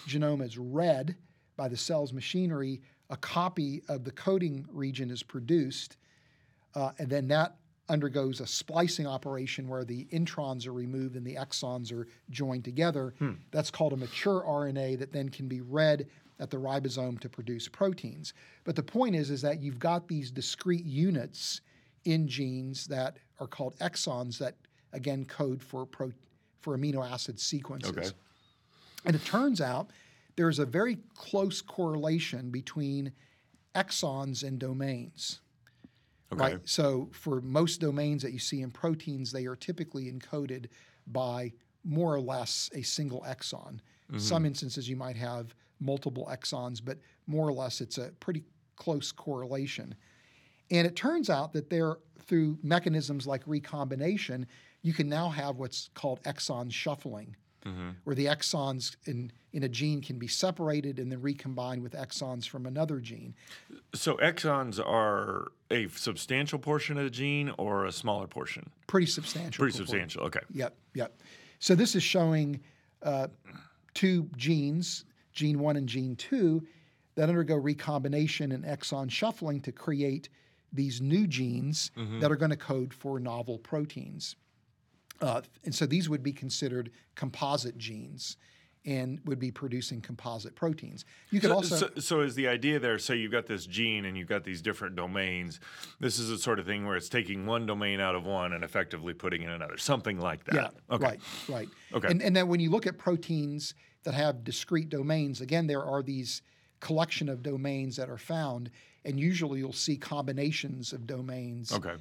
genome 0.08 0.42
is 0.42 0.58
read 0.58 1.16
by 1.56 1.68
the 1.68 1.78
cell's 1.78 2.14
machinery, 2.14 2.82
a 3.10 3.18
copy 3.18 3.84
of 3.88 4.04
the 4.04 4.12
coding 4.12 4.66
region 4.72 5.10
is 5.10 5.24
produced, 5.24 5.98
uh, 6.76 6.92
and 6.98 7.10
then 7.10 7.28
that 7.30 7.56
undergoes 7.90 8.40
a 8.40 8.48
splicing 8.48 9.06
operation 9.06 9.68
where 9.68 9.84
the 9.84 10.06
introns 10.14 10.66
are 10.66 10.74
removed 10.74 11.16
and 11.16 11.26
the 11.26 11.36
exons 11.36 11.92
are 11.92 12.08
joined 12.30 12.64
together. 12.64 13.14
Hmm. 13.20 13.34
That's 13.52 13.70
called 13.70 13.92
a 13.92 13.98
mature 13.98 14.44
RNA 14.48 15.00
that 15.00 15.12
then 15.12 15.28
can 15.30 15.48
be 15.48 15.60
read 15.60 16.08
at 16.40 16.50
the 16.50 16.58
ribosome 16.58 17.20
to 17.20 17.30
produce 17.30 17.68
proteins. 17.68 18.34
But 18.64 18.76
the 18.76 18.84
point 18.84 19.16
is, 19.16 19.30
is 19.30 19.42
that 19.42 19.62
you've 19.62 19.78
got 19.78 20.08
these 20.08 20.32
discrete 20.32 20.86
units 20.86 21.62
in 22.06 22.28
genes 22.28 22.88
that 22.88 23.18
are 23.40 23.48
called 23.48 23.78
exons 23.80 24.38
that 24.38 24.56
again 24.94 25.26
code 25.26 25.62
for 25.62 25.86
pro- 25.86 26.14
for 26.60 26.78
amino 26.78 27.10
acid 27.10 27.40
sequences. 27.40 27.92
Okay. 27.92 28.10
And 29.06 29.16
it 29.16 29.26
turns 29.26 29.62
out 29.62 29.92
there's 30.36 30.60
a 30.60 30.66
very 30.66 30.98
close 31.16 31.62
correlation 31.62 32.52
between 32.52 33.12
exons 33.76 34.44
and 34.44 34.60
domains. 34.60 35.40
Okay. 36.32 36.42
Right. 36.42 36.60
So 36.64 37.10
for 37.12 37.42
most 37.42 37.82
domains 37.82 38.22
that 38.22 38.32
you 38.32 38.40
see 38.40 38.62
in 38.62 38.72
proteins, 38.72 39.32
they 39.32 39.46
are 39.46 39.56
typically 39.56 40.12
encoded 40.12 40.68
by 41.08 41.52
more 41.84 42.14
or 42.14 42.22
less 42.22 42.70
a 42.74 42.82
single 42.84 43.22
exon. 43.22 43.80
Mm-hmm. 44.10 44.20
Some 44.20 44.46
instances 44.46 44.88
you 44.88 44.96
might 44.96 45.18
have 45.18 45.54
multiple 45.80 46.30
exons, 46.32 46.80
but 46.84 47.00
more 47.28 47.48
or 47.48 47.54
less 47.54 47.82
it's 47.82 47.98
a 47.98 48.12
pretty 48.20 48.44
close 48.76 49.12
correlation. 49.12 49.96
And 50.72 50.88
it 50.88 50.96
turns 50.96 51.30
out 51.30 51.54
that 51.54 51.70
there, 51.70 51.98
through 52.20 52.58
mechanisms 52.64 53.28
like 53.28 53.44
recombination, 53.46 54.48
you 54.82 54.94
can 54.94 55.10
now 55.10 55.30
have 55.30 55.58
what's 55.58 55.90
called 55.94 56.24
exon 56.24 56.72
shuffling, 56.72 57.36
where 58.06 58.16
the 58.16 58.26
exons 58.26 58.96
in, 59.06 59.32
in 59.54 59.64
a 59.64 59.70
gene 59.70 60.02
can 60.02 60.18
be 60.18 60.28
separated 60.28 60.98
and 60.98 61.12
then 61.12 61.22
recombined 61.22 61.84
with 61.84 61.94
exons 61.94 62.48
from 62.48 62.66
another 62.66 63.00
gene. 63.00 63.36
So 63.94 64.16
exons 64.18 64.80
are 64.80 65.52
a 65.70 65.88
substantial 65.90 66.58
portion 66.58 66.98
of 66.98 67.04
the 67.04 67.12
gene 67.12 67.52
or 67.58 67.86
a 67.86 67.92
smaller 67.92 68.26
portion? 68.26 68.70
Pretty 68.88 69.06
substantial. 69.06 69.62
Pretty 69.62 69.78
substantial. 69.78 70.24
Okay. 70.24 70.40
Yep, 70.54 70.74
yep. 70.96 71.22
So 71.60 71.76
this 71.76 71.96
is 71.96 72.02
showing 72.02 72.60
uh, 73.04 73.28
two 73.94 74.28
genes, 74.38 75.06
gene 75.34 75.60
one 75.60 75.76
and 75.76 75.88
gene 75.88 76.16
two, 76.16 76.66
that 77.16 77.30
undergo 77.30 77.58
recombination 77.58 78.54
and 78.54 78.64
exon 78.64 79.12
shuffling 79.12 79.62
to 79.62 79.72
create 79.72 80.30
these 80.72 81.02
new 81.02 81.28
genes 81.28 81.92
that 82.20 82.32
are 82.32 82.36
going 82.36 82.52
to 82.52 82.58
code 82.58 82.94
for 82.94 83.20
novel 83.20 83.58
proteins. 83.60 84.36
Uh, 85.20 85.42
and 85.66 85.76
so 85.76 85.86
these 85.86 86.10
would 86.10 86.24
be 86.24 86.32
considered 86.34 86.92
composite 87.16 87.78
genes 87.78 88.38
and 88.84 89.20
would 89.26 89.38
be 89.38 89.52
producing 89.52 90.02
composite 90.02 90.56
proteins. 90.56 91.06
You 91.30 91.40
could 91.40 91.52
So, 91.52 91.56
also 91.56 91.76
so, 91.76 91.90
so 92.00 92.22
is 92.22 92.34
the 92.34 92.48
idea 92.48 92.80
there? 92.80 92.98
So 92.98 93.14
you've 93.14 93.32
got 93.32 93.46
this 93.46 93.68
gene 93.68 94.06
and 94.06 94.18
you've 94.18 94.28
got 94.30 94.44
these 94.44 94.60
different 94.64 94.96
domains. 94.96 95.60
This 96.00 96.18
is 96.18 96.32
a 96.32 96.38
sort 96.40 96.58
of 96.58 96.66
thing 96.66 96.88
where 96.88 96.96
it's 96.96 97.08
taking 97.10 97.46
one 97.46 97.68
domain 97.68 98.00
out 98.00 98.16
of 98.16 98.26
one 98.26 98.54
and 98.54 98.64
effectively 98.64 99.14
putting 99.14 99.44
in 99.44 99.50
another, 99.50 99.78
something 99.78 100.20
like 100.20 100.46
that. 100.46 100.56
Yeah, 100.56 100.96
Okay. 100.96 101.04
right, 101.06 101.20
right. 101.48 101.70
Okay. 101.94 102.08
And, 102.08 102.24
and 102.24 102.36
then 102.36 102.48
when 102.48 102.60
you 102.60 102.72
look 102.72 102.88
at 102.88 102.98
proteins 102.98 103.76
that 104.04 104.16
have 104.16 104.44
discrete 104.44 104.90
domains, 104.90 105.42
again, 105.42 105.68
there 105.68 105.86
are 105.86 106.02
these 106.02 106.42
collection 106.80 107.30
of 107.30 107.44
domains 107.44 107.98
that 107.98 108.10
are 108.10 108.18
found, 108.18 108.72
and 109.06 109.20
usually 109.20 109.60
you'll 109.60 109.74
see 109.74 109.98
combinations 109.98 110.94
of 110.94 111.08
domains 111.08 111.72
Okay. 111.72 111.96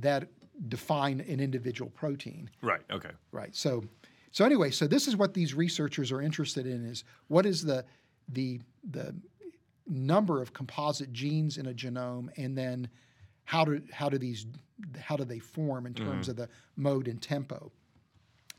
that 0.00 0.28
define 0.68 1.20
an 1.20 1.40
individual 1.40 1.90
protein. 1.90 2.50
Right. 2.60 2.82
Okay. 2.90 3.10
Right. 3.32 3.54
So, 3.54 3.84
so 4.30 4.44
anyway, 4.44 4.70
so 4.70 4.86
this 4.86 5.08
is 5.08 5.16
what 5.16 5.34
these 5.34 5.54
researchers 5.54 6.12
are 6.12 6.20
interested 6.20 6.66
in: 6.66 6.84
is 6.84 7.04
what 7.28 7.46
is 7.46 7.62
the 7.62 7.84
the 8.28 8.60
the 8.90 9.14
number 9.88 10.40
of 10.40 10.52
composite 10.52 11.12
genes 11.12 11.58
in 11.58 11.66
a 11.66 11.74
genome, 11.74 12.28
and 12.36 12.56
then 12.56 12.88
how 13.44 13.64
do 13.64 13.82
how 13.90 14.08
do 14.08 14.18
these 14.18 14.46
how 14.98 15.16
do 15.16 15.24
they 15.24 15.38
form 15.38 15.86
in 15.86 15.94
terms 15.94 16.28
mm-hmm. 16.28 16.30
of 16.30 16.36
the 16.36 16.48
mode 16.76 17.08
and 17.08 17.20
tempo? 17.20 17.70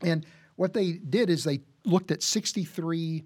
And 0.02 0.26
what 0.56 0.72
they 0.72 0.92
did 0.92 1.30
is 1.30 1.44
they 1.44 1.60
looked 1.84 2.10
at 2.10 2.22
63 2.22 3.24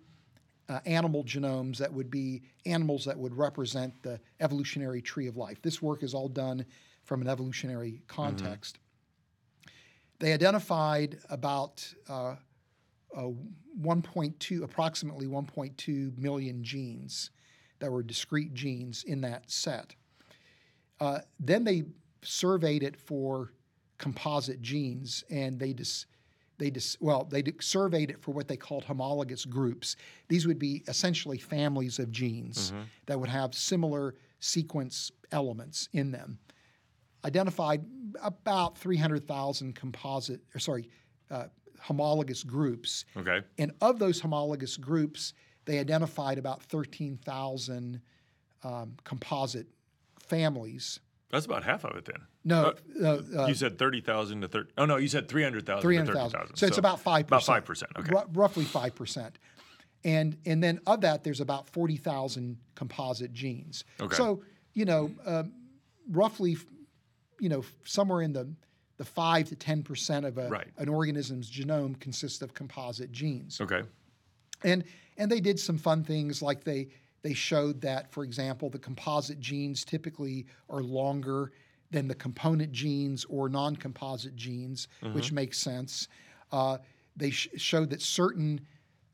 uh, 0.69 0.81
animal 0.87 1.25
genomes 1.25 1.79
that 1.79 1.93
would 1.93 2.11
be 2.11 2.43
animals 2.67 3.05
that 3.05 3.19
would 3.19 3.37
represent 3.37 4.03
the 4.03 4.21
evolutionary 4.41 5.01
tree 5.01 5.27
of 5.27 5.37
life. 5.37 5.61
This 5.63 5.81
work 5.81 6.03
is 6.03 6.15
all 6.15 6.29
done 6.29 6.65
from 7.05 7.23
an 7.23 7.29
evolutionary 7.29 8.03
context. 8.07 8.79
They 10.19 10.33
identified 10.33 11.19
about 11.31 11.87
uh, 12.09 12.37
uh, 13.17 13.31
1.2, 13.81 14.63
approximately 14.63 15.27
1.2 15.27 16.19
million 16.19 16.63
genes 16.63 17.31
that 17.79 17.91
were 17.91 18.03
discrete 18.03 18.53
genes 18.53 19.05
in 19.05 19.21
that 19.23 19.51
set. 19.51 19.95
Uh, 21.01 21.21
then 21.39 21.65
they 21.65 21.85
surveyed 22.23 22.83
it 22.83 22.97
for 22.97 23.53
composite 23.99 24.61
genes, 24.61 25.25
and 25.31 25.59
they 25.59 25.73
just 25.73 26.07
they 26.59 26.71
just 26.71 27.01
well 27.01 27.25
they 27.25 27.43
d- 27.43 27.55
surveyed 27.61 28.11
it 28.11 28.21
for 28.21 28.33
what 28.33 28.49
they 28.49 28.57
called 28.57 28.85
homologous 28.85 29.45
groups. 29.45 29.97
These 30.29 30.47
would 30.47 30.59
be 30.59 30.83
essentially 30.89 31.39
families 31.39 31.99
of 31.99 32.11
genes 32.11 32.73
that 33.07 33.19
would 33.19 33.29
have 33.29 33.55
similar 33.55 34.15
sequence 34.41 35.11
elements 35.33 35.89
in 35.93 36.11
them. 36.11 36.39
Identified 37.25 37.85
about 38.23 38.79
300,000 38.79 39.75
composite, 39.75 40.41
or 40.55 40.61
sorry, 40.61 40.89
uh, 41.31 41.47
homologous 41.81 42.45
groups. 42.45 43.05
Okay. 43.17 43.41
And 43.59 43.73
of 43.81 43.99
those 43.99 44.21
homologous 44.21 44.77
groups, 44.77 45.35
they 45.65 45.79
identified 45.79 46.39
about 46.39 46.63
13,000 46.63 48.01
um, 48.63 48.97
composite 49.05 49.67
families. 50.21 51.01
That's 51.31 51.45
about 51.47 51.63
half 51.65 51.85
of 51.85 51.97
it 51.97 52.07
then. 52.07 52.23
No, 52.45 52.75
uh, 53.03 53.21
uh, 53.37 53.47
you 53.47 53.55
said 53.55 53.79
30,000 53.79 54.41
to 54.43 54.49
30. 54.49 54.71
Oh, 54.79 54.87
no, 54.87 54.97
you 54.97 55.09
said 55.09 55.29
300,000 55.29 55.77
to 55.77 55.83
300,000. 55.83 56.31
30,000. 56.31 56.57
So, 56.57 56.67
it's 56.67 56.79
about 56.79 57.03
5%. 57.05 57.21
About 57.21 57.43
5%. 57.43 57.83
Okay. 57.99 58.11
Ru- 58.11 58.31
roughly 58.33 58.65
5%. 58.65 59.33
And, 60.05 60.39
and 60.47 60.63
then 60.63 60.81
of 60.87 61.03
that, 61.03 61.25
there's 61.25 61.41
about 61.41 61.69
40,000 61.69 62.57
composite 62.75 63.33
genes. 63.33 63.85
Okay. 64.01 64.17
So, 64.17 64.43
you 64.73 64.85
know, 64.87 65.11
um, 65.27 65.53
roughly, 66.11 66.57
you 67.41 67.49
know, 67.51 67.63
somewhere 67.85 68.23
in 68.23 68.33
the, 68.33 68.49
the 68.97 69.05
5 69.05 69.49
to 69.51 69.57
10% 69.57 70.27
of 70.27 70.39
a, 70.39 70.49
Right. 70.49 70.69
an 70.79 70.89
organism's 70.89 71.51
genome 71.51 71.99
consists 72.01 72.41
of 72.41 72.55
composite 72.55 73.13
genes. 73.13 73.61
Okay. 73.61 73.83
And 74.65 74.85
and 75.19 75.31
they 75.31 75.41
did 75.41 75.59
some 75.61 75.79
fun 75.79 76.05
things 76.05 76.43
like 76.43 76.65
they 76.65 76.89
they 77.29 77.35
showed 77.35 77.83
that, 77.83 78.11
for 78.11 78.25
example, 78.25 78.71
the 78.71 78.79
composite 78.79 79.39
genes 79.39 79.85
typically 79.85 80.47
are 80.71 80.83
longer 80.83 81.53
than 81.91 82.09
the 82.09 82.15
component 82.15 82.73
genes 82.73 83.27
or 83.29 83.51
non-composite 83.51 84.35
genes, 84.35 84.89
which 85.13 85.31
makes 85.31 85.59
sense. 85.59 86.09
Uh, 86.53 86.79
they 87.17 87.29
sh- 87.29 87.49
showed 87.57 87.91
that 87.91 88.01
certain 88.01 88.59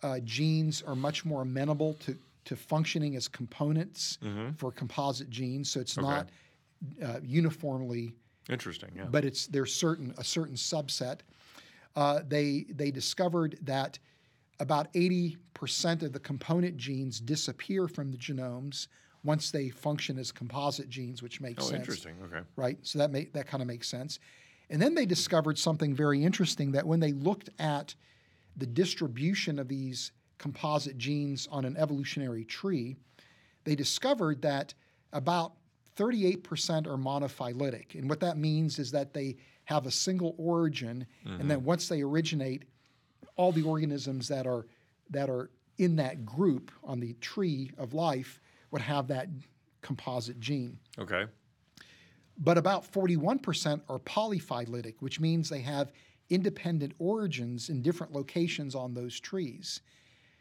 uh, 0.04 0.20
genes 0.20 0.80
are 0.82 0.94
much 0.94 1.24
more 1.24 1.42
amenable 1.42 1.94
to 1.94 2.16
to 2.44 2.54
functioning 2.54 3.16
as 3.16 3.26
components 3.26 4.18
for 4.58 4.70
composite 4.70 5.30
genes, 5.30 5.70
so 5.70 5.80
it's 5.80 5.96
not 5.96 6.28
uh, 7.02 7.18
uniformly 7.22 8.14
Interesting. 8.48 8.90
Yeah. 8.94 9.06
but 9.10 9.24
it's 9.24 9.46
there's 9.48 9.74
certain 9.74 10.14
a 10.18 10.24
certain 10.24 10.54
subset. 10.54 11.20
Uh, 11.96 12.20
they 12.28 12.66
they 12.68 12.92
discovered 12.92 13.58
that 13.62 13.98
about 14.60 14.92
80% 14.94 16.02
of 16.02 16.12
the 16.12 16.20
component 16.20 16.76
genes 16.76 17.20
disappear 17.20 17.88
from 17.88 18.10
the 18.10 18.18
genomes 18.18 18.88
once 19.24 19.50
they 19.50 19.70
function 19.70 20.18
as 20.18 20.30
composite 20.30 20.88
genes, 20.88 21.22
which 21.22 21.40
makes 21.40 21.64
oh, 21.64 21.68
sense 21.68 21.80
interesting. 21.80 22.14
Okay. 22.24 22.40
right? 22.56 22.78
So 22.82 22.98
that 22.98 23.10
make, 23.10 23.32
that 23.32 23.46
kind 23.46 23.62
of 23.62 23.66
makes 23.66 23.88
sense. 23.88 24.18
And 24.70 24.80
then 24.80 24.94
they 24.94 25.06
discovered 25.06 25.58
something 25.58 25.94
very 25.94 26.22
interesting 26.22 26.72
that 26.72 26.86
when 26.86 27.00
they 27.00 27.12
looked 27.12 27.50
at 27.58 27.94
the 28.56 28.66
distribution 28.66 29.58
of 29.58 29.68
these 29.68 30.12
composite 30.38 30.98
genes 30.98 31.48
on 31.50 31.64
an 31.64 31.76
evolutionary 31.76 32.44
tree, 32.44 32.96
they 33.64 33.74
discovered 33.74 34.42
that 34.42 34.74
about 35.12 35.54
38% 35.96 36.86
are 36.86 36.96
monophyletic. 36.96 37.94
And 37.94 38.08
what 38.08 38.20
that 38.20 38.36
means 38.36 38.78
is 38.78 38.90
that 38.90 39.14
they 39.14 39.36
have 39.64 39.86
a 39.86 39.90
single 39.90 40.34
origin, 40.38 41.06
and 41.24 41.38
mm-hmm. 41.38 41.48
then 41.48 41.64
once 41.64 41.88
they 41.88 42.02
originate, 42.02 42.64
all 43.36 43.52
the 43.52 43.62
organisms 43.62 44.28
that 44.28 44.46
are 44.46 44.66
that 45.10 45.28
are 45.28 45.50
in 45.78 45.96
that 45.96 46.24
group 46.24 46.70
on 46.82 47.00
the 47.00 47.14
tree 47.14 47.70
of 47.78 47.92
life 47.94 48.40
would 48.70 48.82
have 48.82 49.08
that 49.08 49.28
composite 49.82 50.38
gene 50.40 50.78
Okay. 50.98 51.26
but 52.38 52.56
about 52.56 52.90
41% 52.90 53.82
are 53.88 53.98
polyphyletic, 53.98 54.94
which 55.00 55.20
means 55.20 55.48
they 55.48 55.60
have 55.60 55.92
independent 56.30 56.94
origins 56.98 57.68
in 57.68 57.82
different 57.82 58.12
locations 58.12 58.74
on 58.74 58.94
those 58.94 59.20
trees. 59.20 59.80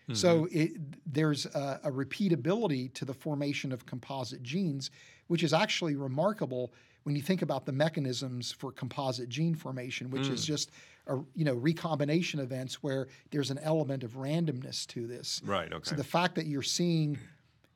Mm-hmm. 0.03 0.13
So 0.15 0.47
it, 0.51 0.71
there's 1.05 1.45
a, 1.47 1.79
a 1.83 1.91
repeatability 1.91 2.93
to 2.93 3.05
the 3.05 3.13
formation 3.13 3.71
of 3.71 3.85
composite 3.85 4.43
genes, 4.43 4.91
which 5.27 5.43
is 5.43 5.53
actually 5.53 5.95
remarkable 5.95 6.73
when 7.03 7.15
you 7.15 7.21
think 7.21 7.41
about 7.41 7.65
the 7.65 7.71
mechanisms 7.71 8.51
for 8.51 8.71
composite 8.71 9.29
gene 9.29 9.55
formation, 9.55 10.09
which 10.09 10.23
Mm. 10.23 10.31
is 10.33 10.45
just 10.45 10.71
a 11.07 11.17
you 11.35 11.43
know 11.45 11.53
recombination 11.53 12.39
events 12.39 12.81
where 12.81 13.07
there's 13.31 13.51
an 13.51 13.59
element 13.59 14.03
of 14.03 14.13
randomness 14.13 14.87
to 14.87 15.05
this. 15.07 15.41
Right. 15.43 15.71
Okay. 15.71 15.89
So 15.89 15.95
the 15.95 16.03
fact 16.03 16.35
that 16.35 16.45
you're 16.45 16.61
seeing 16.63 17.17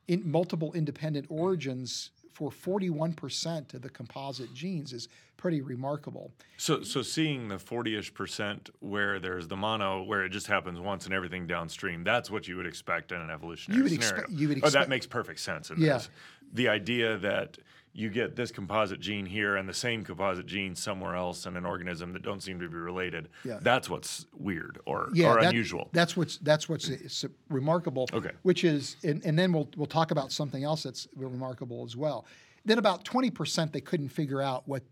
in 0.06 0.28
multiple 0.30 0.72
independent 0.72 1.26
origins 1.28 2.10
for 2.32 2.50
41% 2.50 3.74
of 3.74 3.82
the 3.82 3.90
composite 3.90 4.54
genes 4.54 4.92
is 4.92 5.08
pretty 5.36 5.60
remarkable. 5.60 6.32
So, 6.56 6.82
so 6.82 7.02
seeing 7.02 7.48
the 7.48 7.56
40ish 7.56 8.14
percent 8.14 8.70
where 8.80 9.18
there's 9.18 9.48
the 9.48 9.56
mono, 9.56 10.02
where 10.04 10.24
it 10.24 10.30
just 10.30 10.46
happens 10.46 10.78
once 10.78 11.04
and 11.04 11.12
everything 11.12 11.46
downstream, 11.48 12.04
that's 12.04 12.30
what 12.30 12.46
you 12.48 12.56
would 12.56 12.66
expect 12.66 13.10
in 13.12 13.20
an 13.20 13.28
evolutionary 13.30 13.78
You 13.78 13.82
would 13.90 14.02
scenario. 14.02 14.24
expe- 14.26 14.38
you 14.38 14.48
would 14.48 14.60
oh, 14.64 14.70
that 14.70 14.88
makes 14.88 15.06
perfect 15.06 15.40
sense 15.40 15.70
in 15.70 15.80
Yeah. 15.80 15.94
this. 15.94 16.10
The 16.54 16.68
idea 16.68 17.18
that 17.18 17.58
you 17.98 18.08
get 18.08 18.36
this 18.36 18.52
composite 18.52 19.00
gene 19.00 19.26
here 19.26 19.56
and 19.56 19.68
the 19.68 19.74
same 19.74 20.04
composite 20.04 20.46
gene 20.46 20.76
somewhere 20.76 21.16
else 21.16 21.46
in 21.46 21.56
an 21.56 21.66
organism 21.66 22.12
that 22.12 22.22
don't 22.22 22.40
seem 22.40 22.60
to 22.60 22.68
be 22.68 22.76
related, 22.76 23.28
Yeah. 23.44 23.58
that's 23.60 23.90
what's 23.90 24.24
weird 24.36 24.78
or, 24.86 25.08
yeah, 25.12 25.26
or 25.32 25.40
that- 25.40 25.48
unusual. 25.48 25.88
That's 25.92 26.16
what's 26.16 26.38
that's 26.38 26.68
what's 26.68 27.24
remarkable. 27.48 28.08
Okay. 28.12 28.30
Which 28.42 28.62
is, 28.62 28.96
and, 29.02 29.20
and 29.24 29.36
then 29.36 29.52
we'll 29.52 29.68
we'll 29.76 29.86
talk 29.86 30.12
about 30.12 30.30
something 30.30 30.62
else 30.62 30.84
that's 30.84 31.08
remarkable 31.16 31.84
as 31.84 31.96
well. 31.96 32.24
Then 32.64 32.78
about 32.78 33.04
twenty 33.04 33.30
percent 33.30 33.72
they 33.72 33.80
couldn't 33.80 34.10
figure 34.10 34.40
out 34.40 34.62
what 34.68 34.84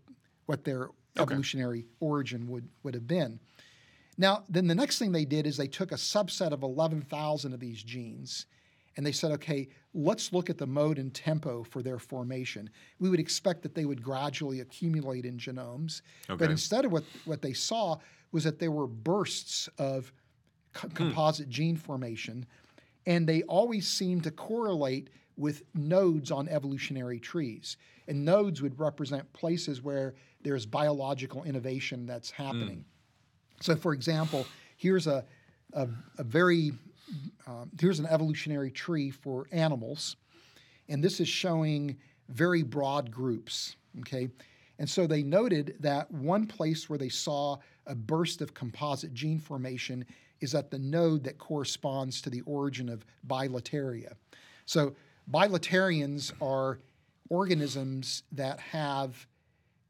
what 0.47 0.65
their 0.65 0.89
evolutionary 1.17 1.85
origin 2.01 2.45
would 2.49 2.67
would 2.83 2.93
have 2.93 3.07
been. 3.07 3.39
Now, 4.17 4.43
then 4.49 4.67
the 4.67 4.75
next 4.75 4.99
thing 4.99 5.13
they 5.13 5.25
did 5.25 5.47
is 5.47 5.55
they 5.55 5.67
took 5.67 5.93
a 5.93 5.95
subset 5.95 6.51
of 6.51 6.61
eleven 6.61 7.01
thousand 7.01 7.53
of 7.53 7.61
these 7.61 7.81
genes. 7.81 8.47
And 8.97 9.05
they 9.05 9.11
said, 9.11 9.29
okay, 9.33 9.69
let's 9.97 10.31
look 10.31 10.49
at 10.49 10.59
the 10.59 10.67
mode 10.67 10.99
and 10.99 11.11
tempo 11.13 11.63
for 11.63 11.81
their 11.81 11.97
formation. 11.97 12.69
We 12.99 13.09
would 13.09 13.19
expect 13.19 13.63
that 13.63 13.73
they 13.73 13.85
would 13.85 14.01
gradually 14.01 14.59
accumulate 14.59 15.25
in 15.25 15.37
genomes. 15.37 16.01
But 16.27 16.51
instead 16.51 16.85
of 16.85 16.91
what, 16.91 17.03
what 17.25 17.41
they 17.41 17.53
saw 17.53 17.97
was 18.31 18.43
that 18.43 18.59
there 18.59 18.71
were 18.71 18.85
bursts 18.85 19.67
of 19.79 20.13
co- 20.73 20.87
hmm. 20.87 20.93
composite 20.93 21.49
gene 21.49 21.75
formation, 21.75 22.45
and 23.07 23.27
they 23.27 23.41
always 23.43 23.87
seem 23.87 24.21
to 24.21 24.31
correlate 24.31 25.09
with 25.35 25.63
nodes 25.73 26.29
on 26.31 26.47
evolutionary 26.47 27.19
trees. 27.19 27.77
And 28.07 28.23
nodes 28.23 28.61
would 28.61 28.79
represent 28.79 29.31
places 29.33 29.81
where 29.81 30.13
there's 30.41 30.65
biological 30.65 31.43
innovation 31.43 32.05
that's 32.05 32.29
hmm. 32.29 32.43
happening. 32.43 32.85
So, 33.61 33.75
for 33.75 33.93
example, 33.93 34.45
here's 34.75 35.07
a, 35.07 35.25
a, 35.73 35.87
a 36.19 36.23
very 36.23 36.73
um, 37.45 37.69
here's 37.79 37.99
an 37.99 38.05
evolutionary 38.07 38.71
tree 38.71 39.11
for 39.11 39.47
animals, 39.51 40.15
and 40.89 41.03
this 41.03 41.19
is 41.19 41.27
showing 41.27 41.97
very 42.29 42.63
broad 42.63 43.11
groups. 43.11 43.75
Okay, 43.99 44.29
and 44.79 44.89
so 44.89 45.07
they 45.07 45.23
noted 45.23 45.75
that 45.79 46.11
one 46.11 46.45
place 46.45 46.89
where 46.89 46.99
they 46.99 47.09
saw 47.09 47.57
a 47.85 47.95
burst 47.95 48.41
of 48.41 48.53
composite 48.53 49.13
gene 49.13 49.39
formation 49.39 50.05
is 50.39 50.53
at 50.53 50.69
the 50.69 50.79
node 50.79 51.23
that 51.23 51.37
corresponds 51.37 52.21
to 52.21 52.29
the 52.29 52.41
origin 52.41 52.89
of 52.89 53.05
bilateria. 53.27 54.13
So 54.65 54.95
bilaterians 55.31 56.31
are 56.41 56.79
organisms 57.29 58.23
that 58.31 58.59
have 58.59 59.27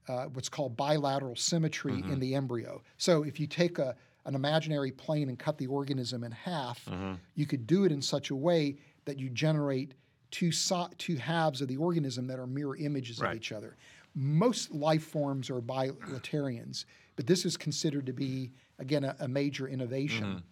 uh, 0.08 0.26
what's 0.28 0.50
called 0.50 0.78
bilateral 0.78 1.36
symmetry 1.36 2.02
in 2.10 2.20
the 2.20 2.34
embryo. 2.34 2.82
So 2.98 3.24
if 3.24 3.40
you 3.40 3.48
take 3.48 3.78
a, 3.78 3.96
an 4.28 4.36
imaginary 4.36 4.92
plane 4.92 5.30
and 5.30 5.40
cut 5.40 5.58
the 5.58 5.66
organism 5.68 6.24
in 6.24 6.32
half, 6.32 6.88
you 7.36 7.46
could 7.48 7.66
do 7.66 7.86
it 7.86 7.92
in 7.92 8.02
such 8.02 8.30
a 8.30 8.36
way 8.36 8.78
that 9.06 9.18
you 9.18 9.30
generate 9.30 9.94
two, 10.32 10.52
so, 10.52 10.88
two 10.98 11.16
halves 11.16 11.62
of 11.62 11.70
the 11.70 11.78
organism 11.78 12.28
that 12.28 12.38
are 12.38 12.46
mirror 12.46 12.76
images 12.76 13.20
Right. 13.20 13.32
of 13.32 13.38
each 13.38 13.52
other. 13.54 13.78
Most 14.14 14.72
life 14.72 15.04
forms 15.06 15.50
are 15.50 15.62
bilaterians, 15.62 16.84
but 17.16 17.26
this 17.26 17.46
is 17.46 17.56
considered 17.56 18.06
to 18.06 18.14
be, 18.14 18.52
again, 18.80 19.06
a, 19.06 19.16
a 19.22 19.28
major 19.28 19.68
innovation. 19.68 20.44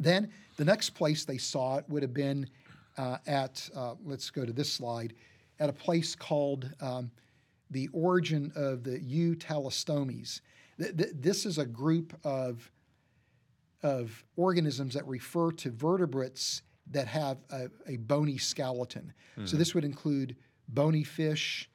Then 0.00 0.30
the 0.56 0.64
next 0.64 0.90
place 0.90 1.24
they 1.26 1.38
saw 1.38 1.76
it 1.76 1.84
would 1.88 2.02
have 2.02 2.14
been 2.14 2.48
uh, 2.96 3.18
at, 3.26 3.68
uh, 3.76 3.94
let's 4.04 4.30
go 4.30 4.44
to 4.46 4.52
this 4.52 4.72
slide, 4.72 5.12
at 5.60 5.68
a 5.68 5.72
place 5.72 6.14
called 6.14 6.70
um, 6.80 7.10
the 7.70 7.88
origin 7.92 8.50
of 8.56 8.82
the 8.82 8.98
euteleostomes. 9.00 10.40
Th- 10.78 10.96
th- 10.96 11.10
this 11.14 11.44
is 11.46 11.58
a 11.58 11.66
group 11.66 12.16
of, 12.24 12.70
of 13.84 14.24
organisms 14.36 14.94
that 14.94 15.06
refer 15.06 15.52
to 15.52 15.70
vertebrates 15.70 16.62
that 16.90 17.06
have 17.06 17.38
a, 17.50 17.68
a 17.86 17.96
bony 17.98 18.36
skeleton. 18.38 19.12
So 19.44 19.56
this 19.56 19.74
would 19.74 19.84
include 19.84 20.36
bony 20.68 21.02
fish, 21.04 21.68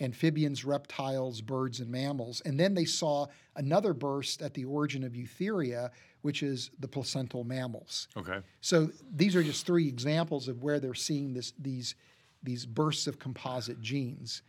amphibians, 0.00 0.64
reptiles, 0.64 1.40
birds, 1.40 1.80
and 1.80 1.90
mammals. 1.90 2.40
And 2.44 2.58
then 2.58 2.74
they 2.74 2.84
saw 2.84 3.26
another 3.56 3.92
burst 3.92 4.40
at 4.42 4.54
the 4.54 4.64
origin 4.64 5.04
of 5.04 5.12
eutheria, 5.16 5.90
which 6.22 6.42
is 6.42 6.70
the 6.80 6.88
placental 6.88 7.44
mammals. 7.44 8.08
okay. 8.16 8.40
So 8.60 8.90
these 9.14 9.34
are 9.36 9.42
just 9.42 9.64
three 9.66 9.88
examples 9.88 10.48
of 10.48 10.62
where 10.62 10.80
they're 10.80 10.94
seeing 10.94 11.34
this, 11.34 11.52
these, 11.58 11.94
these 12.42 12.66
bursts 12.66 13.06
of 13.06 13.18
composite 13.18 13.80
genes. 13.80 14.42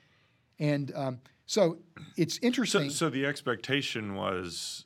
And 0.59 0.91
um, 0.95 1.19
so 1.45 1.77
it's 2.17 2.35
So, 2.35 2.39
interesting. 2.47 2.89
so 2.89 3.09
the 3.09 3.25
expectation 3.25 4.15
was 4.15 4.85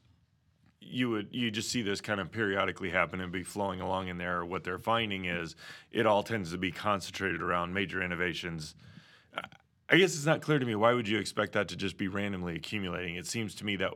you 0.85 1.09
would 1.09 1.29
you 1.31 1.51
just 1.51 1.69
see 1.69 1.81
this 1.81 2.01
kind 2.01 2.19
of 2.19 2.31
periodically 2.31 2.89
happen 2.89 3.21
and 3.21 3.31
be 3.31 3.43
flowing 3.43 3.81
along 3.81 4.07
in 4.07 4.17
there. 4.17 4.43
What 4.45 4.63
they're 4.63 4.79
finding 4.79 5.25
is 5.25 5.55
it 5.91 6.05
all 6.05 6.23
tends 6.23 6.51
to 6.51 6.57
be 6.57 6.71
concentrated 6.71 7.41
around 7.41 7.73
major 7.73 8.01
innovations. 8.01 8.75
I- 9.89 9.97
guess 9.97 10.15
it's 10.15 10.25
not 10.25 10.41
clear 10.41 10.59
to 10.59 10.65
me 10.65 10.75
why 10.75 10.93
would 10.93 11.07
you 11.07 11.19
expect 11.19 11.53
that 11.53 11.67
to 11.69 11.75
just 11.75 11.97
be 11.97 12.07
randomly 12.07 12.55
accumulating. 12.55 13.15
It 13.15 13.27
seems 13.27 13.53
to 13.55 13.65
me 13.65 13.75
that 13.77 13.91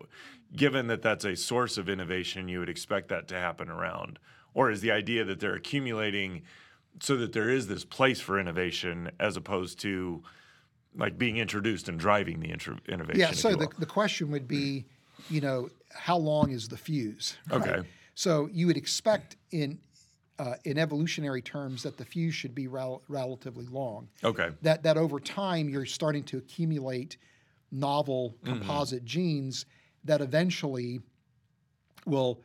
given 0.55 0.87
that 0.87 1.01
that's 1.01 1.25
a 1.25 1.35
source 1.35 1.77
of 1.77 1.89
innovation, 1.89 2.47
you 2.47 2.59
would 2.59 2.69
expect 2.69 3.09
that 3.09 3.27
to 3.29 3.35
happen 3.35 3.69
around. 3.69 4.19
Or 4.53 4.71
is 4.71 4.81
the 4.81 4.91
idea 4.91 5.23
that 5.25 5.39
they're 5.39 5.55
accumulating 5.55 6.43
so 6.99 7.15
that 7.17 7.33
there 7.33 7.49
is 7.49 7.67
this 7.67 7.85
place 7.85 8.19
for 8.19 8.39
innovation 8.39 9.11
as 9.19 9.37
opposed 9.37 9.79
to 9.81 10.23
like 10.95 11.17
being 11.17 11.37
introduced 11.37 11.89
and 11.89 11.99
driving 11.99 12.39
the 12.39 12.49
intro- 12.49 12.77
innovation? 12.87 13.19
yeah, 13.19 13.31
so 13.31 13.55
the, 13.55 13.67
the 13.77 13.85
question 13.85 14.31
would 14.31 14.47
be, 14.47 14.85
you 15.29 15.41
know, 15.41 15.69
how 15.93 16.17
long 16.17 16.51
is 16.51 16.67
the 16.67 16.77
fuse? 16.77 17.35
right? 17.49 17.61
Okay. 17.61 17.87
So 18.15 18.49
you 18.51 18.67
would 18.67 18.77
expect 18.77 19.35
in 19.51 19.79
uh, 20.39 20.53
in 20.65 20.77
evolutionary 20.77 21.41
terms 21.41 21.81
that 21.83 21.97
the 21.97 22.05
fuse 22.05 22.35
should 22.35 22.53
be 22.53 22.67
rel- 22.67 23.01
relatively 23.07 23.65
long. 23.65 24.07
Okay. 24.23 24.49
That 24.61 24.83
that 24.83 24.97
over 24.97 25.19
time 25.19 25.67
you're 25.69 25.85
starting 25.85 26.23
to 26.25 26.37
accumulate 26.37 27.17
novel 27.71 28.35
Mm-hmm. 28.43 28.59
composite 28.59 29.03
genes 29.05 29.65
that 30.05 30.21
eventually 30.21 31.01
will 32.05 32.41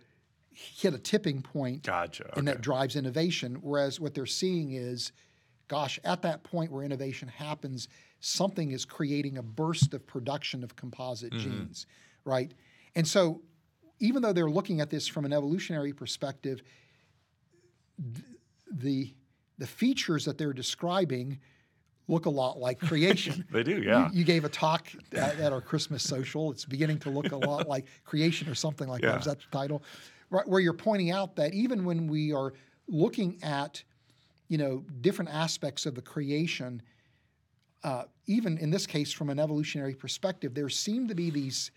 hit 0.55 0.93
a 0.95 0.99
tipping 0.99 1.41
point 1.43 1.83
Gotcha. 1.85 2.31
and 2.37 2.47
that 2.49 2.61
drives 2.61 2.97
innovation. 2.97 3.57
Whereas 3.62 4.01
what 4.01 4.14
they're 4.14 4.27
seeing 4.27 4.73
is, 4.73 5.12
gosh, 5.68 5.99
at 6.05 6.23
that 6.23 6.43
point 6.43 6.70
where 6.73 6.83
innovation 6.85 7.29
happens, 7.29 7.89
something 8.20 8.73
is 8.73 8.85
creating 8.85 9.39
a 9.39 9.43
burst 9.43 9.95
of 9.95 10.07
production 10.07 10.62
of 10.64 10.75
composite 10.77 11.33
Mm-hmm. 11.33 11.51
genes, 11.51 11.87
right? 12.25 12.53
And 12.95 13.07
so, 13.07 13.41
even 14.01 14.23
though 14.23 14.33
they're 14.33 14.51
looking 14.51 14.81
at 14.81 14.91
this 14.91 15.07
from 15.07 15.25
an 15.25 15.33
evolutionary 15.33 15.93
perspective, 15.93 16.62
th- 18.14 18.25
the 18.70 19.14
the 19.59 19.66
features 19.66 20.25
that 20.25 20.39
they're 20.39 20.53
describing 20.53 21.39
look 22.09 22.27
a 22.27 22.31
lot 22.31 22.59
like 22.59 22.81
creation. 22.89 23.45
They 23.53 23.62
do, 23.62 23.73
You- 23.77 23.83
yeah. 23.83 24.11
You, 24.12 24.25
gave 24.25 24.45
a 24.45 24.49
talk 24.49 24.89
at, 25.12 25.39
at 25.39 25.53
our 25.53 25.61
Christmas 25.61 26.03
social. 26.03 26.51
It's 26.51 26.64
beginning 26.64 26.99
to 27.01 27.11
look 27.11 27.31
a 27.33 27.37
lot 27.37 27.68
like 27.75 27.87
creation 28.05 28.49
or 28.49 28.55
something 28.57 28.89
like 28.89 29.03
Yeah. 29.03 29.12
that. 29.12 29.20
Is 29.20 29.27
that 29.27 29.39
the 29.39 29.57
title? 29.57 29.83
Right, 30.31 30.49
where 30.49 30.61
you're 30.61 30.73
pointing 30.73 31.11
out 31.11 31.37
that 31.37 31.55
even 31.55 31.85
when 31.85 32.09
we 32.09 32.33
are 32.33 32.55
looking 32.89 33.39
at, 33.43 33.83
you 34.49 34.59
know, 34.59 34.83
different 35.01 35.31
aspects 35.31 35.87
of 35.87 35.95
the 35.95 36.03
creation, 36.03 36.83
uh, 37.85 38.05
even 38.27 38.59
in 38.59 38.70
this 38.70 38.87
case 38.87 39.12
from 39.12 39.29
an 39.31 39.39
evolutionary 39.39 39.95
perspective, 39.95 40.55
there 40.55 40.68
seem 40.70 41.07
to 41.07 41.14
be 41.14 41.31
these 41.31 41.70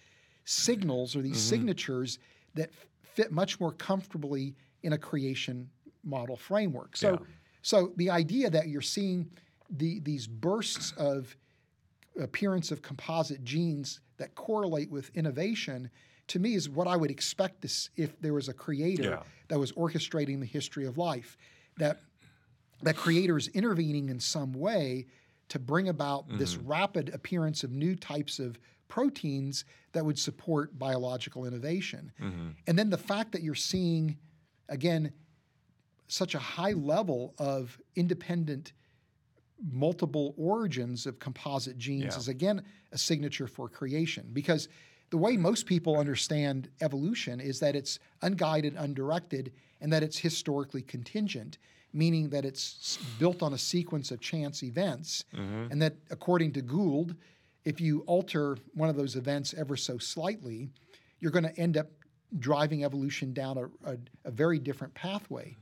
signals 0.46 1.16
or 1.16 1.22
these 1.22 1.34
Mm-hmm. 1.38 1.50
signatures 1.50 2.20
that 2.54 2.70
f- 2.70 2.86
fit 3.04 3.32
much 3.32 3.60
more 3.60 3.72
comfortably 3.74 4.56
in 4.84 4.94
a 4.94 4.98
creation 4.98 5.70
model 6.04 6.38
framework. 6.38 6.96
So, 6.96 7.12
Yeah. 7.14 7.18
so 7.62 7.94
the 7.98 8.10
idea 8.12 8.50
that 8.52 8.68
you're 8.70 8.82
seeing 8.82 9.30
the, 9.70 10.00
these 10.02 10.28
bursts 10.28 10.94
of 10.98 11.36
appearance 12.20 12.72
of 12.72 12.82
composite 12.82 13.44
genes 13.44 14.00
that 14.18 14.36
correlate 14.36 14.90
with 14.90 15.10
innovation, 15.16 15.90
to 16.28 16.40
me, 16.40 16.54
is 16.54 16.70
what 16.70 16.88
I 16.88 16.96
would 16.96 17.12
expect 17.12 17.62
to 17.64 17.68
s- 17.68 17.90
if 17.98 18.18
there 18.22 18.34
was 18.34 18.48
a 18.48 18.54
creator 18.54 19.04
Yeah. 19.04 19.24
that 19.50 19.60
was 19.60 19.72
orchestrating 19.74 20.40
the 20.40 20.46
history 20.46 20.86
of 20.86 20.98
life. 20.98 21.38
That 21.78 22.00
that 22.82 22.96
creator 22.98 23.38
is 23.38 23.48
intervening 23.50 24.10
in 24.10 24.20
some 24.20 24.52
way 24.54 25.08
to 25.48 25.58
bring 25.60 25.88
about 25.90 26.28
this 26.38 26.58
rapid 26.58 27.10
appearance 27.10 27.64
of 27.64 27.72
new 27.72 27.96
types 27.96 28.38
of 28.38 28.60
proteins 28.96 29.66
that 29.92 30.06
would 30.06 30.18
support 30.18 30.80
biological 30.80 31.44
innovation. 31.44 32.14
Mm-hmm. 32.22 32.48
And 32.66 32.80
then 32.80 32.90
the 32.90 32.98
fact 32.98 33.34
that 33.34 33.44
you're 33.44 33.54
seeing, 33.54 34.18
again, 34.70 35.12
such 36.08 36.34
a 36.34 36.40
high 36.40 36.72
level 36.72 37.34
of 37.38 37.78
independent 37.98 38.72
multiple 39.70 40.34
origins 40.38 41.06
of 41.06 41.20
composite 41.20 41.78
genes 41.78 42.14
Yeah. 42.14 42.20
is 42.20 42.30
again 42.30 42.64
a 42.94 42.98
signature 42.98 43.48
for 43.48 43.68
creation 43.68 44.30
because 44.32 44.70
the 45.10 45.18
way 45.18 45.36
most 45.36 45.66
people 45.66 45.98
understand 45.98 46.70
evolution 46.80 47.42
is 47.42 47.60
that 47.60 47.76
it's 47.76 48.00
unguided, 48.22 48.76
undirected, 48.78 49.52
and 49.82 49.92
that 49.92 50.04
it's 50.04 50.18
historically 50.18 50.82
contingent, 50.82 51.58
meaning 51.92 52.30
that 52.30 52.46
it's 52.46 52.98
built 53.20 53.44
on 53.44 53.52
a 53.54 53.58
sequence 53.58 54.12
of 54.12 54.22
chance 54.22 54.64
events, 54.64 55.26
mm-hmm. 55.34 55.70
and 55.72 55.82
that 55.82 55.96
according 56.12 56.54
to 56.54 56.62
Gould, 56.62 57.16
if 57.66 57.82
you 57.82 58.02
alter 58.02 58.58
one 58.74 58.90
of 58.90 58.96
those 58.96 59.16
events 59.16 59.54
ever 59.58 59.76
so 59.76 59.98
slightly, 59.98 60.70
you're 61.20 61.32
going 61.32 61.44
to 61.44 61.60
end 61.60 61.78
up 61.78 61.88
driving 62.40 62.84
evolution 62.84 63.34
down 63.34 63.58
a, 63.58 63.92
a, 63.92 63.98
a 64.26 64.32
very 64.32 64.60
different 64.60 64.94
pathway. 64.94 65.56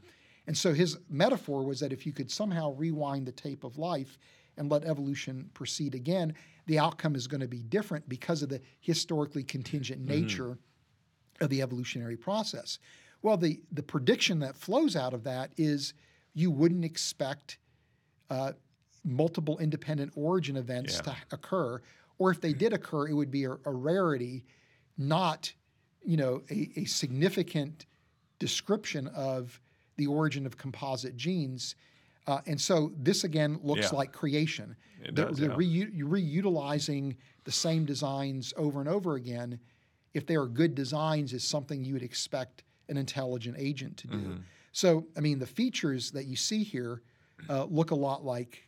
And 0.47 0.57
so 0.57 0.73
his 0.73 0.97
metaphor 1.09 1.63
was 1.63 1.79
that 1.79 1.93
if 1.93 2.05
you 2.05 2.11
could 2.11 2.29
somehow 2.29 2.73
rewind 2.73 3.25
the 3.25 3.31
tape 3.31 3.63
of 3.63 3.77
life 3.77 4.17
and 4.57 4.69
let 4.69 4.83
evolution 4.83 5.49
proceed 5.53 5.95
again, 5.95 6.33
the 6.65 6.79
outcome 6.79 7.15
is 7.15 7.27
going 7.27 7.41
to 7.41 7.47
be 7.47 7.63
different 7.63 8.07
because 8.09 8.43
of 8.43 8.49
the 8.49 8.61
historically 8.81 9.43
contingent 9.43 10.01
nature 10.01 10.57
of 11.41 11.49
the 11.49 11.61
evolutionary 11.61 12.17
process. 12.17 12.79
Well, 13.21 13.37
the, 13.37 13.61
the 13.71 13.83
prediction 13.83 14.39
that 14.39 14.55
flows 14.55 14.95
out 14.95 15.13
of 15.13 15.23
that 15.23 15.51
is 15.55 15.93
you 16.33 16.51
wouldn't 16.51 16.83
expect 16.85 17.57
uh, 18.29 18.53
multiple 19.03 19.57
independent 19.59 20.11
origin 20.15 20.55
events 20.57 20.95
Yeah. 20.95 21.13
to 21.13 21.17
occur, 21.31 21.81
or 22.17 22.31
if 22.31 22.39
they 22.41 22.53
did 22.53 22.73
occur, 22.73 23.07
it 23.07 23.13
would 23.13 23.31
be 23.31 23.43
a, 23.45 23.51
a 23.65 23.71
rarity, 23.71 24.45
not 24.97 25.51
you 26.05 26.17
know 26.17 26.41
a, 26.49 26.69
a 26.75 26.85
significant 26.85 27.85
description 28.39 29.07
of 29.09 29.59
the 29.97 30.07
origin 30.07 30.45
of 30.45 30.57
composite 30.57 31.15
genes. 31.15 31.75
Uh, 32.25 32.39
and 32.45 32.59
so 32.59 32.91
this 32.97 33.23
again 33.23 33.59
looks 33.63 33.91
Yeah. 33.91 33.97
like 33.97 34.11
creation. 34.11 34.75
It 35.03 35.15
The- 35.15 35.25
does, 35.25 35.39
yeah. 35.39 35.47
reu- 35.49 35.93
reutilizing 35.97 37.15
the 37.43 37.51
same 37.51 37.85
designs 37.85 38.53
over 38.57 38.79
and 38.79 38.89
over 38.89 39.15
again, 39.15 39.59
if 40.13 40.25
they 40.25 40.35
are 40.35 40.47
good 40.47 40.75
designs, 40.75 41.33
is 41.33 41.43
something 41.43 41.83
you 41.83 41.93
would 41.93 42.03
expect 42.03 42.63
an 42.89 42.97
intelligent 42.97 43.55
agent 43.59 43.97
to 43.97 44.07
do. 44.07 44.17
Mm-hmm. 44.17 44.37
So, 44.71 45.05
I 45.17 45.19
mean, 45.19 45.39
the 45.39 45.45
features 45.47 46.11
that 46.11 46.25
you 46.25 46.35
see 46.35 46.63
here 46.63 47.01
uh, 47.49 47.65
look 47.65 47.91
a 47.91 47.95
lot 47.95 48.23
like 48.23 48.67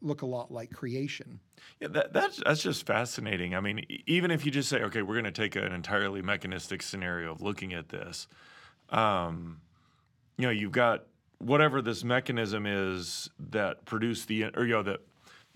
look 0.00 0.22
a 0.22 0.26
lot 0.26 0.50
like 0.50 0.70
creation. 0.70 1.40
Yeah, 1.80 1.88
that, 1.88 2.12
that's 2.12 2.40
that's 2.44 2.62
just 2.62 2.86
fascinating. 2.86 3.54
I 3.54 3.60
mean, 3.60 3.84
even 4.06 4.30
if 4.30 4.44
you 4.44 4.52
just 4.52 4.68
say, 4.68 4.82
okay, 4.82 5.02
we're 5.02 5.14
going 5.14 5.24
to 5.24 5.30
take 5.30 5.56
an 5.56 5.72
entirely 5.72 6.22
mechanistic 6.22 6.82
scenario 6.82 7.32
of 7.32 7.42
looking 7.42 7.72
at 7.72 7.88
this, 7.88 8.26
um, 8.90 9.60
you 10.36 10.46
know, 10.46 10.52
you've 10.52 10.72
got 10.72 11.06
whatever 11.38 11.82
this 11.82 12.04
mechanism 12.04 12.66
is 12.66 13.30
that 13.50 13.84
produce 13.84 14.24
the 14.24 14.44
or 14.56 14.64
you 14.64 14.72
know 14.72 14.82
that 14.82 15.00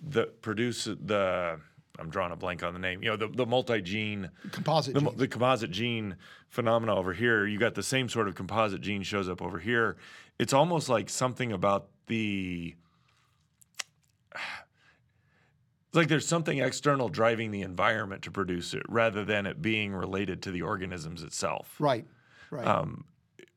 that 0.08 0.42
produce 0.42 0.84
the. 0.84 1.60
I'm 2.00 2.10
drawing 2.10 2.30
a 2.30 2.36
blank 2.36 2.62
on 2.62 2.74
the 2.74 2.78
name. 2.78 3.02
You 3.02 3.10
know, 3.10 3.16
the, 3.16 3.26
the 3.26 3.44
multi-gene, 3.44 4.30
Composite 4.52 4.94
the, 4.94 5.00
genes. 5.00 5.16
the 5.16 5.26
composite 5.26 5.72
gene 5.72 6.14
phenomena 6.48 6.94
over 6.94 7.12
here. 7.12 7.44
You 7.44 7.58
got 7.58 7.74
the 7.74 7.82
same 7.82 8.08
sort 8.08 8.28
of 8.28 8.36
composite 8.36 8.80
gene 8.80 9.02
shows 9.02 9.28
up 9.28 9.42
over 9.42 9.58
here. 9.58 9.96
It's 10.38 10.52
almost 10.52 10.88
like 10.88 11.10
something 11.10 11.50
about 11.50 11.88
the 12.06 12.76
like 15.92 16.08
there's 16.08 16.26
something 16.26 16.58
external 16.58 17.08
driving 17.08 17.50
the 17.50 17.62
environment 17.62 18.22
to 18.22 18.30
produce 18.30 18.74
it 18.74 18.82
rather 18.88 19.24
than 19.24 19.46
it 19.46 19.62
being 19.62 19.92
related 19.92 20.42
to 20.42 20.50
the 20.50 20.62
organisms 20.62 21.22
itself. 21.22 21.74
Right. 21.78 22.06
Right. 22.50 22.66
Um, 22.66 23.04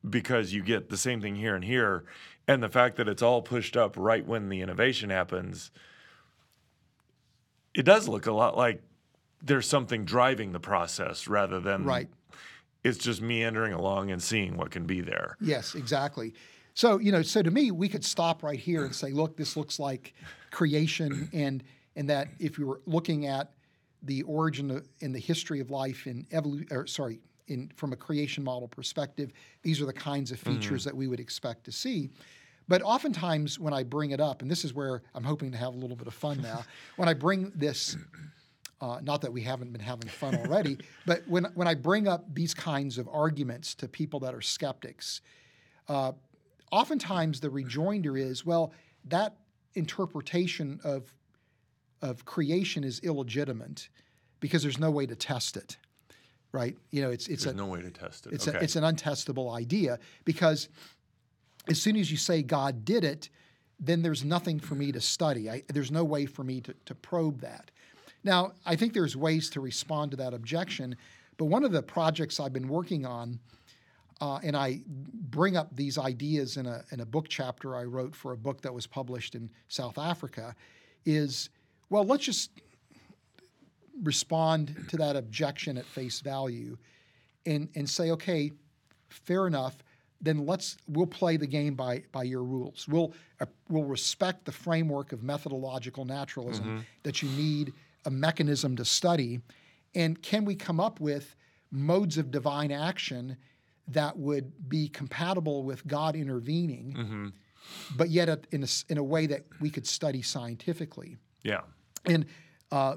because 0.08 0.52
you 0.52 0.62
get 0.62 0.88
the 0.88 0.96
same 0.96 1.20
thing 1.20 1.36
here 1.36 1.54
and 1.54 1.64
here. 1.64 2.04
And 2.48 2.62
the 2.62 2.68
fact 2.68 2.96
that 2.96 3.08
it's 3.08 3.22
all 3.22 3.40
pushed 3.40 3.76
up 3.76 3.94
right 3.96 4.26
when 4.26 4.48
the 4.48 4.60
innovation 4.60 5.10
happens, 5.10 5.70
it 7.74 7.84
does 7.84 8.08
look 8.08 8.26
a 8.26 8.32
lot 8.32 8.56
like 8.56 8.82
there's 9.42 9.66
something 9.66 10.04
driving 10.04 10.52
the 10.52 10.60
process 10.60 11.28
rather 11.28 11.60
than 11.60 11.84
right. 11.84 12.08
it's 12.84 12.98
just 12.98 13.20
meandering 13.20 13.72
along 13.72 14.10
and 14.10 14.22
seeing 14.22 14.56
what 14.56 14.70
can 14.70 14.86
be 14.86 15.00
there. 15.00 15.36
Yes, 15.40 15.74
exactly. 15.74 16.34
So, 16.74 16.98
you 16.98 17.12
know, 17.12 17.22
so 17.22 17.42
to 17.42 17.50
me, 17.50 17.70
we 17.70 17.88
could 17.88 18.04
stop 18.04 18.42
right 18.42 18.58
here 18.58 18.84
and 18.84 18.94
say, 18.94 19.10
look, 19.10 19.36
this 19.36 19.56
looks 19.56 19.78
like 19.78 20.14
creation, 20.52 21.28
and 21.32 21.64
and 21.96 22.08
that 22.08 22.28
if 22.38 22.58
you 22.58 22.66
were 22.66 22.80
looking 22.86 23.26
at 23.26 23.52
the 24.04 24.22
origin 24.22 24.70
of, 24.70 24.86
in 25.00 25.12
the 25.12 25.18
history 25.18 25.58
of 25.58 25.70
life 25.70 26.06
in 26.06 26.26
evolution, 26.30 26.68
or 26.70 26.86
sorry, 26.86 27.20
in 27.48 27.70
from 27.76 27.92
a 27.92 27.96
creation 27.96 28.44
model 28.44 28.68
perspective, 28.68 29.32
these 29.62 29.80
are 29.80 29.86
the 29.86 29.92
kinds 29.92 30.30
of 30.30 30.38
features 30.38 30.84
that 30.84 30.96
we 30.96 31.08
would 31.08 31.20
expect 31.20 31.64
to 31.64 31.72
see. 31.72 32.10
But 32.68 32.82
oftentimes, 32.82 33.58
when 33.58 33.74
I 33.74 33.82
bring 33.82 34.12
it 34.12 34.20
up, 34.20 34.40
and 34.40 34.50
this 34.50 34.64
is 34.64 34.72
where 34.72 35.02
I'm 35.14 35.24
hoping 35.24 35.50
to 35.50 35.58
have 35.58 35.74
a 35.74 35.76
little 35.76 35.96
bit 35.96 36.06
of 36.06 36.14
fun 36.14 36.40
now, 36.40 36.64
when 36.96 37.08
I 37.08 37.14
bring 37.14 37.50
this 37.56 37.96
uh, 38.80 38.98
not 39.00 39.20
that 39.20 39.32
we 39.32 39.40
haven't 39.40 39.70
been 39.70 39.80
having 39.80 40.08
fun 40.08 40.34
already, 40.34 40.76
but 41.06 41.22
when, 41.28 41.44
when 41.54 41.68
I 41.68 41.74
bring 41.74 42.08
up 42.08 42.34
these 42.34 42.52
kinds 42.52 42.98
of 42.98 43.08
arguments 43.08 43.76
to 43.76 43.86
people 43.86 44.18
that 44.20 44.34
are 44.34 44.42
skeptics, 44.42 45.20
uh, 45.88 46.12
oftentimes 46.72 47.38
the 47.38 47.48
rejoinder 47.48 48.16
is, 48.16 48.44
well, 48.44 48.72
that 49.04 49.36
interpretation 49.74 50.80
of, 50.84 51.14
of 52.00 52.24
creation 52.24 52.84
is 52.84 53.00
illegitimate 53.00 53.88
because 54.40 54.62
there's 54.62 54.78
no 54.78 54.90
way 54.90 55.06
to 55.06 55.14
test 55.14 55.56
it, 55.56 55.76
right? 56.50 56.76
You 56.90 57.02
know, 57.02 57.10
it's, 57.10 57.28
it's, 57.28 57.44
There's 57.44 57.54
a, 57.54 57.58
no 57.58 57.66
way 57.66 57.80
to 57.82 57.90
test 57.90 58.26
it. 58.26 58.32
it's, 58.32 58.48
okay. 58.48 58.58
a, 58.58 58.60
it's 58.62 58.76
an 58.76 58.84
untestable 58.84 59.56
idea 59.56 59.98
because 60.24 60.68
as 61.68 61.80
soon 61.80 61.96
as 61.96 62.10
you 62.10 62.16
say 62.16 62.42
God 62.42 62.84
did 62.84 63.04
it, 63.04 63.28
then 63.78 64.02
there's 64.02 64.24
nothing 64.24 64.60
for 64.60 64.74
me 64.74 64.92
to 64.92 65.00
study. 65.00 65.50
I, 65.50 65.62
there's 65.68 65.90
no 65.90 66.04
way 66.04 66.26
for 66.26 66.44
me 66.44 66.60
to, 66.60 66.74
to 66.86 66.94
probe 66.94 67.40
that. 67.40 67.70
Now, 68.24 68.52
I 68.64 68.76
think 68.76 68.94
there's 68.94 69.16
ways 69.16 69.50
to 69.50 69.60
respond 69.60 70.12
to 70.12 70.16
that 70.18 70.34
objection, 70.34 70.96
but 71.36 71.46
one 71.46 71.64
of 71.64 71.72
the 71.72 71.82
projects 71.82 72.38
I've 72.38 72.52
been 72.52 72.68
working 72.68 73.04
on, 73.04 73.40
uh, 74.22 74.38
and 74.44 74.56
I 74.56 74.82
bring 74.86 75.56
up 75.56 75.74
these 75.74 75.98
ideas 75.98 76.56
in 76.56 76.66
a, 76.66 76.84
in 76.92 77.00
a 77.00 77.04
book 77.04 77.26
chapter 77.28 77.74
I 77.74 77.82
wrote 77.82 78.14
for 78.14 78.30
a 78.30 78.36
book 78.36 78.60
that 78.60 78.72
was 78.72 78.86
published 78.86 79.34
in 79.34 79.50
South 79.66 79.98
Africa, 79.98 80.54
is 81.04 81.50
well, 81.90 82.04
let's 82.04 82.24
just 82.24 82.52
respond 84.04 84.86
to 84.90 84.96
that 84.98 85.16
objection 85.16 85.76
at 85.76 85.84
face 85.84 86.20
value 86.20 86.78
and, 87.46 87.68
and 87.74 87.90
say, 87.90 88.12
okay, 88.12 88.52
fair 89.08 89.48
enough. 89.48 89.78
Then 90.20 90.46
let's 90.46 90.76
we'll 90.86 91.06
play 91.08 91.36
the 91.36 91.48
game 91.48 91.74
by 91.74 92.04
by 92.12 92.22
your 92.22 92.44
rules. 92.44 92.86
We'll 92.86 93.12
uh, 93.40 93.46
we'll 93.68 93.82
respect 93.82 94.44
the 94.44 94.52
framework 94.52 95.12
of 95.12 95.24
methodological 95.24 96.04
naturalism 96.04 96.86
that 97.02 97.22
you 97.22 97.28
need 97.30 97.72
a 98.04 98.10
mechanism 98.10 98.76
to 98.76 98.84
study, 98.84 99.40
and 99.96 100.22
can 100.22 100.44
we 100.44 100.54
come 100.54 100.78
up 100.78 101.00
with 101.00 101.34
modes 101.72 102.18
of 102.18 102.30
divine 102.30 102.70
action 102.70 103.36
that 103.88 104.16
would 104.16 104.68
be 104.68 104.88
compatible 104.88 105.64
with 105.64 105.86
God 105.86 106.16
intervening, 106.16 107.32
but 107.96 108.10
yet 108.10 108.28
at, 108.28 108.46
in 108.50 108.62
a, 108.62 108.68
in 108.88 108.98
a 108.98 109.02
way 109.02 109.26
that 109.26 109.44
we 109.60 109.70
could 109.70 109.86
study 109.86 110.22
scientifically. 110.22 111.16
yeah. 111.42 111.62
And 112.04 112.26
uh, 112.72 112.96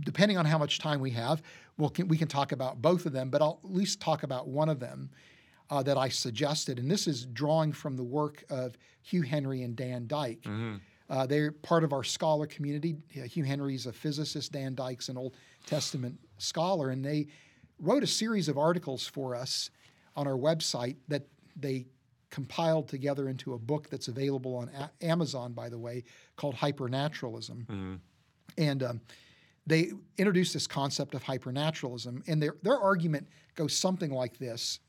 depending 0.00 0.36
on 0.36 0.44
how 0.44 0.58
much 0.58 0.78
time 0.78 1.00
we 1.00 1.10
have, 1.10 1.42
we'll, 1.78 1.90
can, 1.90 2.06
we 2.06 2.16
can 2.16 2.28
talk 2.28 2.52
about 2.52 2.80
both 2.80 3.06
of 3.06 3.12
them, 3.12 3.30
but 3.30 3.42
I'll 3.42 3.60
at 3.64 3.72
least 3.72 4.00
talk 4.00 4.22
about 4.22 4.46
one 4.46 4.68
of 4.68 4.78
them 4.78 5.10
uh, 5.70 5.82
that 5.82 5.96
I 5.96 6.08
suggested. 6.08 6.78
And 6.78 6.90
this 6.90 7.06
is 7.08 7.26
drawing 7.26 7.72
from 7.72 7.96
the 7.96 8.04
work 8.04 8.44
of 8.50 8.76
Hugh 9.02 9.22
Henry 9.22 9.62
and 9.62 9.74
Dan 9.74 10.06
Dyke. 10.06 10.46
Uh, 11.08 11.26
they're 11.26 11.50
part 11.50 11.82
of 11.82 11.92
our 11.92 12.04
scholar 12.04 12.46
community. 12.46 12.96
Uh, 13.18 13.24
Hugh 13.24 13.44
Henry's 13.44 13.86
a 13.86 13.92
physicist, 13.92 14.52
Dan 14.52 14.74
Dyke's 14.76 15.08
an 15.08 15.16
Old 15.16 15.34
Testament 15.66 16.18
scholar, 16.38 16.90
and 16.90 17.04
they 17.04 17.26
wrote 17.80 18.04
a 18.04 18.06
series 18.06 18.48
of 18.48 18.58
articles 18.58 19.06
for 19.06 19.34
us 19.34 19.70
on 20.16 20.26
our 20.26 20.36
website 20.36 20.96
that 21.08 21.26
they 21.56 21.86
compiled 22.30 22.88
together 22.88 23.28
into 23.28 23.54
a 23.54 23.58
book 23.58 23.88
that's 23.90 24.08
available 24.08 24.54
on 24.56 24.68
a- 24.70 24.90
Amazon, 25.04 25.52
by 25.52 25.68
the 25.68 25.78
way, 25.78 26.04
called 26.36 26.54
Hypernaturalism. 26.54 27.98
And 28.58 28.82
um, 28.82 29.00
they 29.66 29.92
introduced 30.18 30.52
this 30.52 30.66
concept 30.66 31.14
of 31.14 31.22
hypernaturalism, 31.22 32.22
and 32.28 32.42
their, 32.42 32.56
their 32.62 32.78
argument 32.78 33.28
goes 33.54 33.76
something 33.76 34.10
like 34.10 34.38
this, 34.38 34.80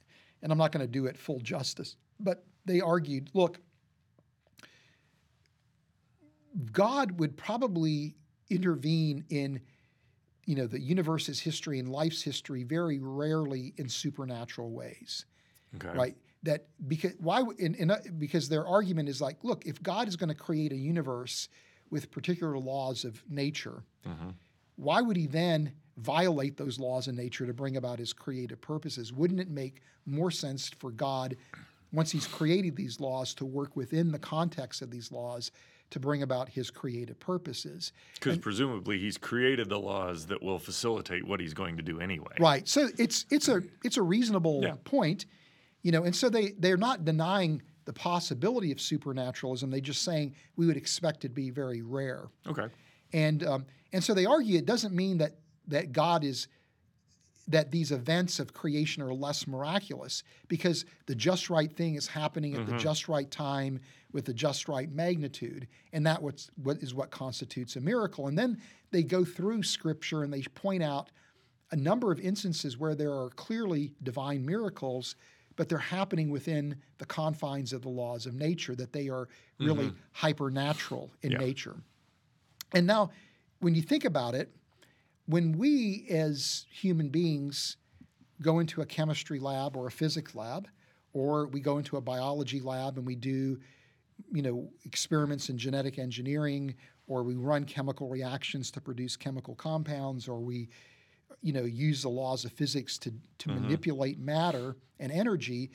and 0.41 0.51
I'm 0.51 0.57
not 0.57 0.71
going 0.71 0.85
to 0.85 0.91
do 0.91 1.05
it 1.05 1.17
full 1.17 1.39
justice, 1.39 1.95
but 2.19 2.43
they 2.65 2.81
argued 2.81 3.29
look, 3.33 3.59
God 6.71 7.19
would 7.19 7.37
probably 7.37 8.15
intervene 8.49 9.23
in 9.29 9.61
you 10.45 10.55
know 10.55 10.67
the 10.67 10.79
universe's 10.79 11.39
history 11.39 11.79
and 11.79 11.89
life's 11.89 12.21
history 12.21 12.63
very 12.63 12.99
rarely 12.99 13.73
in 13.77 13.87
supernatural 13.87 14.71
ways 14.71 15.25
Okay. 15.75 15.97
right? 15.97 16.17
That 16.43 16.65
because 16.87 17.13
why 17.19 17.43
in, 17.59 17.75
in, 17.75 17.91
a- 17.91 18.01
because 18.17 18.49
their 18.49 18.65
argument 18.67 19.09
is 19.09 19.21
like, 19.21 19.43
look, 19.43 19.65
if 19.65 19.81
God 19.81 20.07
is 20.07 20.15
going 20.15 20.29
to 20.29 20.35
create 20.35 20.71
a 20.71 20.75
universe 20.77 21.49
with 21.89 22.09
particular 22.11 22.57
laws 22.57 23.05
of 23.05 23.23
nature, 23.29 23.83
mm-hmm. 24.07 24.29
why 24.75 25.01
would 25.01 25.15
He 25.15 25.27
then 25.27 25.71
violate 25.97 26.57
those 26.57 26.79
laws 26.79 27.07
of 27.07 27.15
nature 27.15 27.45
to 27.45 27.53
bring 27.53 27.77
about 27.77 27.99
His 27.99 28.11
creative 28.11 28.59
purposes? 28.59 29.13
Wouldn't 29.13 29.39
it 29.39 29.49
make 29.49 29.81
more 30.05 30.31
sense 30.31 30.69
for 30.79 30.91
God, 30.91 31.37
once 31.93 32.11
He's 32.11 32.27
created 32.27 32.75
these 32.75 32.99
laws, 32.99 33.33
to 33.35 33.45
work 33.45 33.75
within 33.75 34.11
the 34.11 34.19
context 34.19 34.81
of 34.81 34.89
these 34.89 35.11
laws 35.11 35.51
to 35.91 35.99
bring 35.99 36.23
about 36.23 36.49
his 36.49 36.71
creative 36.71 37.19
purposes. 37.19 37.91
Because 38.15 38.37
presumably 38.37 38.97
he's 38.97 39.17
created 39.17 39.69
the 39.69 39.79
laws 39.79 40.25
that 40.27 40.41
will 40.41 40.59
facilitate 40.59 41.25
what 41.27 41.39
he's 41.39 41.53
going 41.53 41.77
to 41.77 41.83
do 41.83 41.99
anyway. 41.99 42.33
Right. 42.39 42.67
So 42.67 42.89
it's 42.97 43.25
it's 43.29 43.47
a 43.47 43.61
it's 43.83 43.97
a 43.97 44.01
reasonable 44.01 44.61
Yeah. 44.63 44.75
point, 44.83 45.25
you 45.83 45.91
know, 45.91 46.03
and 46.03 46.15
so 46.15 46.29
they 46.29 46.53
they're 46.57 46.77
not 46.77 47.05
denying 47.05 47.61
the 47.85 47.93
possibility 47.93 48.71
of 48.71 48.79
supernaturalism. 48.79 49.69
They're 49.69 49.81
just 49.81 50.03
saying 50.03 50.35
we 50.55 50.65
would 50.65 50.77
expect 50.77 51.25
it 51.25 51.29
to 51.29 51.33
be 51.33 51.49
very 51.49 51.81
rare. 51.81 52.29
Okay. 52.47 52.67
And 53.13 53.43
um, 53.45 53.65
and 53.91 54.03
so 54.03 54.13
they 54.13 54.25
argue 54.25 54.57
it 54.57 54.65
doesn't 54.65 54.95
mean 54.95 55.17
that 55.19 55.35
that 55.67 55.91
God 55.91 56.23
is 56.23 56.47
that 57.47 57.71
these 57.71 57.91
events 57.91 58.39
of 58.39 58.53
creation 58.53 59.03
are 59.03 59.13
less 59.13 59.45
miraculous 59.45 60.23
because 60.47 60.85
the 61.07 61.15
just 61.15 61.49
right 61.49 61.75
thing 61.75 61.95
is 61.95 62.07
happening 62.07 62.55
at 62.55 62.65
the 62.65 62.77
just 62.77 63.09
right 63.09 63.29
time 63.29 63.81
with 64.13 64.25
the 64.25 64.33
just 64.33 64.67
right 64.67 64.91
magnitude, 64.91 65.67
and 65.93 66.05
that 66.05 66.21
what's 66.21 66.49
what 66.63 66.77
is 66.77 66.93
what 66.93 67.11
constitutes 67.11 67.75
a 67.75 67.81
miracle. 67.81 68.27
And 68.27 68.37
then 68.37 68.59
they 68.91 69.03
go 69.03 69.23
through 69.23 69.63
Scripture 69.63 70.23
and 70.23 70.33
they 70.33 70.41
point 70.41 70.83
out 70.83 71.09
a 71.71 71.75
number 71.75 72.11
of 72.11 72.19
instances 72.19 72.77
where 72.77 72.95
there 72.95 73.13
are 73.13 73.29
clearly 73.29 73.93
divine 74.03 74.45
miracles, 74.45 75.15
but 75.55 75.69
they're 75.69 75.77
happening 75.77 76.29
within 76.29 76.75
the 76.97 77.05
confines 77.05 77.71
of 77.71 77.81
the 77.81 77.89
laws 77.89 78.25
of 78.25 78.33
nature, 78.33 78.75
that 78.75 78.91
they 78.91 79.07
are 79.07 79.29
really 79.59 79.85
mm-hmm. 79.85 79.97
hypernatural 80.11 81.09
in 81.21 81.31
Yeah. 81.31 81.37
nature. 81.37 81.75
And 82.73 82.85
now, 82.85 83.11
when 83.59 83.75
you 83.75 83.81
think 83.81 84.05
about 84.05 84.35
it, 84.35 84.53
when 85.27 85.57
we 85.57 86.07
as 86.09 86.65
human 86.69 87.09
beings 87.09 87.77
go 88.41 88.59
into 88.59 88.81
a 88.81 88.85
chemistry 88.85 89.39
lab 89.39 89.77
or 89.77 89.87
a 89.87 89.91
physics 89.91 90.35
lab, 90.35 90.67
or 91.13 91.47
we 91.47 91.59
go 91.59 91.77
into 91.77 91.97
a 91.97 92.01
biology 92.01 92.59
lab 92.59 92.97
and 92.97 93.05
we 93.05 93.15
do, 93.15 93.59
you 94.31 94.41
know, 94.41 94.69
experiments 94.85 95.49
in 95.49 95.57
genetic 95.57 95.99
engineering, 95.99 96.75
or 97.07 97.23
we 97.23 97.35
run 97.35 97.65
chemical 97.65 98.09
reactions 98.09 98.71
to 98.71 98.81
produce 98.81 99.15
chemical 99.15 99.55
compounds, 99.55 100.27
or 100.27 100.39
we, 100.39 100.69
you 101.41 101.53
know, 101.53 101.63
use 101.63 102.01
the 102.01 102.09
laws 102.09 102.45
of 102.45 102.51
physics 102.51 102.97
to, 102.99 103.11
to 103.37 103.49
mm-hmm. 103.49 103.61
manipulate 103.61 104.19
matter 104.19 104.75
and 104.99 105.11
energy, 105.11 105.71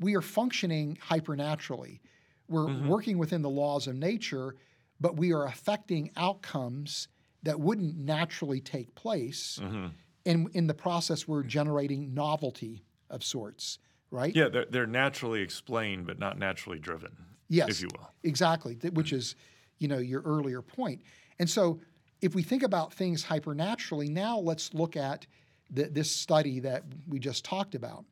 we 0.00 0.14
are 0.14 0.22
functioning 0.22 0.98
hypernaturally. 1.00 2.00
We're 2.48 2.66
mm-hmm. 2.66 2.88
working 2.88 3.18
within 3.18 3.42
the 3.42 3.50
laws 3.50 3.86
of 3.86 3.94
nature, 3.94 4.56
but 5.00 5.16
we 5.16 5.32
are 5.32 5.46
affecting 5.46 6.10
outcomes 6.16 7.08
that 7.42 7.58
wouldn't 7.58 7.96
naturally 7.96 8.60
take 8.60 8.94
place. 8.94 9.58
Mm-hmm. 9.62 9.86
And 10.24 10.48
in 10.52 10.66
the 10.66 10.74
process, 10.74 11.26
we're 11.26 11.42
generating 11.42 12.14
novelty 12.14 12.84
of 13.10 13.24
sorts, 13.24 13.78
right? 14.10 14.34
Yeah, 14.34 14.48
they're, 14.48 14.66
they're 14.70 14.86
naturally 14.86 15.42
explained, 15.42 16.06
but 16.06 16.18
not 16.18 16.38
naturally 16.38 16.78
driven, 16.78 17.16
Yes, 17.52 17.68
if 17.68 17.82
you 17.82 17.88
will. 17.92 18.08
Exactly, 18.22 18.74
which 18.92 19.08
mm-hmm. 19.08 19.16
is, 19.16 19.36
you 19.78 19.86
know, 19.86 19.98
your 19.98 20.22
earlier 20.22 20.62
point. 20.62 21.02
And 21.38 21.48
so, 21.48 21.80
if 22.22 22.34
we 22.34 22.42
think 22.42 22.62
about 22.62 22.94
things 22.94 23.24
hypernaturally, 23.24 24.08
now 24.08 24.38
let's 24.38 24.72
look 24.72 24.96
at 24.96 25.26
the, 25.70 25.84
this 25.84 26.10
study 26.10 26.60
that 26.60 26.84
we 27.08 27.18
just 27.18 27.44
talked 27.44 27.74
about. 27.74 28.04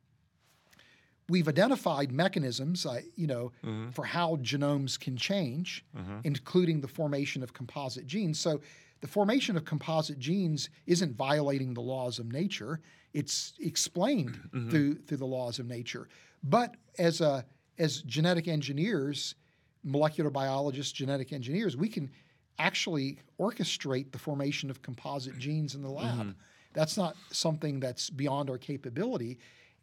We've 1.29 1.47
identified 1.47 2.11
mechanisms, 2.11 2.85
uh, 2.85 3.01
you 3.15 3.29
know, 3.29 3.53
mm-hmm. 3.65 3.91
for 3.91 4.05
how 4.05 4.37
genomes 4.37 4.99
can 4.99 5.17
change, 5.17 5.85
mm-hmm. 5.97 6.19
including 6.25 6.81
the 6.81 6.89
formation 6.89 7.43
of 7.43 7.55
composite 7.55 8.07
genes. 8.07 8.39
So, 8.39 8.61
the 9.01 9.09
formation 9.09 9.57
of 9.57 9.65
composite 9.65 10.19
genes 10.19 10.69
isn't 10.87 11.17
violating 11.17 11.73
the 11.73 11.81
laws 11.81 12.19
of 12.19 12.31
nature; 12.31 12.81
it's 13.15 13.55
explained 13.59 14.39
through 14.71 14.97
through 14.97 15.17
the 15.17 15.27
laws 15.27 15.59
of 15.59 15.67
nature. 15.67 16.09
But 16.43 16.77
as 16.99 17.23
a 17.23 17.47
as 17.81 18.03
genetic 18.03 18.47
engineers, 18.47 19.35
molecular 19.83 20.31
biologists, 20.31 20.93
genetic 20.93 21.33
engineers, 21.33 21.77
we 21.77 21.89
can 21.89 22.11
actually 22.59 23.19
orchestrate 23.41 24.13
the 24.13 24.19
formation 24.19 24.71
of 24.71 24.83
composite 24.83 25.37
genes 25.39 25.75
in 25.75 25.83
the 25.83 25.89
lab. 25.89 26.19
Mm-hmm. 26.19 26.31
That's 26.75 26.97
not 26.97 27.17
something 27.33 27.81
that's 27.81 28.11
beyond 28.11 28.51
our 28.51 28.59
capability. 28.59 29.39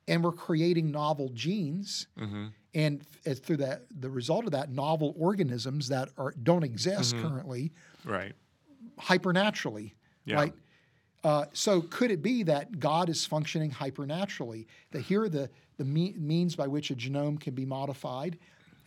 And 0.08 0.24
we're 0.24 0.32
creating 0.32 0.92
novel 0.92 1.30
genes, 1.34 2.08
mm-hmm. 2.18 2.46
and 2.74 3.02
as 3.26 3.40
through 3.40 3.58
that, 3.58 3.88
the 4.00 4.10
result 4.10 4.46
of 4.46 4.52
that, 4.52 4.70
novel 4.70 5.14
organisms 5.18 5.90
that 5.90 6.10
are 6.18 6.34
don't 6.44 6.64
exist 6.64 7.14
mm-hmm. 7.16 7.28
currently, 7.28 7.74
Right. 8.06 8.34
hypernaturally, 9.00 9.96
Yeah. 10.24 10.36
right? 10.36 10.54
Uh, 11.24 11.46
so 11.52 11.82
could 11.82 12.12
it 12.12 12.22
be 12.22 12.44
that 12.44 12.80
God 12.80 13.10
is 13.10 13.26
functioning 13.26 13.72
hypernaturally? 13.72 14.68
That 14.92 15.02
here 15.02 15.24
are 15.24 15.30
the, 15.30 15.50
the 15.78 15.86
me- 15.86 16.16
means 16.18 16.56
by 16.56 16.68
which 16.68 16.92
a 16.92 16.96
genome 16.96 17.40
can 17.40 17.54
be 17.54 17.66
modified, 17.66 18.38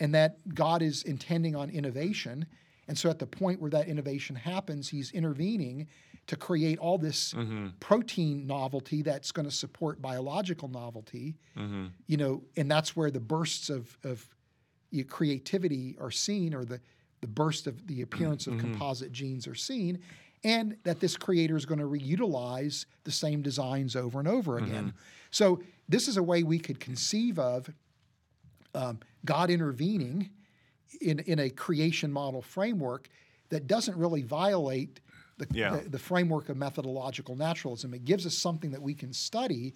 and 0.01 0.15
that 0.15 0.37
God 0.55 0.83
is 0.83 1.03
intending 1.05 1.57
on 1.57 1.71
innovation. 1.71 2.47
And 2.89 2.99
so 2.99 3.09
at 3.09 3.19
the 3.19 3.27
point 3.27 3.61
where 3.61 3.71
that 3.71 3.87
innovation 3.87 4.35
happens, 4.35 4.89
he's 4.89 5.13
intervening 5.13 5.87
to 6.27 6.37
create 6.37 6.79
all 6.79 6.99
this 6.99 7.33
mm-hmm. 7.35 7.69
protein 7.79 8.47
novelty 8.47 9.03
that's 9.03 9.33
going 9.33 9.49
to 9.49 9.55
support 9.55 10.03
biological 10.03 10.69
novelty. 10.69 11.37
Mm-hmm. 11.57 11.87
You 12.07 12.17
know, 12.17 12.43
and 12.57 12.71
that's 12.71 12.97
where 12.97 13.11
the 13.11 13.21
bursts 13.21 13.71
of, 13.71 13.97
of 14.05 14.27
y- 14.93 15.05
creativity 15.09 15.97
are 16.01 16.11
seen, 16.11 16.55
or 16.55 16.65
the, 16.65 16.81
the 17.21 17.27
burst 17.27 17.67
of 17.67 17.87
the 17.87 18.03
appearance 18.03 18.47
of 18.47 18.55
mm-hmm. 18.55 18.73
composite 18.73 19.13
genes 19.13 19.47
are 19.47 19.55
seen, 19.55 20.01
and 20.43 20.77
that 20.85 21.01
this 21.01 21.17
creator 21.17 21.57
is 21.57 21.67
going 21.67 21.81
to 21.81 21.87
reutilize 21.87 22.87
the 23.05 23.13
same 23.13 23.43
designs 23.43 23.95
over 23.95 24.19
and 24.19 24.29
over 24.29 24.59
again. 24.59 24.95
So, 25.31 25.63
this 25.91 26.09
is 26.09 26.17
a 26.17 26.23
way 26.23 26.43
we 26.43 26.59
could 26.59 26.79
conceive 26.81 27.39
of 27.39 27.69
um, 28.75 29.01
God 29.25 29.51
intervening 29.51 30.31
in, 31.01 31.19
in 31.21 31.39
a 31.41 31.51
creation 31.51 32.13
model 32.13 32.41
framework 32.43 33.09
that 33.49 33.67
doesn't 33.67 33.97
really 33.99 34.23
violate 34.23 35.01
the, 35.39 35.47
Yeah. 35.53 35.77
the, 35.77 35.89
the 35.91 35.99
framework 35.99 36.49
of 36.49 36.57
methodological 36.57 37.35
naturalism. 37.35 37.93
It 37.95 38.05
gives 38.05 38.25
us 38.25 38.35
something 38.37 38.71
that 38.71 38.81
we 38.83 38.95
can 38.95 39.13
study. 39.13 39.75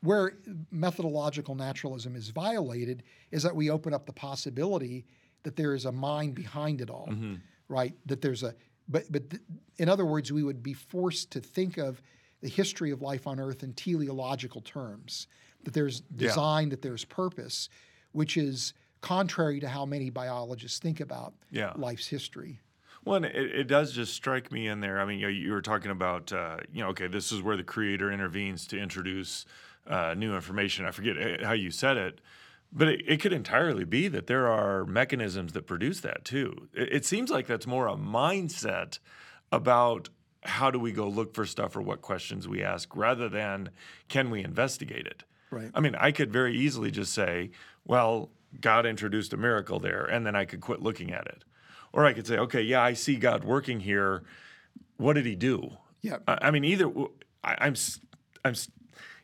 Where 0.00 0.32
methodological 0.70 1.54
naturalism 1.54 2.16
is 2.16 2.30
violated 2.30 3.02
is 3.30 3.42
that 3.44 3.54
we 3.54 3.70
open 3.70 3.92
up 3.94 4.06
the 4.06 4.12
possibility 4.12 5.04
that 5.44 5.54
there 5.56 5.74
is 5.74 5.84
a 5.84 5.92
mind 5.92 6.34
behind 6.34 6.80
it 6.80 6.88
all, 6.90 7.12
right? 7.68 7.94
That 8.06 8.20
there's 8.22 8.42
a, 8.42 8.54
but, 8.88 9.04
but 9.12 9.30
th- 9.30 9.42
in 9.78 9.88
other 9.88 10.04
words, 10.06 10.32
we 10.32 10.42
would 10.42 10.62
be 10.62 10.72
forced 10.72 11.30
to 11.32 11.40
think 11.40 11.76
of 11.78 12.00
the 12.42 12.48
history 12.48 12.90
of 12.90 13.00
life 13.00 13.26
on 13.26 13.40
Earth 13.40 13.62
in 13.62 13.72
teleological 13.72 14.60
terms, 14.60 15.28
that 15.64 15.72
there's 15.72 16.02
Yeah. 16.10 16.28
design, 16.28 16.68
that 16.68 16.82
there's 16.82 17.04
purpose, 17.04 17.68
which 18.10 18.36
is 18.36 18.74
contrary 19.00 19.60
to 19.60 19.68
how 19.68 19.86
many 19.86 20.10
biologists 20.10 20.78
think 20.78 21.00
about 21.00 21.34
Yeah. 21.50 21.72
life's 21.76 22.08
history. 22.08 22.60
Well, 23.04 23.16
and 23.16 23.24
it, 23.24 23.36
it 23.36 23.64
does 23.68 23.92
just 23.92 24.14
strike 24.14 24.52
me 24.52 24.68
in 24.68 24.80
there. 24.80 25.00
I 25.00 25.04
mean, 25.04 25.18
you, 25.18 25.28
you 25.28 25.52
were 25.52 25.62
talking 25.62 25.90
about, 25.90 26.32
uh, 26.32 26.58
you 26.72 26.82
know, 26.82 26.90
okay, 26.90 27.08
this 27.08 27.32
is 27.32 27.42
where 27.42 27.56
the 27.56 27.64
creator 27.64 28.12
intervenes 28.12 28.66
to 28.68 28.78
introduce 28.78 29.44
uh, 29.86 30.14
new 30.16 30.34
information. 30.34 30.84
I 30.84 30.92
forget 30.92 31.16
uh, 31.16 31.44
how 31.44 31.52
you 31.52 31.72
said 31.72 31.96
it, 31.96 32.20
but 32.72 32.88
it, 32.88 33.02
it 33.08 33.20
could 33.20 33.32
entirely 33.32 33.84
be 33.84 34.06
that 34.08 34.28
there 34.28 34.46
are 34.46 34.84
mechanisms 34.84 35.52
that 35.52 35.66
produce 35.66 36.00
that 36.00 36.24
too. 36.24 36.68
It, 36.72 36.92
it 36.92 37.04
seems 37.04 37.30
like 37.30 37.46
that's 37.48 37.66
more 37.66 37.88
a 37.88 37.96
mindset 37.96 39.00
about 39.50 40.08
how 40.44 40.70
do 40.70 40.78
we 40.78 40.92
go 40.92 41.08
look 41.08 41.34
for 41.34 41.46
stuff 41.46 41.76
or 41.76 41.82
what 41.82 42.00
questions 42.02 42.48
we 42.48 42.62
ask 42.62 42.96
rather 42.96 43.28
than 43.28 43.70
can 44.08 44.30
we 44.30 44.42
investigate 44.42 45.06
it. 45.06 45.24
Right. 45.50 45.70
I 45.74 45.80
mean, 45.80 45.94
I 45.94 46.12
could 46.12 46.32
very 46.32 46.56
easily 46.56 46.90
just 46.90 47.12
say, 47.12 47.50
well, 47.84 48.30
God 48.60 48.84
introduced 48.86 49.32
a 49.32 49.36
miracle 49.36 49.78
there, 49.78 50.04
and 50.04 50.26
then 50.26 50.34
I 50.34 50.44
could 50.44 50.60
quit 50.60 50.82
looking 50.82 51.12
at 51.12 51.26
it. 51.26 51.44
Or 51.92 52.06
I 52.06 52.12
could 52.12 52.26
say, 52.26 52.38
okay, 52.38 52.62
yeah, 52.62 52.82
I 52.82 52.94
see 52.94 53.16
God 53.16 53.44
working 53.44 53.80
here. 53.80 54.22
What 54.96 55.12
did 55.14 55.26
he 55.26 55.36
do? 55.36 55.76
Yeah. 56.00 56.18
I, 56.26 56.38
I 56.42 56.50
mean, 56.50 56.64
either 56.64 56.90
I, 57.44 57.56
I'm, 57.60 57.72
s- 57.72 58.00
I'm, 58.44 58.54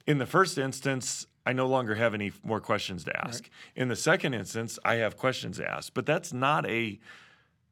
in 0.06 0.18
the 0.18 0.26
first 0.26 0.58
instance, 0.58 1.26
I 1.46 1.52
no 1.54 1.66
longer 1.66 1.94
have 1.94 2.14
any 2.14 2.32
more 2.42 2.60
questions 2.60 3.04
to 3.04 3.26
ask. 3.26 3.48
In 3.74 3.88
the 3.88 3.96
second 3.96 4.34
instance, 4.34 4.78
I 4.84 4.96
have 4.96 5.16
questions 5.16 5.56
to 5.56 5.68
ask, 5.68 5.94
but 5.94 6.04
that's 6.04 6.32
not 6.32 6.66
a, 6.66 7.00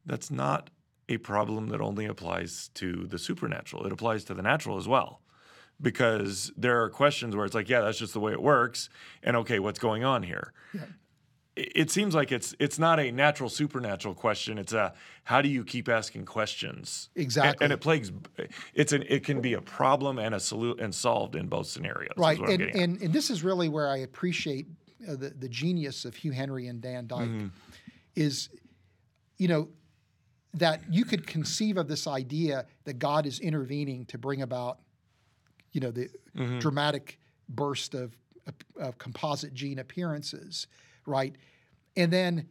that's 0.05 0.31
not 0.31 0.71
a 1.09 1.17
problem 1.17 1.67
that 1.69 1.81
only 1.81 2.05
applies 2.05 2.69
to 2.75 3.05
the 3.07 3.17
supernatural. 3.17 3.85
It 3.85 3.91
applies 3.91 4.23
to 4.25 4.33
the 4.33 4.41
natural 4.41 4.77
as 4.77 4.87
well 4.87 5.21
because 5.81 6.51
there 6.57 6.81
are 6.83 6.89
questions 6.89 7.35
where 7.35 7.45
it's 7.45 7.55
like, 7.55 7.69
yeah, 7.69 7.81
that's 7.81 7.99
just 7.99 8.13
the 8.13 8.19
way 8.19 8.31
it 8.31 8.41
works, 8.41 8.89
and 9.23 9.37
okay, 9.37 9.59
what's 9.59 9.79
going 9.79 10.03
on 10.03 10.23
here? 10.23 10.51
It, 11.55 11.71
it 11.75 11.91
seems 11.91 12.13
like 12.15 12.31
it's 12.31 12.55
it's 12.59 12.79
not 12.79 12.99
a 12.99 13.11
natural 13.11 13.49
supernatural 13.49 14.13
question. 14.15 14.57
It's 14.57 14.73
a 14.73 14.93
how 15.23 15.41
do 15.41 15.49
you 15.49 15.63
keep 15.63 15.89
asking 15.89 16.25
questions? 16.25 17.09
Exactly. 17.15 17.63
and, 17.63 17.73
it 17.73 17.81
plagues. 17.81 18.11
It's 18.73 18.91
an 18.91 19.03
it 19.07 19.23
can 19.23 19.41
be 19.41 19.53
a 19.53 19.61
problem 19.61 20.19
and 20.19 20.35
a 20.35 20.39
solution 20.39 20.83
and 20.83 20.93
solved 20.93 21.35
in 21.35 21.47
both 21.47 21.67
scenarios. 21.67 22.13
Right, 22.17 22.39
and, 22.39 22.61
and 22.61 23.01
and 23.01 23.13
this 23.13 23.29
is 23.29 23.43
really 23.43 23.69
where 23.69 23.89
I 23.89 23.97
appreciate 23.97 24.67
uh, 25.07 25.15
the 25.15 25.29
the 25.29 25.49
genius 25.49 26.05
of 26.05 26.15
Hugh 26.15 26.31
Henry 26.31 26.67
and 26.67 26.81
Dan 26.81 27.07
Dyke, 27.07 27.27
Mm-hmm. 27.27 27.47
is, 28.15 28.49
you 29.37 29.47
know, 29.47 29.69
that 30.53 30.81
you 30.89 31.05
could 31.05 31.27
conceive 31.27 31.77
of 31.77 31.87
this 31.87 32.07
idea 32.07 32.65
that 32.85 32.99
God 32.99 33.25
is 33.25 33.39
intervening 33.39 34.05
to 34.05 34.17
bring 34.17 34.41
about, 34.41 34.79
you 35.71 35.81
know, 35.81 35.91
the 35.91 36.09
Mm-hmm. 36.35 36.59
dramatic 36.59 37.17
burst 37.49 37.95
of, 37.95 38.15
of 38.79 38.99
composite 38.99 39.55
gene 39.55 39.79
appearances, 39.79 40.67
right, 41.07 41.35
and 41.95 42.13
then 42.13 42.47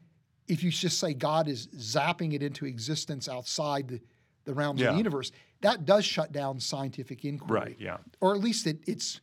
if 0.48 0.64
you 0.64 0.72
just 0.72 0.98
say 0.98 1.14
God 1.14 1.46
is 1.46 1.68
zapping 1.68 2.32
it 2.32 2.42
into 2.42 2.66
existence 2.66 3.28
outside 3.28 3.86
the, 3.86 4.00
the 4.44 4.54
realms 4.54 4.82
of 4.82 4.92
the 4.92 4.96
universe, 4.98 5.30
that 5.60 5.84
does 5.84 6.04
shut 6.04 6.32
down 6.32 6.58
scientific 6.58 7.24
inquiry. 7.24 7.60
Right. 7.60 7.76
Yeah. 7.78 7.98
Or 8.20 8.34
at 8.34 8.40
least 8.40 8.66
it, 8.66 8.78
it's 8.88 9.20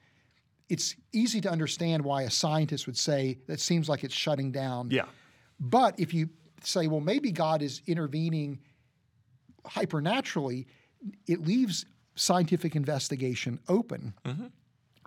it's 0.70 0.96
easy 1.12 1.42
to 1.42 1.50
understand 1.50 2.04
why 2.04 2.24
a 2.24 2.30
scientist 2.30 2.88
would 2.88 2.98
say 2.98 3.38
that 3.48 3.60
seems 3.60 3.90
like 3.90 4.06
it's 4.06 4.16
shutting 4.16 4.52
down. 4.52 4.90
Yeah. 4.92 5.06
But 5.60 6.00
if 6.00 6.14
you 6.14 6.30
say, 6.66 6.88
well, 6.88 7.02
maybe 7.02 7.32
God 7.32 7.62
is 7.62 7.82
intervening 7.88 8.60
hypernaturally, 9.66 10.68
it 11.28 11.46
leaves 11.46 11.86
scientific 12.16 12.76
investigation 12.76 13.60
open. 13.68 14.14
Mm-hmm. 14.26 14.48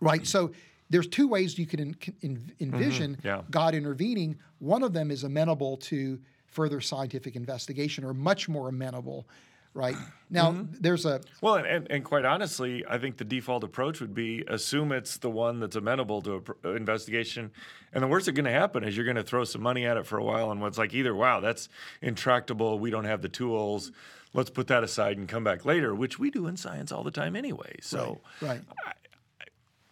Right? 0.00 0.26
So 0.26 0.52
there's 0.90 1.06
two 1.08 1.28
ways 1.28 1.58
you 1.58 1.66
can 1.66 1.80
en- 1.80 1.96
en- 2.22 2.52
envision 2.60 3.16
Mm-hmm. 3.16 3.26
Yeah. 3.26 3.42
God 3.50 3.74
intervening. 3.74 4.38
One 4.58 4.82
of 4.82 4.92
them 4.92 5.10
is 5.10 5.24
amenable 5.24 5.76
to 5.78 6.18
further 6.46 6.80
scientific 6.80 7.36
investigation 7.36 8.04
or 8.04 8.14
much 8.14 8.48
more 8.48 8.68
amenable. 8.68 9.28
Right? 9.76 9.96
Now, 10.28 10.50
Mm-hmm. 10.50 10.74
there's 10.80 11.06
a 11.06 11.20
Well, 11.40 11.54
and, 11.54 11.86
and, 11.88 12.04
quite 12.04 12.24
honestly, 12.24 12.84
I 12.90 12.98
think 12.98 13.16
the 13.16 13.24
default 13.24 13.62
approach 13.62 14.00
would 14.00 14.12
be 14.12 14.42
assume 14.48 14.90
it's 14.90 15.18
the 15.18 15.30
one 15.30 15.60
that's 15.60 15.76
amenable 15.76 16.20
to 16.22 16.32
a 16.32 16.40
pr- 16.40 16.52
uh, 16.64 16.74
investigation. 16.74 17.52
And 17.92 18.02
the 18.02 18.08
worst 18.08 18.26
that's 18.26 18.34
going 18.34 18.46
to 18.46 18.50
happen 18.50 18.82
is 18.82 18.96
you're 18.96 19.04
going 19.04 19.14
to 19.18 19.22
throw 19.22 19.44
some 19.44 19.62
money 19.62 19.86
at 19.86 19.96
it 19.96 20.04
for 20.04 20.18
a 20.18 20.24
while. 20.24 20.50
And 20.50 20.60
what's 20.60 20.78
like 20.78 20.94
either, 20.94 21.14
wow, 21.14 21.38
that's 21.38 21.68
intractable. 22.02 22.80
We 22.80 22.90
don't 22.90 23.04
have 23.04 23.22
the 23.22 23.28
tools. 23.28 23.92
Let's 24.34 24.50
put 24.50 24.66
that 24.66 24.82
aside 24.82 25.16
and 25.16 25.28
come 25.28 25.44
back 25.44 25.64
later, 25.64 25.94
which 25.94 26.18
we 26.18 26.32
do 26.32 26.48
in 26.48 26.56
science 26.56 26.90
all 26.90 27.04
the 27.04 27.12
time 27.12 27.36
anyway. 27.36 27.76
So, 27.80 28.18
right. 28.42 28.62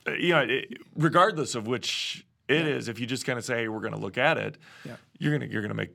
uh, 0.08 0.12
you 0.14 0.30
know, 0.30 0.40
it, 0.40 0.78
regardless 0.96 1.54
of 1.54 1.68
which 1.68 2.26
it 2.48 2.66
is, 2.66 2.88
if 2.88 2.98
you 2.98 3.06
just 3.06 3.24
kind 3.24 3.38
of 3.38 3.44
say, 3.44 3.58
hey, 3.58 3.68
we're 3.68 3.78
going 3.80 3.94
to 3.94 4.00
look 4.00 4.18
at 4.18 4.36
it, 4.36 4.58
Yeah. 4.84 4.96
you're 5.20 5.30
going 5.38 5.48
to 5.48 5.52
you're 5.52 5.62
going 5.62 5.70
to 5.70 5.76
make 5.76 5.94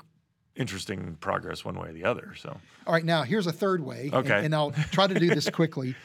interesting 0.60 1.18
progress 1.22 1.66
one 1.66 1.80
way 1.80 1.90
or 1.90 1.94
the 1.94 2.04
other. 2.04 2.36
So, 2.38 2.50
All 2.86 2.94
right, 2.94 3.06
now 3.06 3.24
here's 3.24 3.48
a 3.48 3.52
third 3.52 3.84
way, 3.84 4.06
and- 4.06 4.14
Okay. 4.14 4.46
and, 4.46 4.54
I'll 4.54 4.72
try 4.92 5.08
to 5.08 5.18
do 5.18 5.30
this 5.34 5.50
quickly. 5.60 5.96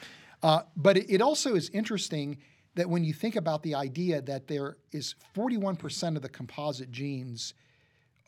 Uh, 0.43 0.63
but 0.77 0.97
it, 0.97 1.07
it 1.11 1.21
also 1.21 1.55
is 1.55 1.69
interesting 1.71 2.39
that 2.77 2.89
when 2.89 3.05
you 3.05 3.13
think 3.13 3.37
about 3.37 3.63
the 3.63 3.75
idea 3.75 4.23
that 4.23 4.47
there 4.47 4.77
is 4.93 5.15
41% 5.35 6.17
of 6.17 6.23
the 6.23 6.29
composite 6.29 6.91
genes 6.91 7.55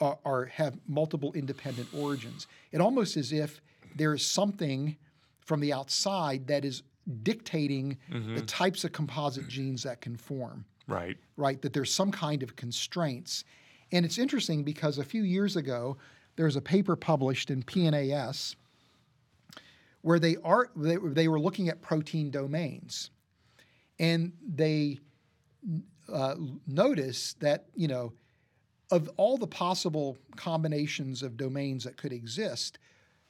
are, 0.00 0.18
are 0.24 0.44
have 0.46 0.78
multiple 0.86 1.32
independent 1.32 1.88
origins, 1.94 2.46
it 2.72 2.80
almost 2.80 3.16
as 3.16 3.32
if 3.32 3.60
there 3.94 4.12
is 4.14 4.26
something 4.26 4.96
from 5.40 5.60
the 5.60 5.72
outside 5.72 6.48
that 6.48 6.64
is 6.64 6.82
dictating 7.22 7.96
the 8.34 8.42
types 8.42 8.82
of 8.82 8.90
composite 8.90 9.46
genes 9.46 9.84
that 9.84 10.00
can 10.00 10.16
form 10.16 10.64
right. 10.88 11.16
right? 11.36 11.60
That 11.62 11.72
there's 11.72 11.92
some 11.92 12.10
kind 12.10 12.42
of 12.42 12.56
constraints. 12.56 13.44
And 13.92 14.04
it's 14.04 14.18
interesting 14.18 14.64
because 14.64 14.98
a 14.98 15.04
few 15.04 15.22
years 15.22 15.56
ago, 15.56 15.96
there 16.36 16.46
was 16.46 16.56
a 16.56 16.60
paper 16.60 16.96
published 16.96 17.50
in 17.50 17.62
PNAS 17.62 18.54
where 20.02 20.18
they 20.18 20.36
are 20.44 20.68
they, 20.76 20.96
they 21.02 21.28
were 21.28 21.40
looking 21.40 21.68
at 21.68 21.82
protein 21.82 22.30
domains, 22.30 23.10
and 23.98 24.32
they 24.46 25.00
uh, 26.12 26.36
noticed 26.66 27.40
that 27.40 27.64
you 27.74 27.88
know 27.88 28.12
of 28.92 29.10
all 29.16 29.36
the 29.36 29.48
possible 29.48 30.16
combinations 30.36 31.22
of 31.22 31.36
domains 31.36 31.82
that 31.84 31.96
could 31.96 32.12
exist, 32.12 32.78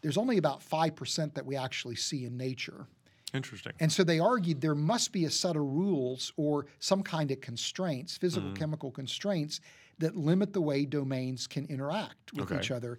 there's 0.03 0.19
only 0.19 0.37
about 0.37 0.63
five 0.63 0.95
percent 0.95 1.35
that 1.35 1.47
we 1.47 1.57
actually 1.57 1.97
see 1.97 2.27
in 2.27 2.37
nature. 2.37 2.87
Interesting. 3.33 3.73
And 3.81 3.93
so 3.93 4.05
they 4.05 4.19
argued 4.19 4.61
there 4.61 4.75
must 4.75 5.13
be 5.13 5.25
a 5.25 5.31
set 5.31 5.57
of 5.57 5.63
rules 5.63 6.33
or 6.37 6.67
some 6.79 7.03
kind 7.03 7.31
of 7.31 7.41
constraints, 7.41 8.17
physical 8.17 8.53
chemical 8.53 8.91
constraints, 8.91 9.61
that 9.99 10.16
limit 10.16 10.53
the 10.53 10.61
way 10.61 10.84
domains 10.84 11.47
can 11.47 11.66
interact 11.66 12.32
with 12.34 12.51
Okay. 12.53 12.61
each 12.61 12.70
other 12.70 12.99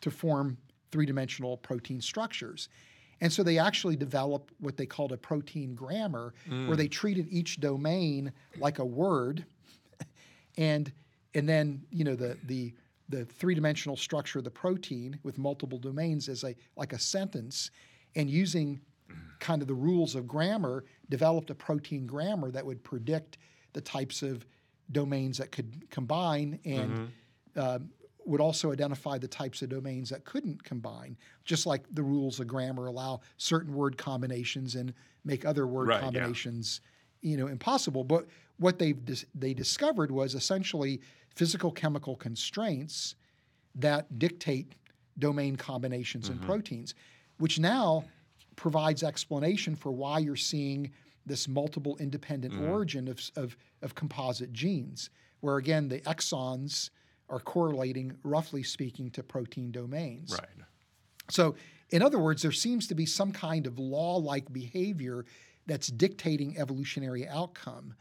to 0.00 0.10
form 0.10 0.56
three 0.92 1.06
dimensional 1.06 1.56
protein 1.56 2.00
structures. 2.00 2.68
And 3.20 3.32
so 3.32 3.42
they 3.42 3.58
actually 3.58 3.96
developed 3.96 4.52
what 4.60 4.76
they 4.76 4.86
called 4.86 5.12
a 5.12 5.16
protein 5.16 5.74
grammar, 5.74 6.34
where 6.46 6.76
they 6.76 6.86
mm. 6.86 6.90
treated 6.90 7.26
each 7.30 7.60
domain 7.60 8.32
like 8.58 8.78
a 8.78 8.84
word 8.84 9.46
and 10.56 10.92
and 11.34 11.48
then 11.48 11.82
you 11.90 12.04
know 12.04 12.14
the 12.14 12.36
the 12.44 12.74
the 13.08 13.24
three-dimensional 13.24 13.96
structure 13.96 14.38
of 14.38 14.44
the 14.44 14.50
protein 14.50 15.18
with 15.22 15.38
multiple 15.38 15.78
domains 15.78 16.28
as 16.28 16.42
a 16.44 16.54
like 16.76 16.92
a 16.92 16.98
sentence 16.98 17.70
and 18.16 18.28
using 18.28 18.80
kind 19.38 19.62
of 19.62 19.68
the 19.68 19.74
rules 19.74 20.14
of 20.14 20.26
grammar 20.26 20.84
developed 21.08 21.50
a 21.50 21.54
protein 21.54 22.06
grammar 22.06 22.50
that 22.50 22.64
would 22.64 22.82
predict 22.82 23.38
the 23.74 23.80
types 23.80 24.22
of 24.22 24.44
domains 24.92 25.38
that 25.38 25.50
could 25.52 25.88
combine 25.90 26.58
and 26.64 27.12
um, 27.56 27.90
would 28.24 28.40
also 28.40 28.72
identify 28.72 29.18
the 29.18 29.28
types 29.28 29.62
of 29.62 29.68
domains 29.68 30.10
that 30.10 30.24
couldn't 30.24 30.62
combine 30.64 31.16
just 31.44 31.64
like 31.66 31.82
the 31.92 32.02
rules 32.02 32.40
of 32.40 32.46
grammar 32.46 32.86
allow 32.86 33.20
certain 33.36 33.74
word 33.74 33.96
combinations 33.96 34.74
and 34.74 34.92
make 35.24 35.44
other 35.44 35.66
word 35.66 35.88
Right, 35.88 35.96
yeah. 35.98 36.02
combinations 36.02 36.80
you 37.22 37.36
know 37.36 37.46
impossible. 37.46 38.04
But 38.04 38.26
what 38.58 38.78
they 38.78 38.92
dis- 38.92 39.24
they 39.34 39.54
discovered 39.54 40.10
was 40.10 40.34
essentially 40.34 41.00
physical 41.34 41.70
chemical 41.72 42.14
constraints 42.16 43.14
that 43.74 44.18
dictate 44.18 44.74
domain 45.18 45.56
combinations 45.56 46.28
in 46.28 46.38
proteins 46.38 46.94
which 47.38 47.58
now 47.58 48.04
provides 48.54 49.02
explanation 49.02 49.74
for 49.76 49.92
why 49.92 50.18
you're 50.18 50.36
seeing 50.36 50.90
this 51.26 51.48
multiple 51.48 51.96
independent 51.98 52.54
mm-hmm. 52.54 52.70
origin 52.70 53.08
of, 53.08 53.20
of, 53.36 53.56
of 53.82 53.94
composite 53.94 54.52
genes 54.52 55.10
where 55.40 55.56
again 55.56 55.88
the 55.88 56.00
exons 56.00 56.90
are 57.28 57.40
correlating 57.40 58.16
roughly 58.22 58.62
speaking 58.62 59.10
to 59.10 59.22
protein 59.22 59.70
domains 59.72 60.32
Right. 60.32 60.48
so, 61.28 61.56
in 61.90 62.02
other 62.02 62.18
words, 62.18 62.42
there 62.42 62.52
seems 62.52 62.88
to 62.88 62.94
be 62.94 63.06
some 63.06 63.30
kind 63.32 63.66
of 63.66 63.78
law 63.78 64.16
like 64.16 64.52
behavior 64.52 65.24
that's 65.66 65.88
dictating 65.88 66.58
evolutionary 66.58 67.28
outcome. 67.28 67.94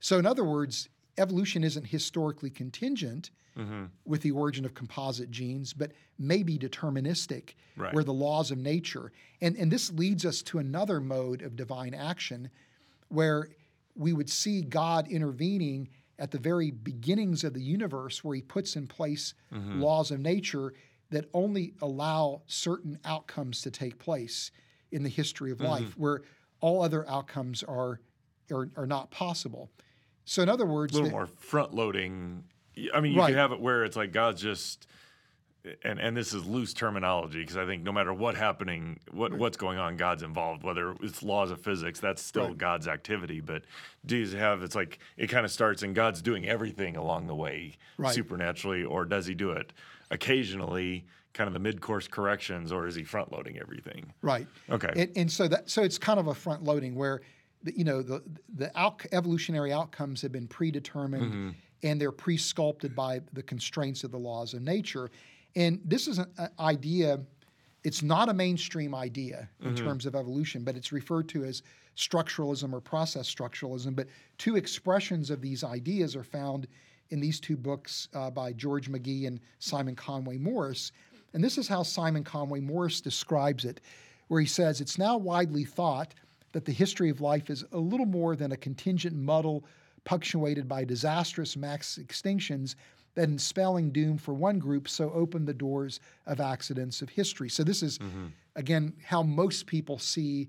So, 0.00 0.18
in 0.18 0.26
other 0.26 0.44
words, 0.44 0.88
evolution 1.18 1.62
isn't 1.64 1.86
historically 1.86 2.50
contingent 2.50 3.30
mm-hmm. 3.56 3.86
with 4.04 4.22
the 4.22 4.30
origin 4.30 4.64
of 4.64 4.74
composite 4.74 5.30
genes, 5.30 5.72
but 5.72 5.92
may 6.18 6.42
be 6.42 6.58
deterministic, 6.58 7.54
Right. 7.76 7.94
where 7.94 8.04
the 8.04 8.12
laws 8.12 8.50
of 8.50 8.58
nature. 8.58 9.12
And, 9.40 9.56
and 9.56 9.70
this 9.70 9.92
leads 9.92 10.24
us 10.24 10.42
to 10.42 10.58
another 10.58 11.00
mode 11.00 11.42
of 11.42 11.56
divine 11.56 11.94
action 11.94 12.50
where 13.08 13.48
we 13.94 14.12
would 14.12 14.30
see 14.30 14.62
God 14.62 15.08
intervening 15.08 15.88
at 16.18 16.30
the 16.30 16.38
very 16.38 16.70
beginnings 16.70 17.44
of 17.44 17.54
the 17.54 17.62
universe, 17.62 18.24
where 18.24 18.34
he 18.34 18.42
puts 18.42 18.76
in 18.76 18.86
place 18.86 19.34
mm-hmm. 19.52 19.80
laws 19.80 20.10
of 20.10 20.20
nature 20.20 20.72
that 21.10 21.26
only 21.32 21.74
allow 21.80 22.42
certain 22.46 22.98
outcomes 23.04 23.62
to 23.62 23.70
take 23.70 23.98
place 23.98 24.50
in 24.90 25.02
the 25.02 25.08
history 25.08 25.50
of 25.50 25.60
life, 25.60 25.82
mm-hmm. 25.82 26.02
where 26.02 26.22
all 26.60 26.82
other 26.82 27.08
outcomes 27.08 27.62
are, 27.62 28.00
are, 28.50 28.68
are 28.76 28.86
not 28.86 29.10
possible. 29.10 29.70
So, 30.24 30.42
in 30.42 30.48
other 30.48 30.66
words, 30.66 30.94
a 30.94 31.02
little 31.02 31.10
more 31.18 31.26
front 31.26 31.72
loading. 31.72 32.44
I 32.92 33.00
mean, 33.00 33.12
you 33.12 33.18
Right. 33.18 33.28
could 33.28 33.36
have 33.36 33.52
it 33.52 33.60
where 33.60 33.84
it's 33.84 33.96
like 33.96 34.12
God's 34.12 34.42
just, 34.42 34.86
and 35.82 35.98
and 36.00 36.16
this 36.16 36.32
is 36.32 36.44
loose 36.44 36.72
terminology 36.72 37.40
because 37.40 37.56
I 37.56 37.66
think 37.66 37.82
no 37.82 37.92
matter 37.92 38.12
what 38.12 38.34
happening, 38.34 38.98
what 39.10 39.32
what's 39.32 39.56
going 39.56 39.78
on, 39.78 39.96
God's 39.96 40.22
involved. 40.22 40.62
Whether 40.62 40.94
it's 41.02 41.22
laws 41.22 41.50
of 41.50 41.60
physics, 41.60 42.00
that's 42.00 42.22
still 42.22 42.48
Right. 42.48 42.58
God's 42.58 42.88
activity. 42.88 43.40
But 43.40 43.62
do 44.06 44.16
you 44.16 44.36
have 44.36 44.62
it's 44.62 44.74
like 44.74 44.98
it 45.16 45.28
kind 45.28 45.44
of 45.44 45.50
starts 45.52 45.82
and 45.82 45.94
God's 45.94 46.22
doing 46.22 46.46
everything 46.48 46.96
along 46.96 47.26
the 47.26 47.34
way 47.34 47.76
Right. 47.96 48.14
supernaturally, 48.14 48.84
or 48.84 49.04
does 49.04 49.26
He 49.26 49.34
do 49.34 49.50
it 49.52 49.72
occasionally? 50.10 51.04
Kind 51.34 51.46
of 51.46 51.54
the 51.54 51.60
mid-course 51.60 52.08
corrections, 52.08 52.72
or 52.72 52.88
is 52.88 52.96
he 52.96 53.04
front 53.04 53.30
loading 53.30 53.60
everything? 53.60 54.12
Right. 54.22 54.48
Okay. 54.70 54.90
And, 54.96 55.12
and 55.14 55.30
so 55.30 55.46
that 55.46 55.70
so 55.70 55.82
it's 55.82 55.98
kind 55.98 56.18
of 56.18 56.26
a 56.26 56.34
front 56.34 56.64
loading 56.64 56.96
where 56.96 57.20
the, 57.62 57.76
you 57.78 57.84
know 57.84 58.02
the 58.02 58.22
the 58.56 58.72
evolutionary 59.12 59.72
outcomes 59.72 60.22
have 60.22 60.32
been 60.32 60.48
predetermined 60.48 61.22
mm-hmm. 61.22 61.50
and 61.82 62.00
they're 62.00 62.12
pre-sculpted 62.12 62.96
by 62.96 63.20
the 63.32 63.42
constraints 63.42 64.02
of 64.04 64.10
the 64.10 64.18
laws 64.18 64.54
of 64.54 64.62
nature. 64.62 65.10
And 65.56 65.80
this 65.84 66.06
is 66.06 66.18
an 66.18 66.28
idea. 66.58 67.20
It's 67.84 68.02
not 68.02 68.28
a 68.28 68.34
mainstream 68.34 68.94
idea 68.94 69.48
in 69.62 69.74
terms 69.74 70.06
of 70.06 70.14
evolution, 70.14 70.62
but 70.64 70.76
it's 70.76 70.92
referred 70.92 71.28
to 71.30 71.44
as 71.44 71.62
structuralism 71.96 72.72
or 72.72 72.80
process 72.80 73.32
structuralism. 73.32 73.96
But 73.96 74.08
two 74.36 74.56
expressions 74.56 75.30
of 75.30 75.40
these 75.40 75.64
ideas 75.64 76.14
are 76.14 76.24
found 76.24 76.68
in 77.10 77.20
these 77.20 77.40
two 77.40 77.56
books 77.56 78.08
uh, 78.14 78.30
by 78.30 78.52
George 78.52 78.90
McGhee 78.90 79.26
and 79.26 79.40
Simon 79.58 79.96
Conway 79.96 80.38
Morris. 80.38 80.92
And 81.34 81.42
this 81.42 81.58
is 81.58 81.68
how 81.68 81.82
Simon 81.82 82.24
Conway 82.24 82.60
Morris 82.60 83.00
describes 83.00 83.64
it, 83.64 83.80
where 84.28 84.40
he 84.40 84.46
says, 84.46 84.80
It's 84.80 84.98
now 84.98 85.16
widely 85.16 85.64
thought 85.64 86.14
that 86.52 86.64
the 86.64 86.72
history 86.72 87.10
of 87.10 87.20
life 87.20 87.50
is 87.50 87.64
a 87.72 87.78
little 87.78 88.06
more 88.06 88.36
than 88.36 88.52
a 88.52 88.56
contingent 88.56 89.16
muddle 89.16 89.64
punctuated 90.04 90.68
by 90.68 90.84
disastrous 90.84 91.56
mass 91.56 91.98
extinctions 92.02 92.74
that 93.18 93.28
in 93.28 93.36
spelling 93.38 93.90
doom 93.90 94.16
for 94.16 94.32
one 94.32 94.58
group 94.60 94.88
so 94.88 95.10
open 95.12 95.44
the 95.44 95.52
doors 95.52 95.98
of 96.26 96.40
accidents 96.40 97.02
of 97.02 97.08
history. 97.08 97.48
So 97.48 97.64
this 97.64 97.82
is 97.82 97.98
again 98.54 98.94
how 99.04 99.22
most 99.24 99.66
people 99.66 99.98
see 99.98 100.48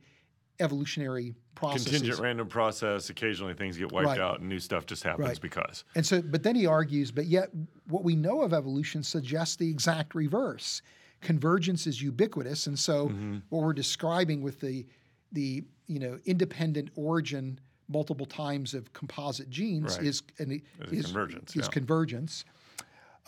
evolutionary 0.60 1.34
processes. 1.56 1.86
Contingent 1.92 2.20
random 2.20 2.48
process. 2.48 3.10
Occasionally 3.10 3.54
things 3.54 3.78
get 3.78 3.92
wiped 3.92 4.08
Right. 4.08 4.20
out 4.20 4.40
and 4.40 4.50
new 4.50 4.60
stuff 4.60 4.86
just 4.86 5.04
happens 5.04 5.28
Right. 5.28 5.42
because. 5.42 5.84
And 5.96 6.06
so, 6.06 6.22
but 6.22 6.44
then 6.44 6.56
he 6.56 6.66
argues, 6.68 7.12
but 7.12 7.26
yet 7.26 7.50
what 7.88 8.04
we 8.04 8.16
know 8.16 8.42
of 8.44 8.54
evolution 8.54 9.02
suggests 9.04 9.56
the 9.56 9.70
exact 9.70 10.14
reverse. 10.16 10.82
Convergence 11.22 11.88
is 11.88 12.02
ubiquitous, 12.02 12.68
and 12.68 12.78
so 12.78 13.08
Mm-hmm. 13.10 13.38
what 13.50 13.64
we're 13.64 13.74
describing 13.74 14.42
with 14.42 14.60
the 14.60 14.86
the 15.32 15.64
you 15.88 16.00
know 16.00 16.18
independent 16.26 16.90
origin 16.96 17.60
multiple 17.92 18.26
times 18.28 18.74
of 18.76 18.94
composite 18.94 19.50
genes 19.50 19.98
Right. 19.98 20.06
is 20.08 20.22
an, 20.38 20.62
Is 20.92 21.06
convergence, 21.06 21.56
Is 21.56 21.64
yeah. 21.66 21.68
convergence 21.72 22.46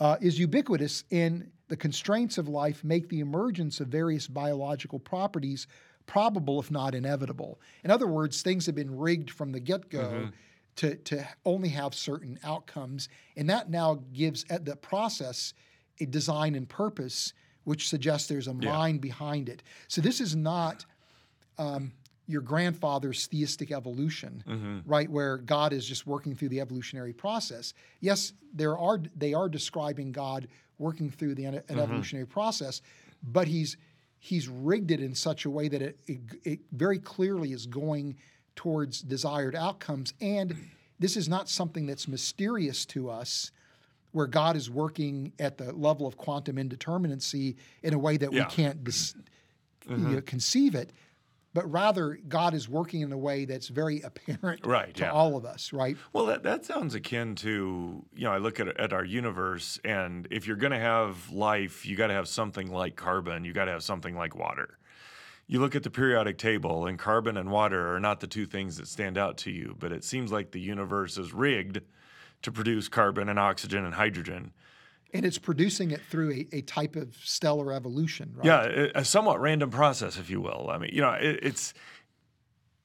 uh, 0.00 0.16
is 0.20 0.38
ubiquitous, 0.38 1.04
and 1.10 1.50
the 1.68 1.76
constraints 1.76 2.38
of 2.38 2.48
life 2.48 2.84
make 2.84 3.08
the 3.08 3.20
emergence 3.20 3.80
of 3.80 3.88
various 3.88 4.26
biological 4.26 4.98
properties 4.98 5.66
probable, 6.06 6.60
if 6.60 6.70
not 6.70 6.94
inevitable. 6.94 7.60
In 7.84 7.90
other 7.90 8.06
words, 8.06 8.42
things 8.42 8.66
have 8.66 8.74
been 8.74 8.98
rigged 8.98 9.30
from 9.30 9.52
the 9.52 9.60
get 9.60 9.88
go 9.88 10.00
Mm-hmm. 10.00 10.28
to, 10.76 10.96
to 10.96 11.28
only 11.44 11.68
have 11.68 11.94
certain 11.94 12.38
outcomes, 12.42 13.08
and 13.36 13.48
that 13.50 13.70
now 13.70 14.02
gives 14.12 14.44
at 14.50 14.64
the 14.64 14.76
process 14.76 15.54
a 16.00 16.06
design 16.06 16.54
and 16.54 16.68
purpose, 16.68 17.32
which 17.64 17.88
suggests 17.88 18.28
there's 18.28 18.48
a 18.48 18.54
mind 18.54 19.00
behind 19.00 19.48
it. 19.48 19.62
So 19.88 20.00
this 20.00 20.20
is 20.20 20.34
not 20.34 20.84
um, 21.58 21.92
your 22.32 22.40
grandfather's 22.40 23.26
theistic 23.26 23.70
evolution, 23.70 24.42
mm-hmm. 24.48 24.78
right, 24.86 25.08
where 25.10 25.36
God 25.36 25.72
is 25.72 25.86
just 25.86 26.06
working 26.06 26.34
through 26.34 26.48
the 26.48 26.60
evolutionary 26.60 27.12
process. 27.12 27.74
Yes, 28.00 28.32
there 28.52 28.76
are 28.78 29.00
they 29.16 29.34
are 29.34 29.48
describing 29.48 30.10
God 30.12 30.48
working 30.78 31.10
through 31.10 31.34
the 31.34 31.44
an 31.44 31.54
mm-hmm. 31.54 31.78
evolutionary 31.78 32.26
process, 32.26 32.82
but 33.22 33.46
he's 33.46 33.76
he's 34.18 34.48
rigged 34.48 34.90
it 34.90 35.00
in 35.00 35.14
such 35.14 35.44
a 35.44 35.50
way 35.50 35.68
that 35.68 35.82
it, 35.82 35.98
it, 36.06 36.20
it 36.44 36.60
very 36.72 36.98
clearly 36.98 37.52
is 37.52 37.66
going 37.66 38.16
towards 38.54 39.02
desired 39.02 39.56
outcomes. 39.56 40.14
And 40.20 40.56
this 40.98 41.16
is 41.16 41.28
not 41.28 41.48
something 41.48 41.86
that's 41.86 42.06
mysterious 42.06 42.86
to 42.86 43.10
us, 43.10 43.50
where 44.12 44.28
God 44.28 44.56
is 44.56 44.70
working 44.70 45.32
at 45.40 45.58
the 45.58 45.72
level 45.72 46.06
of 46.06 46.16
quantum 46.16 46.56
indeterminacy 46.56 47.56
in 47.82 47.94
a 47.94 47.98
way 47.98 48.16
that 48.16 48.32
Yeah. 48.32 48.44
we 48.44 48.50
can't 48.50 48.84
dis, 48.84 49.14
mm-hmm. 49.88 50.08
you 50.08 50.14
know, 50.16 50.20
conceive 50.22 50.74
it. 50.74 50.92
But 51.54 51.70
rather, 51.70 52.18
God 52.28 52.54
is 52.54 52.68
working 52.68 53.02
in 53.02 53.12
a 53.12 53.18
way 53.18 53.44
that's 53.44 53.68
very 53.68 54.00
apparent 54.00 54.64
Right, 54.66 54.94
to 54.94 55.04
yeah. 55.04 55.10
all 55.10 55.36
of 55.36 55.44
us, 55.44 55.72
right? 55.72 55.96
Well, 56.12 56.26
that, 56.26 56.42
that 56.44 56.64
sounds 56.64 56.94
akin 56.94 57.34
to, 57.36 58.04
you 58.14 58.24
know, 58.24 58.32
I 58.32 58.38
look 58.38 58.58
at, 58.58 58.68
at 58.80 58.92
our 58.92 59.04
universe, 59.04 59.78
and 59.84 60.26
if 60.30 60.46
you're 60.46 60.56
going 60.56 60.72
to 60.72 60.78
have 60.78 61.30
life, 61.30 61.84
you 61.84 61.94
got 61.96 62.06
to 62.06 62.14
have 62.14 62.28
something 62.28 62.70
like 62.72 62.96
carbon, 62.96 63.44
you 63.44 63.52
got 63.52 63.66
to 63.66 63.72
have 63.72 63.82
something 63.82 64.16
like 64.16 64.34
water. 64.34 64.78
You 65.46 65.60
look 65.60 65.76
at 65.76 65.82
the 65.82 65.90
periodic 65.90 66.38
table, 66.38 66.86
and 66.86 66.98
carbon 66.98 67.36
and 67.36 67.50
water 67.50 67.94
are 67.94 68.00
not 68.00 68.20
the 68.20 68.26
two 68.26 68.46
things 68.46 68.78
that 68.78 68.88
stand 68.88 69.18
out 69.18 69.36
to 69.38 69.50
you, 69.50 69.76
but 69.78 69.92
it 69.92 70.04
seems 70.04 70.32
like 70.32 70.52
the 70.52 70.60
universe 70.60 71.18
is 71.18 71.34
rigged 71.34 71.80
to 72.40 72.50
produce 72.52 72.88
carbon 72.88 73.28
and 73.28 73.38
oxygen 73.38 73.84
and 73.84 73.94
hydrogen. 73.94 74.52
And 75.14 75.26
it's 75.26 75.38
producing 75.38 75.90
it 75.90 76.00
through 76.10 76.32
a, 76.32 76.46
a 76.56 76.60
type 76.62 76.96
of 76.96 77.14
stellar 77.22 77.72
evolution, 77.72 78.32
right? 78.34 78.46
Yeah, 78.46 78.62
a- 78.64 79.00
a 79.00 79.04
somewhat 79.04 79.40
random 79.40 79.70
process, 79.70 80.16
if 80.16 80.30
you 80.30 80.40
will. 80.40 80.68
I 80.70 80.78
mean, 80.78 80.90
you 80.92 81.02
know, 81.02 81.12
it, 81.12 81.40
it's 81.42 81.74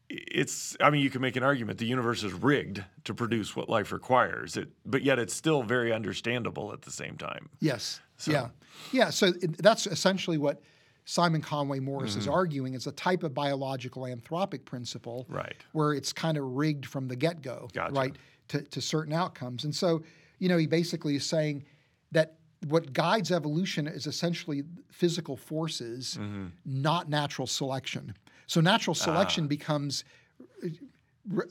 it's. 0.09 0.77
I 0.79 0.89
mean, 0.89 1.01
you 1.01 1.09
can 1.09 1.21
make 1.21 1.35
an 1.35 1.43
argument 1.43 1.79
the 1.79 1.85
universe 1.85 2.23
is 2.23 2.33
rigged 2.33 2.83
to 3.05 3.13
produce 3.13 3.55
what 3.55 3.69
life 3.69 3.91
requires. 3.91 4.55
It, 4.55 4.69
but 4.85 5.03
yet 5.03 5.19
it's 5.19 5.33
still 5.33 5.63
very 5.63 5.91
understandable 5.91 6.71
at 6.71 6.81
the 6.81 6.91
same 6.91 7.17
time. 7.17 7.49
Yes. 7.59 7.99
Yeah. 8.25 8.47
Yeah. 8.91 9.09
So 9.09 9.31
that's 9.59 9.85
essentially 9.85 10.37
what 10.37 10.61
Simon 11.05 11.41
Conway 11.41 11.79
Morris 11.79 12.11
Mm-hmm. 12.11 12.19
is 12.21 12.27
arguing 12.27 12.73
is 12.73 12.87
a 12.87 12.91
type 12.93 13.23
of 13.23 13.33
biological 13.33 14.03
anthropic 14.03 14.65
principle 14.65 15.25
Right. 15.29 15.55
where 15.73 15.93
it's 15.93 16.11
kind 16.13 16.37
of 16.37 16.43
rigged 16.55 16.85
from 16.85 17.07
the 17.07 17.15
get 17.15 17.41
go, 17.41 17.69
Gotcha. 17.73 17.93
right, 17.93 18.15
to, 18.49 18.61
to 18.61 18.81
certain 18.81 19.13
outcomes. 19.13 19.65
And 19.65 19.75
so, 19.75 20.03
you 20.39 20.49
know, 20.49 20.57
he 20.57 20.67
basically 20.67 21.15
is 21.15 21.25
saying 21.25 21.63
that 22.11 22.35
what 22.67 22.91
guides 22.93 23.31
evolution 23.31 23.87
is 23.87 24.07
essentially 24.07 24.63
physical 24.91 25.37
forces, 25.37 26.17
Mm-hmm. 26.19 26.45
not 26.65 27.09
natural 27.09 27.47
selection. 27.47 28.15
So 28.47 28.61
natural 28.61 28.95
selection 28.95 29.45
Ah. 29.45 29.47
becomes 29.47 30.03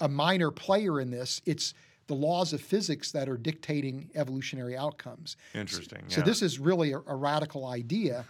a 0.01 0.09
minor 0.09 0.51
player 0.51 1.01
in 1.01 1.11
this. 1.11 1.43
It's 1.45 1.75
the 2.07 2.15
laws 2.15 2.53
of 2.53 2.61
physics 2.61 3.13
that 3.13 3.29
are 3.29 3.37
dictating 3.37 4.11
evolutionary 4.15 4.77
outcomes. 4.77 5.37
Interesting. 5.55 6.05
So 6.09 6.21
yeah. 6.21 6.25
this 6.25 6.41
is 6.43 6.59
really 6.59 6.93
a, 6.93 6.99
a 7.07 7.15
radical 7.15 7.67
idea, 7.67 8.25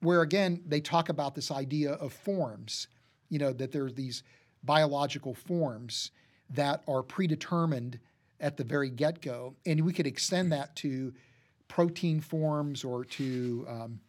where 0.00 0.22
again 0.22 0.62
they 0.66 0.80
talk 0.80 1.08
about 1.08 1.34
this 1.34 1.50
idea 1.50 1.92
of 1.92 2.12
forms. 2.12 2.88
You 3.28 3.38
know 3.38 3.52
that 3.54 3.72
there's 3.72 3.94
these 3.94 4.22
biological 4.62 5.34
forms 5.34 6.10
that 6.50 6.82
are 6.86 7.02
predetermined 7.02 7.98
at 8.38 8.56
the 8.56 8.64
very 8.64 8.90
get-go, 8.90 9.54
and 9.64 9.80
we 9.84 9.92
could 9.92 10.06
extend 10.06 10.52
that 10.52 10.76
to 10.76 11.12
protein 11.68 12.20
forms 12.20 12.84
or 12.84 13.04
to 13.04 13.66
um, 13.68 14.00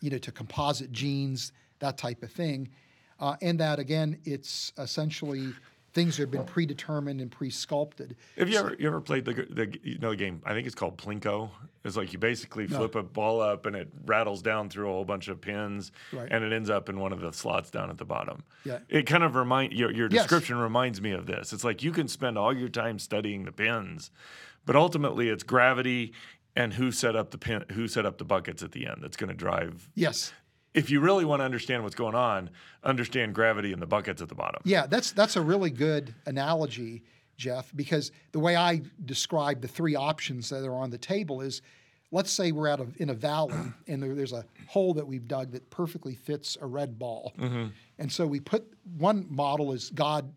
you 0.00 0.10
know 0.10 0.18
to 0.18 0.32
composite 0.32 0.92
genes, 0.92 1.52
that 1.78 1.98
type 1.98 2.22
of 2.22 2.30
thing, 2.32 2.68
uh, 3.18 3.36
and 3.42 3.58
that 3.60 3.78
again 3.78 4.18
it's 4.24 4.72
essentially 4.78 5.52
things 5.92 6.16
that 6.16 6.22
have 6.22 6.30
been 6.30 6.44
predetermined 6.44 7.20
and 7.20 7.32
pre-sculpted. 7.32 8.14
Have 8.38 8.48
you 8.48 8.56
ever 8.58 8.76
you 8.78 8.86
ever 8.86 9.00
played 9.00 9.24
the 9.24 9.32
the 9.34 9.76
you 9.82 9.98
know 9.98 10.10
the 10.10 10.16
game? 10.16 10.40
I 10.46 10.52
think 10.54 10.66
it's 10.66 10.74
called 10.76 10.96
Plinko. 10.96 11.50
It's 11.82 11.96
like 11.96 12.12
you 12.12 12.18
basically 12.18 12.66
flip 12.66 12.94
a 12.94 13.02
ball 13.02 13.40
up 13.40 13.64
and 13.64 13.74
it 13.74 13.88
rattles 14.04 14.42
down 14.42 14.68
through 14.68 14.88
a 14.90 14.92
whole 14.92 15.04
bunch 15.06 15.28
of 15.28 15.40
pins, 15.40 15.92
Right. 16.12 16.28
and 16.30 16.44
it 16.44 16.52
ends 16.52 16.68
up 16.68 16.90
in 16.90 17.00
one 17.00 17.10
of 17.10 17.20
the 17.22 17.32
slots 17.32 17.70
down 17.70 17.88
at 17.88 17.96
the 17.96 18.04
bottom. 18.04 18.44
Yeah. 18.64 18.80
It 18.90 19.06
kind 19.06 19.24
of 19.24 19.34
remind 19.34 19.72
your 19.72 19.90
your 19.90 20.08
Yes. 20.10 20.22
description 20.24 20.58
reminds 20.58 21.00
me 21.00 21.12
of 21.12 21.26
this. 21.26 21.52
It's 21.54 21.64
like 21.64 21.82
you 21.82 21.90
can 21.90 22.06
spend 22.06 22.36
all 22.38 22.54
your 22.56 22.68
time 22.68 22.98
studying 22.98 23.44
the 23.46 23.52
pins, 23.52 24.10
but 24.70 24.76
ultimately 24.76 25.28
it's 25.28 25.42
gravity 25.42 26.12
and 26.54 26.72
who 26.72 26.92
set 26.92 27.16
up 27.16 27.32
the 27.32 27.38
pin, 27.38 27.64
who 27.72 27.88
set 27.88 28.06
up 28.06 28.18
the 28.18 28.24
buckets 28.24 28.62
at 28.62 28.70
the 28.70 28.86
end 28.86 28.98
that's 29.02 29.16
going 29.16 29.26
to 29.26 29.34
drive. 29.34 29.90
Yes. 29.96 30.32
If 30.74 30.90
you 30.90 31.00
really 31.00 31.24
want 31.24 31.40
to 31.40 31.44
understand 31.44 31.82
what's 31.82 31.96
going 31.96 32.14
on, 32.14 32.50
understand 32.84 33.34
gravity 33.34 33.72
and 33.72 33.82
the 33.82 33.88
buckets 33.88 34.22
at 34.22 34.28
the 34.28 34.36
bottom. 34.36 34.62
Yeah, 34.64 34.86
that's 34.86 35.10
that's 35.10 35.34
a 35.34 35.40
really 35.40 35.70
good 35.70 36.14
analogy, 36.24 37.02
Jeff, 37.36 37.72
because 37.74 38.12
the 38.30 38.38
way 38.38 38.54
I 38.54 38.82
describe 39.06 39.60
the 39.60 39.66
three 39.66 39.96
options 39.96 40.50
that 40.50 40.64
are 40.64 40.76
on 40.76 40.90
the 40.90 40.98
table 40.98 41.40
is 41.40 41.62
let's 42.12 42.30
say 42.30 42.52
we're 42.52 42.68
out 42.68 42.78
of 42.78 42.94
in 43.00 43.10
a 43.10 43.14
valley 43.14 43.72
and 43.88 44.00
there, 44.00 44.14
there's 44.14 44.32
a 44.32 44.44
hole 44.68 44.94
that 44.94 45.04
we've 45.08 45.26
dug 45.26 45.50
that 45.50 45.68
perfectly 45.70 46.14
fits 46.14 46.56
a 46.60 46.66
red 46.66 46.96
ball. 46.96 47.32
Mm-hmm. 47.40 47.70
And 47.98 48.12
so 48.12 48.24
we 48.24 48.38
put 48.38 48.72
one 48.98 49.26
model 49.28 49.72
is 49.72 49.90
God 49.90 50.32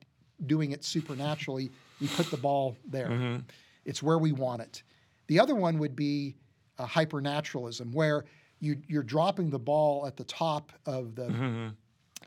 doing 0.47 0.71
it 0.71 0.83
supernaturally. 0.83 1.69
We 2.01 2.07
put 2.07 2.31
the 2.31 2.37
ball 2.37 2.75
there. 2.83 3.09
Mm-hmm. 3.09 3.39
It's 3.85 4.01
where 4.01 4.17
we 4.17 4.31
want 4.31 4.61
it. 4.61 4.83
The 5.27 5.39
other 5.39 5.55
one 5.55 5.79
would 5.79 5.95
be 5.95 6.35
uh, 6.77 6.85
hypernaturalism, 6.85 7.93
where 7.93 8.25
you, 8.59 8.77
you're 8.87 9.03
dropping 9.03 9.49
the 9.49 9.59
ball 9.59 10.07
at 10.07 10.15
the 10.17 10.23
top 10.23 10.71
of 10.85 11.15
the 11.15 11.23
mm-hmm. 11.23 11.67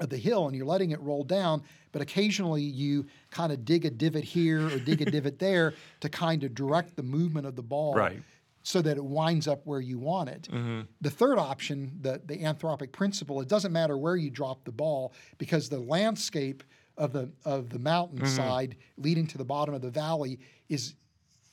of 0.00 0.10
the 0.10 0.16
hill 0.18 0.46
and 0.46 0.54
you're 0.56 0.66
letting 0.66 0.90
it 0.90 1.00
roll 1.00 1.24
down, 1.24 1.62
but 1.92 2.02
occasionally 2.02 2.62
you 2.62 3.06
kind 3.30 3.52
of 3.52 3.64
dig 3.64 3.86
a 3.86 3.90
divot 3.90 4.24
here 4.24 4.66
or 4.66 4.78
dig 4.78 5.00
a 5.00 5.04
divot 5.10 5.38
there 5.38 5.72
to 6.00 6.08
kind 6.08 6.44
of 6.44 6.54
direct 6.54 6.94
the 6.94 7.02
movement 7.02 7.46
of 7.46 7.56
the 7.56 7.62
ball 7.62 7.94
Right. 7.94 8.22
so 8.62 8.82
that 8.82 8.98
it 8.98 9.04
winds 9.04 9.48
up 9.48 9.62
where 9.64 9.80
you 9.80 9.98
want 9.98 10.28
it. 10.28 10.48
Mm-hmm. 10.52 10.82
The 11.00 11.10
third 11.10 11.38
option, 11.38 11.98
the, 12.02 12.20
the 12.26 12.36
anthropic 12.36 12.92
principle, 12.92 13.40
it 13.40 13.48
doesn't 13.48 13.72
matter 13.72 13.96
where 13.96 14.16
you 14.16 14.28
drop 14.28 14.64
the 14.64 14.72
ball 14.72 15.14
because 15.38 15.70
the 15.70 15.80
landscape 15.80 16.62
of 16.98 17.12
the 17.12 17.30
of 17.44 17.70
the 17.70 17.78
mountainside 17.78 18.70
mm-hmm. 18.70 19.02
leading 19.02 19.26
to 19.26 19.38
the 19.38 19.44
bottom 19.44 19.74
of 19.74 19.82
the 19.82 19.90
valley 19.90 20.38
is 20.68 20.94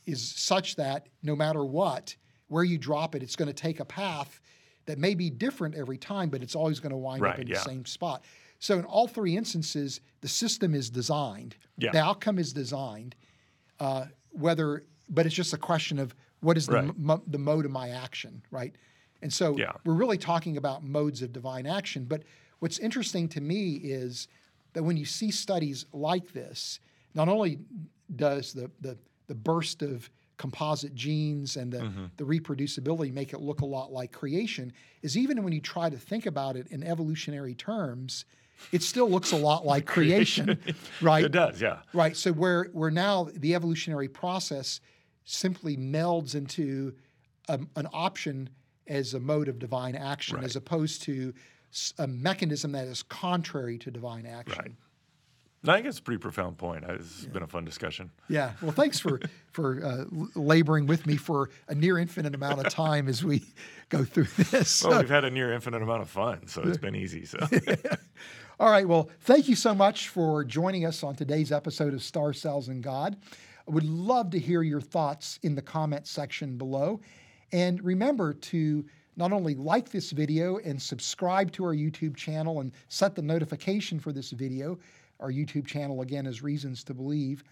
is 0.05 0.21
such 0.35 0.75
that 0.75 1.07
no 1.21 1.35
matter 1.35 1.63
what, 1.63 2.15
where 2.47 2.63
you 2.63 2.77
drop 2.77 3.15
it, 3.15 3.23
it's 3.23 3.35
going 3.35 3.47
to 3.47 3.53
take 3.53 3.79
a 3.79 3.85
path 3.85 4.41
that 4.85 4.97
may 4.97 5.15
be 5.15 5.29
different 5.29 5.75
every 5.75 5.97
time, 5.97 6.29
but 6.29 6.43
it's 6.43 6.55
always 6.55 6.79
going 6.79 6.91
to 6.91 6.97
wind 6.97 7.25
up 7.25 7.39
in 7.39 7.47
yeah. 7.47 7.55
the 7.55 7.61
same 7.61 7.85
spot. 7.85 8.23
So 8.59 8.77
in 8.79 8.85
all 8.85 9.07
three 9.07 9.35
instances, 9.37 10.01
the 10.21 10.27
system 10.27 10.73
is 10.75 10.89
designed. 10.89 11.55
Yeah. 11.77 11.91
The 11.91 11.99
outcome 11.99 12.39
is 12.39 12.53
designed. 12.53 13.15
Uh, 13.79 14.05
whether, 14.31 14.83
but 15.09 15.25
it's 15.25 15.35
just 15.35 15.53
a 15.53 15.57
question 15.57 15.99
of 15.99 16.15
what 16.41 16.57
is 16.57 16.67
the 16.67 16.73
Right. 16.73 16.89
m- 16.89 17.21
the 17.27 17.37
mode 17.37 17.65
of 17.65 17.71
my 17.71 17.89
action, 17.89 18.41
right? 18.51 18.73
And 19.21 19.31
so 19.31 19.57
Yeah. 19.57 19.71
we're 19.85 19.93
really 19.93 20.17
talking 20.17 20.57
about 20.57 20.83
modes 20.83 21.21
of 21.21 21.31
divine 21.31 21.65
action. 21.65 22.05
But 22.05 22.23
what's 22.59 22.79
interesting 22.79 23.27
to 23.29 23.41
me 23.41 23.75
is 23.75 24.27
that 24.73 24.83
when 24.83 24.97
you 24.97 25.05
see 25.05 25.31
studies 25.31 25.85
like 25.93 26.33
this, 26.33 26.79
not 27.13 27.27
only 27.29 27.59
does 28.15 28.53
the 28.53 28.69
the, 28.81 28.97
the 29.27 29.35
burst 29.35 29.81
of 29.81 30.09
composite 30.37 30.95
genes 30.95 31.57
and 31.57 31.71
the, 31.71 31.77
Mm-hmm. 31.79 32.05
the 32.17 32.23
reproducibility 32.23 33.13
make 33.13 33.33
it 33.33 33.39
look 33.39 33.61
a 33.61 33.65
lot 33.65 33.91
like 33.91 34.11
creation, 34.11 34.73
is 35.01 35.17
even 35.17 35.43
when 35.43 35.53
you 35.53 35.61
try 35.61 35.89
to 35.89 35.97
think 35.97 36.25
about 36.25 36.55
it 36.55 36.67
in 36.71 36.83
evolutionary 36.83 37.53
terms, 37.55 38.25
it 38.71 38.81
still 38.83 39.09
looks 39.09 39.31
a 39.31 39.37
lot 39.37 39.65
like 39.65 39.85
creation, 39.95 40.57
right? 41.01 41.25
It 41.25 41.31
does, 41.31 41.61
yeah. 41.61 41.79
Right. 41.93 42.15
So 42.17 42.31
where 42.31 42.65
where 42.73 42.91
now 42.91 43.29
the 43.35 43.55
evolutionary 43.55 44.07
process 44.07 44.79
simply 45.25 45.77
melds 45.77 46.35
into 46.35 46.93
a, 47.47 47.59
an 47.75 47.87
option 47.93 48.49
as 48.87 49.13
a 49.13 49.19
mode 49.19 49.47
of 49.47 49.59
divine 49.59 49.95
action, 49.95 50.43
as 50.43 50.55
opposed 50.55 51.03
to 51.03 51.33
a 51.97 52.07
mechanism 52.07 52.71
that 52.73 52.85
is 52.87 53.01
contrary 53.03 53.77
to 53.79 53.89
divine 53.91 54.25
action. 54.25 54.59
Right. 54.59 54.71
I 55.65 55.75
think 55.75 55.87
it's 55.87 55.99
a 55.99 56.01
pretty 56.01 56.19
profound 56.19 56.57
point. 56.57 56.83
It's 56.87 57.23
yeah. 57.23 57.29
been 57.29 57.43
a 57.43 57.47
fun 57.47 57.63
discussion. 57.63 58.11
Yeah. 58.27 58.51
Well, 58.61 58.71
thanks 58.71 58.99
for 58.99 59.21
for 59.51 59.83
uh, 59.83 60.05
laboring 60.35 60.87
with 60.87 61.05
me 61.05 61.15
for 61.15 61.49
a 61.67 61.75
near 61.75 61.97
infinite 61.97 62.35
amount 62.35 62.65
of 62.65 62.73
time 62.73 63.07
as 63.07 63.23
we 63.23 63.43
go 63.89 64.03
through 64.03 64.27
this. 64.37 64.83
Well, 64.83 64.99
we've 64.99 65.09
had 65.09 65.23
a 65.23 65.31
near 65.31 65.53
infinite 65.53 65.81
amount 65.81 66.01
of 66.01 66.09
fun, 66.09 66.47
so 66.47 66.61
it's 66.63 66.77
been 66.77 66.95
easy. 66.95 67.25
So. 67.25 67.39
All 68.59 68.69
right. 68.69 68.87
Well, 68.87 69.09
thank 69.21 69.47
you 69.47 69.55
so 69.55 69.73
much 69.73 70.09
for 70.09 70.43
joining 70.43 70.85
us 70.85 71.03
on 71.03 71.15
today's 71.15 71.51
episode 71.51 71.93
of 71.93 72.03
Stars, 72.03 72.39
Cells 72.39 72.67
and 72.67 72.83
God. 72.83 73.15
I 73.67 73.71
would 73.71 73.85
love 73.85 74.31
to 74.31 74.39
hear 74.39 74.63
your 74.63 74.81
thoughts 74.81 75.39
in 75.43 75.55
the 75.55 75.61
comment 75.61 76.07
section 76.07 76.57
below. 76.57 76.99
And 77.53 77.83
remember 77.83 78.33
to 78.33 78.85
not 79.15 79.31
only 79.31 79.55
like 79.55 79.89
this 79.89 80.11
video 80.11 80.57
and 80.57 80.81
subscribe 80.81 81.51
to 81.53 81.63
our 81.65 81.73
YouTube 81.73 82.15
channel 82.15 82.61
and 82.61 82.71
set 82.89 83.15
the 83.15 83.21
notification 83.21 83.99
for 83.99 84.11
this 84.11 84.31
video. 84.31 84.77
Our 85.23 85.31
YouTube 85.31 85.65
channel, 85.65 86.01
again, 86.01 86.27
as 86.27 86.43
Reasons 86.43 86.83
to 86.83 86.93
Believe, 86.93 87.43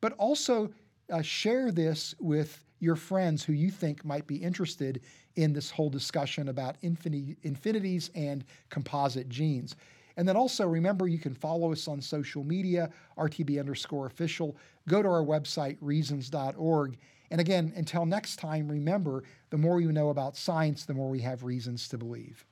but 0.00 0.12
also 0.12 0.70
uh, 1.10 1.22
share 1.22 1.72
this 1.72 2.14
with 2.20 2.62
your 2.80 2.96
friends 2.96 3.42
who 3.42 3.54
you 3.54 3.70
think 3.70 4.04
might 4.04 4.26
be 4.26 4.36
interested 4.36 5.00
in 5.36 5.52
this 5.52 5.70
whole 5.70 5.88
discussion 5.88 6.48
about 6.48 6.80
infin- 6.82 7.36
infinities 7.42 8.10
and 8.14 8.44
composite 8.68 9.28
genes. 9.28 9.74
And 10.16 10.28
then 10.28 10.36
also 10.36 10.66
remember 10.66 11.08
you 11.08 11.18
can 11.18 11.34
follow 11.34 11.72
us 11.72 11.88
on 11.88 12.00
social 12.00 12.44
media, 12.44 12.90
RTB 13.18 13.58
underscore 13.58 14.06
official. 14.06 14.56
Go 14.86 15.02
to 15.02 15.08
our 15.08 15.24
website, 15.24 15.76
reasons.org. 15.80 16.98
And 17.30 17.40
again, 17.40 17.72
until 17.74 18.06
next 18.06 18.36
time, 18.36 18.68
remember 18.68 19.24
the 19.50 19.58
more 19.58 19.80
you 19.80 19.90
know 19.90 20.10
about 20.10 20.36
science, 20.36 20.84
the 20.84 20.94
more 20.94 21.08
we 21.08 21.20
have 21.20 21.42
reasons 21.42 21.88
to 21.88 21.98
believe. 21.98 22.44